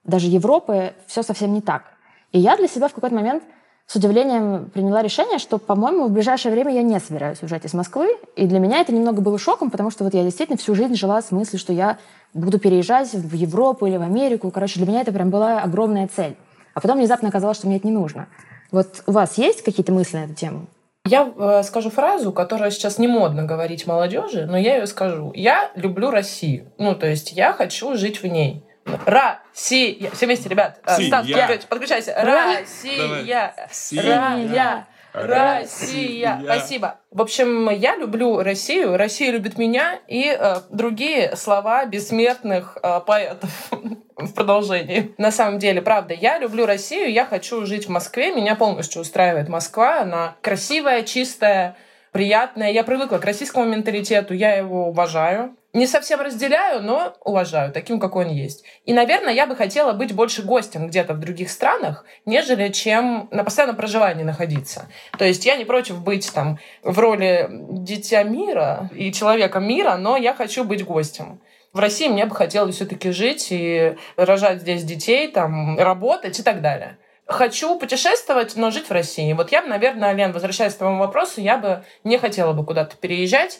даже 0.03 0.28
Европы, 0.28 0.93
все 1.05 1.24
совсем 1.24 1.53
не 1.53 1.61
так. 1.61 1.84
И 2.32 2.39
я 2.39 2.57
для 2.57 2.68
себя 2.68 2.88
в 2.88 2.93
какой-то 2.93 3.15
момент 3.15 3.43
с 3.86 3.95
удивлением 3.95 4.70
приняла 4.74 5.01
решение, 5.01 5.39
что, 5.39 5.57
по-моему, 5.57 6.07
в 6.07 6.11
ближайшее 6.11 6.51
время 6.51 6.74
я 6.74 6.82
не 6.82 6.99
собираюсь 6.99 7.41
уезжать 7.41 7.65
из 7.65 7.74
Москвы. 7.74 8.09
И 8.36 8.45
для 8.45 8.59
меня 8.59 8.82
это 8.82 8.93
немного 8.93 9.22
было 9.22 9.38
шоком, 9.39 9.72
потому 9.72 9.91
что 9.91 10.03
вот 10.03 10.13
я 10.13 10.24
действительно 10.24 10.57
всю 10.57 10.76
жизнь 10.76 10.95
жила 10.95 11.22
с 11.22 11.32
мыслью, 11.32 11.59
что 11.59 11.72
я 11.72 11.97
буду 12.34 12.59
переезжать 12.59 13.13
в 13.13 13.34
Европу 13.34 13.86
или 13.86 13.97
в 13.97 14.01
Америку. 14.01 14.51
Короче, 14.51 14.80
для 14.80 14.88
меня 14.88 15.01
это 15.01 15.13
прям 15.13 15.30
была 15.30 15.61
огромная 15.61 16.09
цель. 16.13 16.36
А 16.74 16.82
потом 16.82 16.97
внезапно 16.97 17.30
оказалось, 17.30 17.57
что 17.57 17.68
мне 17.68 17.78
это 17.78 17.88
не 17.88 17.93
нужно. 17.93 18.28
Вот 18.72 19.03
у 19.07 19.11
вас 19.11 19.38
есть 19.38 19.63
какие-то 19.63 19.93
мысли 19.93 20.18
на 20.18 20.24
эту 20.26 20.34
тему? 20.34 20.68
Я 21.08 21.32
э, 21.38 21.64
скажу 21.64 21.89
фразу, 21.89 22.32
которая 22.32 22.72
сейчас 22.72 22.97
не 22.97 23.08
модно 23.08 23.43
говорить 23.43 23.88
молодежи, 23.88 24.45
но 24.45 24.58
я 24.58 24.78
ее 24.78 24.88
скажу. 24.88 25.32
Я 25.36 25.72
люблю 25.76 26.12
Россию. 26.12 26.72
Ну, 26.78 26.95
то 26.95 27.08
есть 27.08 27.32
я 27.32 27.53
хочу 27.53 27.95
жить 27.95 28.22
в 28.22 28.28
ней. 28.28 28.64
Россия. 29.05 30.12
Все 30.12 30.26
вместе, 30.26 30.49
ребят. 30.49 30.80
Э, 30.86 31.01
Стас, 31.01 31.26
подключайся. 31.66 32.14
Россия. 32.22 33.53
Россия. 33.68 34.88
Россия. 35.26 36.41
Спасибо. 36.43 36.99
В 37.11 37.22
общем, 37.22 37.70
я 37.70 37.95
люблю 37.95 38.41
Россию, 38.41 38.97
Россия 38.97 39.32
любит 39.32 39.57
меня 39.57 39.99
и 40.07 40.36
э, 40.38 40.55
другие 40.70 41.36
слова 41.36 41.86
бессмертных 41.86 42.78
э, 42.82 43.01
поэтов 43.05 43.70
в 44.15 44.34
продолжении. 44.34 45.13
На 45.18 45.32
самом 45.32 45.59
деле, 45.59 45.82
правда, 45.82 46.13
я 46.13 46.38
люблю 46.38 46.65
Россию, 46.65 47.11
я 47.11 47.26
хочу 47.26 47.65
жить 47.65 47.88
в 47.88 47.89
Москве, 47.89 48.32
меня 48.32 48.55
полностью 48.55 49.01
устраивает 49.01 49.49
Москва, 49.49 50.01
она 50.01 50.36
красивая, 50.41 51.03
чистая, 51.03 51.76
приятная. 52.11 52.72
Я 52.72 52.84
привыкла 52.84 53.18
к 53.18 53.26
российскому 53.26 53.65
менталитету, 53.65 54.34
я 54.34 54.55
его 54.55 54.89
уважаю. 54.89 55.55
Не 55.78 55.86
совсем 55.86 56.19
разделяю, 56.21 56.82
но 56.82 57.13
уважаю 57.23 57.71
таким, 57.71 57.99
какой 57.99 58.25
он 58.25 58.32
есть. 58.32 58.63
И, 58.86 58.93
наверное, 58.93 59.32
я 59.32 59.45
бы 59.45 59.55
хотела 59.55 59.93
быть 59.93 60.11
больше 60.11 60.41
гостем 60.41 60.88
где-то 60.88 61.13
в 61.13 61.19
других 61.19 61.51
странах, 61.51 62.03
нежели 62.25 62.69
чем 62.69 63.28
на 63.30 63.43
постоянном 63.43 63.75
проживании 63.75 64.23
находиться. 64.23 64.88
То 65.19 65.25
есть 65.25 65.45
я 65.45 65.55
не 65.55 65.65
против 65.65 66.01
быть 66.01 66.34
там 66.34 66.57
в 66.82 66.97
роли 66.97 67.47
дитя 67.51 68.23
мира 68.23 68.89
и 68.95 69.13
человека 69.13 69.59
мира, 69.59 69.97
но 69.97 70.17
я 70.17 70.34
хочу 70.34 70.63
быть 70.63 70.84
гостем. 70.84 71.41
В 71.73 71.80
России 71.80 72.07
мне 72.07 72.25
бы 72.25 72.34
хотелось 72.34 72.73
все-таки 72.73 73.11
жить 73.11 73.49
и 73.51 73.95
рожать 74.15 74.61
здесь 74.61 74.84
детей, 74.84 75.28
там, 75.28 75.78
работать 75.78 76.39
и 76.39 76.41
так 76.41 76.63
далее. 76.63 76.97
Хочу 77.28 77.78
путешествовать, 77.78 78.55
но 78.55 78.71
жить 78.71 78.88
в 78.88 78.91
России. 78.91 79.32
Вот 79.34 79.51
я 79.51 79.61
бы, 79.61 79.67
наверное, 79.67 80.13
Лен, 80.13 80.32
возвращаясь 80.32 80.73
к 80.73 80.78
твоему 80.80 80.97
вопросу, 80.97 81.39
я 81.39 81.59
бы 81.59 81.84
не 82.03 82.17
хотела 82.17 82.53
бы 82.53 82.65
куда-то 82.65 82.97
переезжать. 82.97 83.59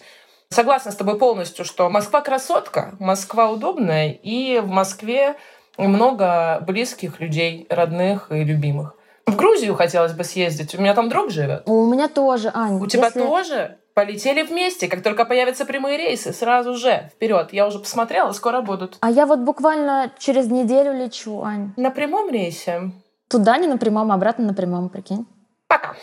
Согласна 0.50 0.92
с 0.92 0.96
тобой 0.96 1.18
полностью, 1.18 1.66
что 1.66 1.90
Москва 1.90 2.22
красотка, 2.22 2.96
Москва 3.00 3.50
удобная, 3.50 4.12
и 4.12 4.60
в 4.60 4.68
Москве 4.68 5.36
много 5.78 6.64
близких 6.66 7.20
людей, 7.20 7.68
родных 7.70 8.32
и 8.32 8.44
любимых. 8.44 8.96
В 9.26 9.36
Грузию 9.36 9.76
хотелось 9.76 10.14
бы 10.14 10.24
съездить. 10.24 10.74
У 10.74 10.82
меня 10.82 10.94
там 10.94 11.10
друг 11.10 11.32
живет. 11.32 11.64
У 11.66 11.86
меня 11.86 12.08
тоже, 12.08 12.50
Аня. 12.54 12.78
У 12.78 12.86
если... 12.86 12.98
тебя 12.98 13.12
тоже? 13.12 13.78
Полетели 13.94 14.44
вместе. 14.44 14.88
Как 14.88 15.04
только 15.04 15.26
появятся 15.26 15.66
прямые 15.66 15.98
рейсы, 15.98 16.32
сразу 16.32 16.76
же 16.76 17.12
вперед. 17.14 17.52
Я 17.52 17.68
уже 17.68 17.80
посмотрела, 17.80 18.32
скоро 18.32 18.62
будут. 18.62 18.98
А 19.02 19.12
я 19.12 19.26
вот 19.26 19.40
буквально 19.40 20.12
через 20.18 20.48
неделю 20.48 20.94
лечу, 20.94 21.44
Ань. 21.44 21.74
На 21.76 21.92
прямом 21.92 22.30
рейсе? 22.30 22.92
Туда 23.28 23.58
не 23.58 23.68
на 23.68 23.78
прямом, 23.78 24.12
а 24.12 24.16
обратно 24.16 24.46
на 24.46 24.54
прямом, 24.54 24.90
прикинь. 24.90 25.26
Пока. 25.68 25.96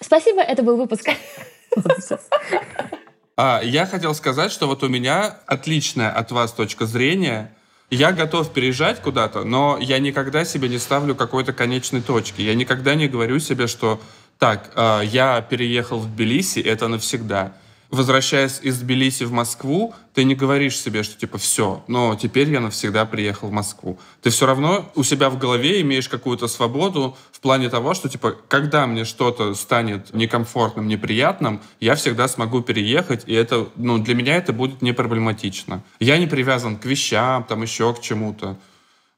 Спасибо, 0.00 0.40
это 0.40 0.62
был 0.62 0.76
выпуск. 0.76 1.10
А, 3.44 3.60
я 3.60 3.86
хотел 3.86 4.14
сказать, 4.14 4.52
что 4.52 4.68
вот 4.68 4.84
у 4.84 4.88
меня 4.88 5.36
отличная 5.46 6.12
от 6.12 6.30
вас 6.30 6.52
точка 6.52 6.86
зрения. 6.86 7.52
Я 7.90 8.12
готов 8.12 8.52
переезжать 8.52 9.02
куда-то, 9.02 9.42
но 9.42 9.78
я 9.80 9.98
никогда 9.98 10.44
себе 10.44 10.68
не 10.68 10.78
ставлю 10.78 11.16
какой-то 11.16 11.52
конечной 11.52 12.02
точки. 12.02 12.40
Я 12.40 12.54
никогда 12.54 12.94
не 12.94 13.08
говорю 13.08 13.40
себе, 13.40 13.66
что 13.66 14.00
так, 14.38 14.70
а, 14.76 15.00
я 15.00 15.40
переехал 15.40 15.98
в 15.98 16.06
Тбилиси, 16.06 16.60
это 16.60 16.86
навсегда 16.86 17.52
возвращаясь 17.92 18.58
из 18.62 18.78
Тбилиси 18.78 19.24
в 19.24 19.32
Москву, 19.32 19.94
ты 20.14 20.24
не 20.24 20.34
говоришь 20.34 20.78
себе, 20.78 21.02
что 21.02 21.18
типа 21.18 21.36
все, 21.36 21.84
но 21.86 22.16
теперь 22.16 22.50
я 22.50 22.60
навсегда 22.60 23.04
приехал 23.04 23.48
в 23.48 23.52
Москву. 23.52 23.98
Ты 24.22 24.30
все 24.30 24.46
равно 24.46 24.90
у 24.94 25.02
себя 25.04 25.28
в 25.28 25.38
голове 25.38 25.82
имеешь 25.82 26.08
какую-то 26.08 26.48
свободу 26.48 27.16
в 27.30 27.40
плане 27.40 27.68
того, 27.68 27.92
что 27.92 28.08
типа 28.08 28.34
когда 28.48 28.86
мне 28.86 29.04
что-то 29.04 29.54
станет 29.54 30.14
некомфортным, 30.14 30.88
неприятным, 30.88 31.60
я 31.80 31.94
всегда 31.94 32.28
смогу 32.28 32.62
переехать, 32.62 33.24
и 33.26 33.34
это, 33.34 33.68
ну, 33.76 33.98
для 33.98 34.14
меня 34.14 34.36
это 34.36 34.54
будет 34.54 34.80
не 34.80 34.92
проблематично. 34.92 35.82
Я 36.00 36.16
не 36.16 36.26
привязан 36.26 36.78
к 36.78 36.86
вещам, 36.86 37.44
там 37.44 37.60
еще 37.60 37.92
к 37.92 38.00
чему-то. 38.00 38.56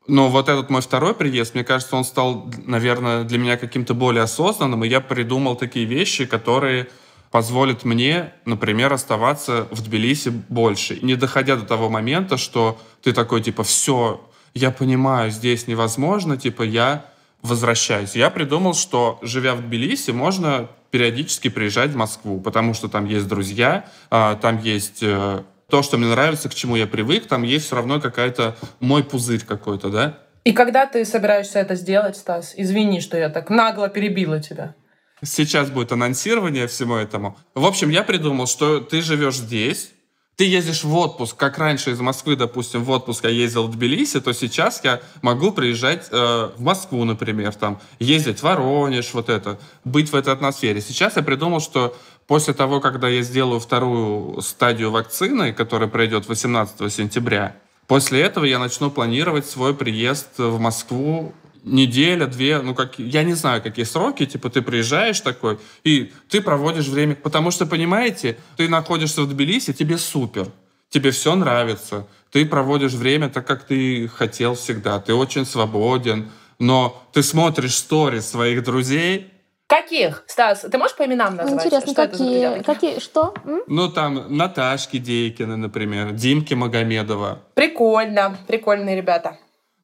Но 0.08 0.28
вот 0.28 0.48
этот 0.48 0.68
мой 0.68 0.82
второй 0.82 1.14
приезд, 1.14 1.54
мне 1.54 1.62
кажется, 1.62 1.94
он 1.94 2.04
стал, 2.04 2.50
наверное, 2.66 3.22
для 3.22 3.38
меня 3.38 3.56
каким-то 3.56 3.94
более 3.94 4.24
осознанным, 4.24 4.84
и 4.84 4.88
я 4.88 5.00
придумал 5.00 5.54
такие 5.54 5.86
вещи, 5.86 6.26
которые 6.26 6.88
позволит 7.34 7.84
мне, 7.84 8.32
например, 8.44 8.92
оставаться 8.92 9.66
в 9.72 9.82
Тбилиси 9.82 10.28
больше, 10.28 11.00
не 11.02 11.16
доходя 11.16 11.56
до 11.56 11.66
того 11.66 11.88
момента, 11.88 12.36
что 12.36 12.80
ты 13.02 13.12
такой, 13.12 13.42
типа, 13.42 13.64
все, 13.64 14.24
я 14.54 14.70
понимаю, 14.70 15.32
здесь 15.32 15.66
невозможно, 15.66 16.36
типа, 16.36 16.62
я 16.62 17.06
возвращаюсь. 17.42 18.14
Я 18.14 18.30
придумал, 18.30 18.72
что, 18.72 19.18
живя 19.20 19.56
в 19.56 19.62
Тбилиси, 19.62 20.12
можно 20.12 20.68
периодически 20.92 21.48
приезжать 21.48 21.90
в 21.90 21.96
Москву, 21.96 22.38
потому 22.38 22.72
что 22.72 22.86
там 22.88 23.04
есть 23.04 23.26
друзья, 23.26 23.86
а, 24.10 24.36
там 24.36 24.60
есть 24.60 25.02
э, 25.02 25.42
то, 25.68 25.82
что 25.82 25.98
мне 25.98 26.06
нравится, 26.06 26.48
к 26.48 26.54
чему 26.54 26.76
я 26.76 26.86
привык, 26.86 27.26
там 27.26 27.42
есть 27.42 27.66
все 27.66 27.74
равно 27.74 28.00
какая-то 28.00 28.56
мой 28.78 29.02
пузырь 29.02 29.44
какой-то, 29.44 29.88
да? 29.88 30.18
И 30.44 30.52
когда 30.52 30.86
ты 30.86 31.04
собираешься 31.04 31.58
это 31.58 31.74
сделать, 31.74 32.16
Стас? 32.16 32.54
Извини, 32.56 33.00
что 33.00 33.16
я 33.16 33.28
так 33.28 33.50
нагло 33.50 33.88
перебила 33.88 34.40
тебя. 34.40 34.76
Сейчас 35.24 35.70
будет 35.70 35.92
анонсирование 35.92 36.66
всему 36.66 36.96
этому. 36.96 37.36
В 37.54 37.64
общем, 37.64 37.90
я 37.90 38.02
придумал, 38.02 38.46
что 38.46 38.80
ты 38.80 39.00
живешь 39.00 39.36
здесь, 39.36 39.90
ты 40.36 40.44
ездишь 40.44 40.82
в 40.82 40.94
отпуск, 40.96 41.36
как 41.36 41.58
раньше 41.58 41.92
из 41.92 42.00
Москвы, 42.00 42.34
допустим, 42.34 42.82
в 42.82 42.90
отпуск 42.90 43.24
я 43.24 43.30
ездил 43.30 43.68
в 43.68 43.70
Тбилиси, 43.70 44.20
то 44.20 44.32
сейчас 44.32 44.82
я 44.82 45.00
могу 45.22 45.52
приезжать 45.52 46.08
э, 46.10 46.50
в 46.56 46.60
Москву, 46.60 47.04
например, 47.04 47.54
там, 47.54 47.80
ездить 48.00 48.40
в 48.40 48.42
Воронеж, 48.42 49.14
вот 49.14 49.28
это, 49.28 49.60
быть 49.84 50.10
в 50.10 50.16
этой 50.16 50.32
атмосфере. 50.32 50.80
Сейчас 50.80 51.16
я 51.16 51.22
придумал, 51.22 51.60
что 51.60 51.96
после 52.26 52.52
того, 52.52 52.80
когда 52.80 53.08
я 53.08 53.22
сделаю 53.22 53.60
вторую 53.60 54.40
стадию 54.42 54.90
вакцины, 54.90 55.52
которая 55.52 55.88
пройдет 55.88 56.26
18 56.26 56.92
сентября, 56.92 57.56
после 57.86 58.20
этого 58.20 58.44
я 58.44 58.58
начну 58.58 58.90
планировать 58.90 59.46
свой 59.46 59.72
приезд 59.72 60.38
в 60.38 60.58
Москву 60.58 61.32
неделя, 61.64 62.26
две, 62.26 62.60
ну, 62.60 62.74
как, 62.74 62.98
я 62.98 63.22
не 63.22 63.34
знаю, 63.34 63.62
какие 63.62 63.84
сроки, 63.84 64.26
типа, 64.26 64.50
ты 64.50 64.62
приезжаешь 64.62 65.20
такой, 65.20 65.58
и 65.82 66.12
ты 66.28 66.40
проводишь 66.40 66.86
время, 66.86 67.14
потому 67.16 67.50
что, 67.50 67.66
понимаете, 67.66 68.36
ты 68.56 68.68
находишься 68.68 69.22
в 69.22 69.28
Тбилиси, 69.28 69.72
тебе 69.72 69.98
супер, 69.98 70.48
тебе 70.90 71.10
все 71.10 71.34
нравится, 71.34 72.06
ты 72.30 72.44
проводишь 72.44 72.92
время 72.92 73.28
так, 73.28 73.46
как 73.46 73.64
ты 73.64 74.08
хотел 74.08 74.54
всегда, 74.54 75.00
ты 75.00 75.14
очень 75.14 75.46
свободен, 75.46 76.30
но 76.58 77.02
ты 77.12 77.22
смотришь 77.22 77.76
стори 77.76 78.20
своих 78.20 78.62
друзей, 78.62 79.30
Каких, 79.66 80.24
Стас? 80.26 80.60
Ты 80.70 80.76
можешь 80.76 80.94
по 80.94 81.06
именам 81.06 81.36
назвать? 81.36 81.64
Интересно, 81.64 81.92
что 81.92 82.06
какие? 82.06 82.58
Это 82.58 82.64
какие? 82.64 82.98
Что? 82.98 83.34
М? 83.46 83.62
Ну, 83.66 83.88
там 83.88 84.36
Наташки 84.36 84.98
Дейкина, 84.98 85.56
например, 85.56 86.12
Димки 86.12 86.52
Магомедова. 86.52 87.40
Прикольно, 87.54 88.36
прикольные 88.46 88.94
ребята. 88.94 89.38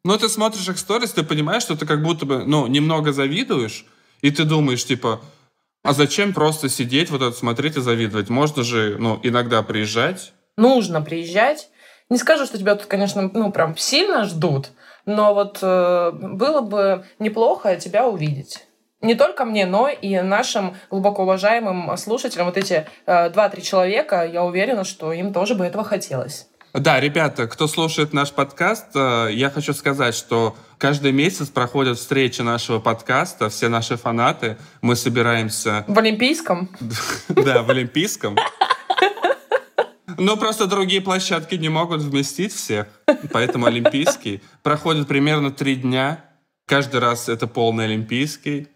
Но 0.05 0.17
ты 0.17 0.29
смотришь 0.29 0.69
их 0.69 0.79
сторис, 0.79 1.13
ты 1.13 1.23
понимаешь, 1.23 1.63
что 1.63 1.77
ты 1.77 1.87
как 1.87 2.03
будто 2.03 2.25
бы, 2.25 2.45
ну, 2.45 2.67
немного 2.67 3.13
завидуешь, 3.13 3.85
и 4.23 4.31
ты 4.31 4.45
думаешь, 4.45 4.85
типа, 4.85 5.21
а 5.83 5.93
зачем 5.93 6.33
просто 6.33 6.69
сидеть, 6.69 7.11
вот 7.11 7.23
это 7.23 7.37
смотреть 7.37 7.77
и 7.77 7.81
завидовать? 7.81 8.29
Можно 8.29 8.63
же, 8.63 8.97
ну, 8.99 9.19
иногда 9.23 9.63
приезжать. 9.63 10.33
Нужно 10.57 11.01
приезжать. 11.01 11.69
Не 12.09 12.19
скажу, 12.19 12.45
что 12.45 12.59
тебя 12.59 12.75
тут, 12.75 12.87
конечно, 12.87 13.31
ну, 13.33 13.53
прям 13.53 13.77
сильно 13.77 14.25
ждут, 14.25 14.71
но 15.07 15.33
вот 15.33 15.59
э, 15.63 16.11
было 16.13 16.61
бы 16.61 17.05
неплохо 17.19 17.77
тебя 17.77 18.07
увидеть. 18.07 18.67
Не 19.01 19.15
только 19.15 19.45
мне, 19.47 19.65
но 19.65 19.89
и 19.89 20.21
нашим 20.21 20.77
глубоко 20.91 21.23
уважаемым 21.23 21.97
слушателям, 21.97 22.47
вот 22.47 22.59
эти 22.59 22.87
э, 23.07 23.31
два-три 23.31 23.63
человека, 23.63 24.27
я 24.27 24.45
уверена, 24.45 24.85
что 24.85 25.13
им 25.13 25.33
тоже 25.33 25.55
бы 25.55 25.65
этого 25.65 25.85
хотелось. 25.85 26.50
Да, 26.73 27.01
ребята, 27.01 27.49
кто 27.49 27.67
слушает 27.67 28.13
наш 28.13 28.31
подкаст, 28.31 28.87
э, 28.95 29.31
я 29.33 29.51
хочу 29.51 29.73
сказать, 29.75 30.15
что 30.15 30.57
каждый 30.79 31.11
месяц 31.11 31.49
проходят 31.49 31.99
встречи 31.99 32.43
нашего 32.43 32.79
подкаста, 32.79 33.49
все 33.49 33.69
наши 33.69 33.97
фанаты, 33.97 34.57
мы 34.81 34.95
собираемся... 34.95 35.85
В 35.89 35.99
Олимпийском? 35.99 36.69
Да, 37.29 37.63
в 37.63 37.71
Олимпийском. 37.71 38.37
Ну, 40.17 40.37
просто 40.37 40.67
другие 40.67 41.01
площадки 41.01 41.57
не 41.57 41.69
могут 41.69 42.03
вместить 42.03 42.53
всех, 42.53 42.87
поэтому 43.33 43.67
Олимпийский 43.67 44.43
проходит 44.63 45.09
примерно 45.09 45.51
три 45.51 45.75
дня. 45.75 46.25
Каждый 46.67 47.01
раз 47.01 47.29
это 47.29 47.49
полный 47.49 47.87
Олимпийский. 47.87 48.69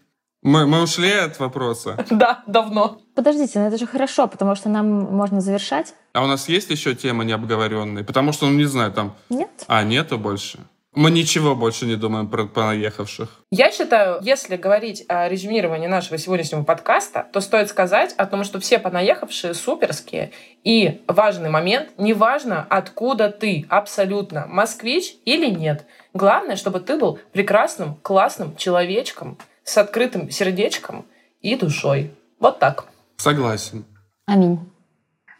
Мы, 0.45 0.67
мы 0.67 0.83
ушли 0.83 1.11
от 1.11 1.39
вопроса. 1.39 1.97
Да, 2.11 2.43
давно. 2.45 3.01
Подождите, 3.15 3.57
но 3.57 3.67
это 3.67 3.79
же 3.79 3.87
хорошо, 3.87 4.27
потому 4.27 4.53
что 4.55 4.69
нам 4.69 4.87
можно 4.87 5.41
завершать. 5.41 5.95
А 6.13 6.23
у 6.23 6.27
нас 6.27 6.47
есть 6.47 6.69
еще 6.69 6.93
темы 6.93 7.25
необговоренные? 7.25 8.05
Потому 8.05 8.31
что, 8.31 8.45
ну, 8.45 8.53
не 8.53 8.65
знаю, 8.65 8.91
там... 8.91 9.15
Нет? 9.29 9.49
А, 9.67 9.83
нету 9.83 10.19
больше? 10.19 10.59
Мы 10.93 11.09
ничего 11.09 11.55
больше 11.55 11.87
не 11.87 11.95
думаем 11.95 12.29
про 12.29 12.45
понаехавших. 12.45 13.41
Я 13.49 13.71
считаю, 13.71 14.19
если 14.21 14.55
говорить 14.55 15.03
о 15.07 15.27
резюмировании 15.27 15.87
нашего 15.87 16.19
сегодняшнего 16.19 16.63
подкаста, 16.63 17.25
то 17.33 17.41
стоит 17.41 17.69
сказать 17.69 18.13
о 18.13 18.27
том, 18.27 18.43
что 18.43 18.59
все 18.59 18.77
понаехавшие 18.77 19.55
суперские. 19.55 20.31
И 20.63 21.01
важный 21.07 21.49
момент, 21.49 21.89
неважно, 21.97 22.67
откуда 22.69 23.29
ты, 23.29 23.65
абсолютно, 23.67 24.45
москвич 24.47 25.15
или 25.25 25.47
нет. 25.47 25.85
Главное, 26.13 26.55
чтобы 26.55 26.81
ты 26.81 26.99
был 26.99 27.17
прекрасным, 27.33 27.95
классным 27.95 28.55
человечком 28.55 29.39
с 29.65 29.77
открытым 29.77 30.29
сердечком 30.29 31.05
и 31.41 31.55
душой. 31.55 32.11
Вот 32.39 32.59
так. 32.59 32.85
Согласен. 33.17 33.83
Аминь. 34.25 34.59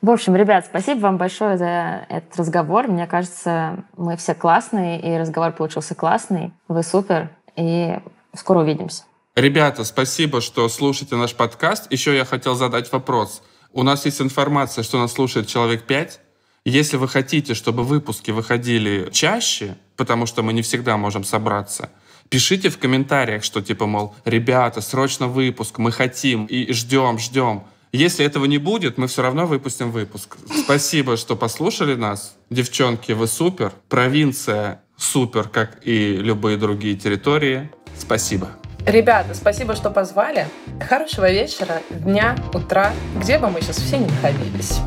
В 0.02 0.10
общем, 0.10 0.36
ребят, 0.36 0.66
спасибо 0.66 1.00
вам 1.00 1.18
большое 1.18 1.58
за 1.58 2.06
этот 2.10 2.36
разговор. 2.38 2.88
Мне 2.88 3.08
кажется, 3.08 3.86
мы 3.98 4.18
все 4.18 4.36
классные, 4.36 5.02
и 5.02 5.18
разговор 5.18 5.52
получился 5.54 5.96
классный. 5.96 6.52
Вы 6.68 6.84
супер, 6.84 7.30
и 7.56 7.98
скоро 8.36 8.60
увидимся. 8.60 9.04
Ребята, 9.36 9.84
спасибо, 9.84 10.42
что 10.42 10.70
слушаете 10.70 11.16
наш 11.16 11.34
подкаст. 11.34 11.92
Еще 11.92 12.16
я 12.16 12.26
хотел 12.26 12.56
задать 12.56 12.92
вопрос. 12.92 13.42
У 13.74 13.84
нас 13.84 14.06
есть 14.06 14.22
информация, 14.22 14.84
что 14.84 15.00
нас 15.00 15.14
слушает 15.14 15.48
человек 15.48 15.84
5. 15.84 16.20
Если 16.66 16.98
вы 16.98 17.08
хотите, 17.08 17.54
чтобы 17.54 17.84
выпуски 17.84 18.32
выходили 18.32 19.10
чаще, 19.12 19.76
потому 19.98 20.26
что 20.26 20.42
мы 20.44 20.54
не 20.54 20.62
всегда 20.62 20.98
можем 20.98 21.24
собраться, 21.24 21.90
пишите 22.36 22.70
в 22.70 22.78
комментариях, 22.78 23.46
что 23.46 23.62
типа, 23.62 23.86
мол, 23.86 24.14
ребята, 24.26 24.82
срочно 24.82 25.30
выпуск, 25.30 25.78
мы 25.78 25.94
хотим 25.94 26.48
и 26.48 26.74
ждем, 26.74 27.18
ждем. 27.18 27.64
Если 27.94 28.26
этого 28.26 28.44
не 28.44 28.58
будет, 28.58 28.98
мы 28.98 29.08
все 29.08 29.22
равно 29.22 29.46
выпустим 29.46 29.90
выпуск. 29.90 30.36
Спасибо, 30.66 31.16
что 31.16 31.38
послушали 31.38 31.96
нас. 31.96 32.36
Девчонки, 32.50 33.14
вы 33.14 33.28
супер. 33.28 33.72
Провинция 33.88 34.82
супер, 34.98 35.48
как 35.48 35.80
и 35.88 36.18
любые 36.18 36.58
другие 36.58 36.98
территории. 36.98 37.72
Спасибо. 37.98 38.50
Ребята, 38.86 39.34
спасибо, 39.34 39.74
что 39.74 39.90
позвали. 39.90 40.50
Хорошего 40.90 41.32
вечера, 41.32 41.84
дня, 41.90 42.36
утра, 42.54 42.92
где 43.16 43.40
бы 43.40 43.50
мы 43.50 43.62
сейчас 43.62 43.78
все 43.78 43.98
не 43.98 44.08
находились. 44.08 44.82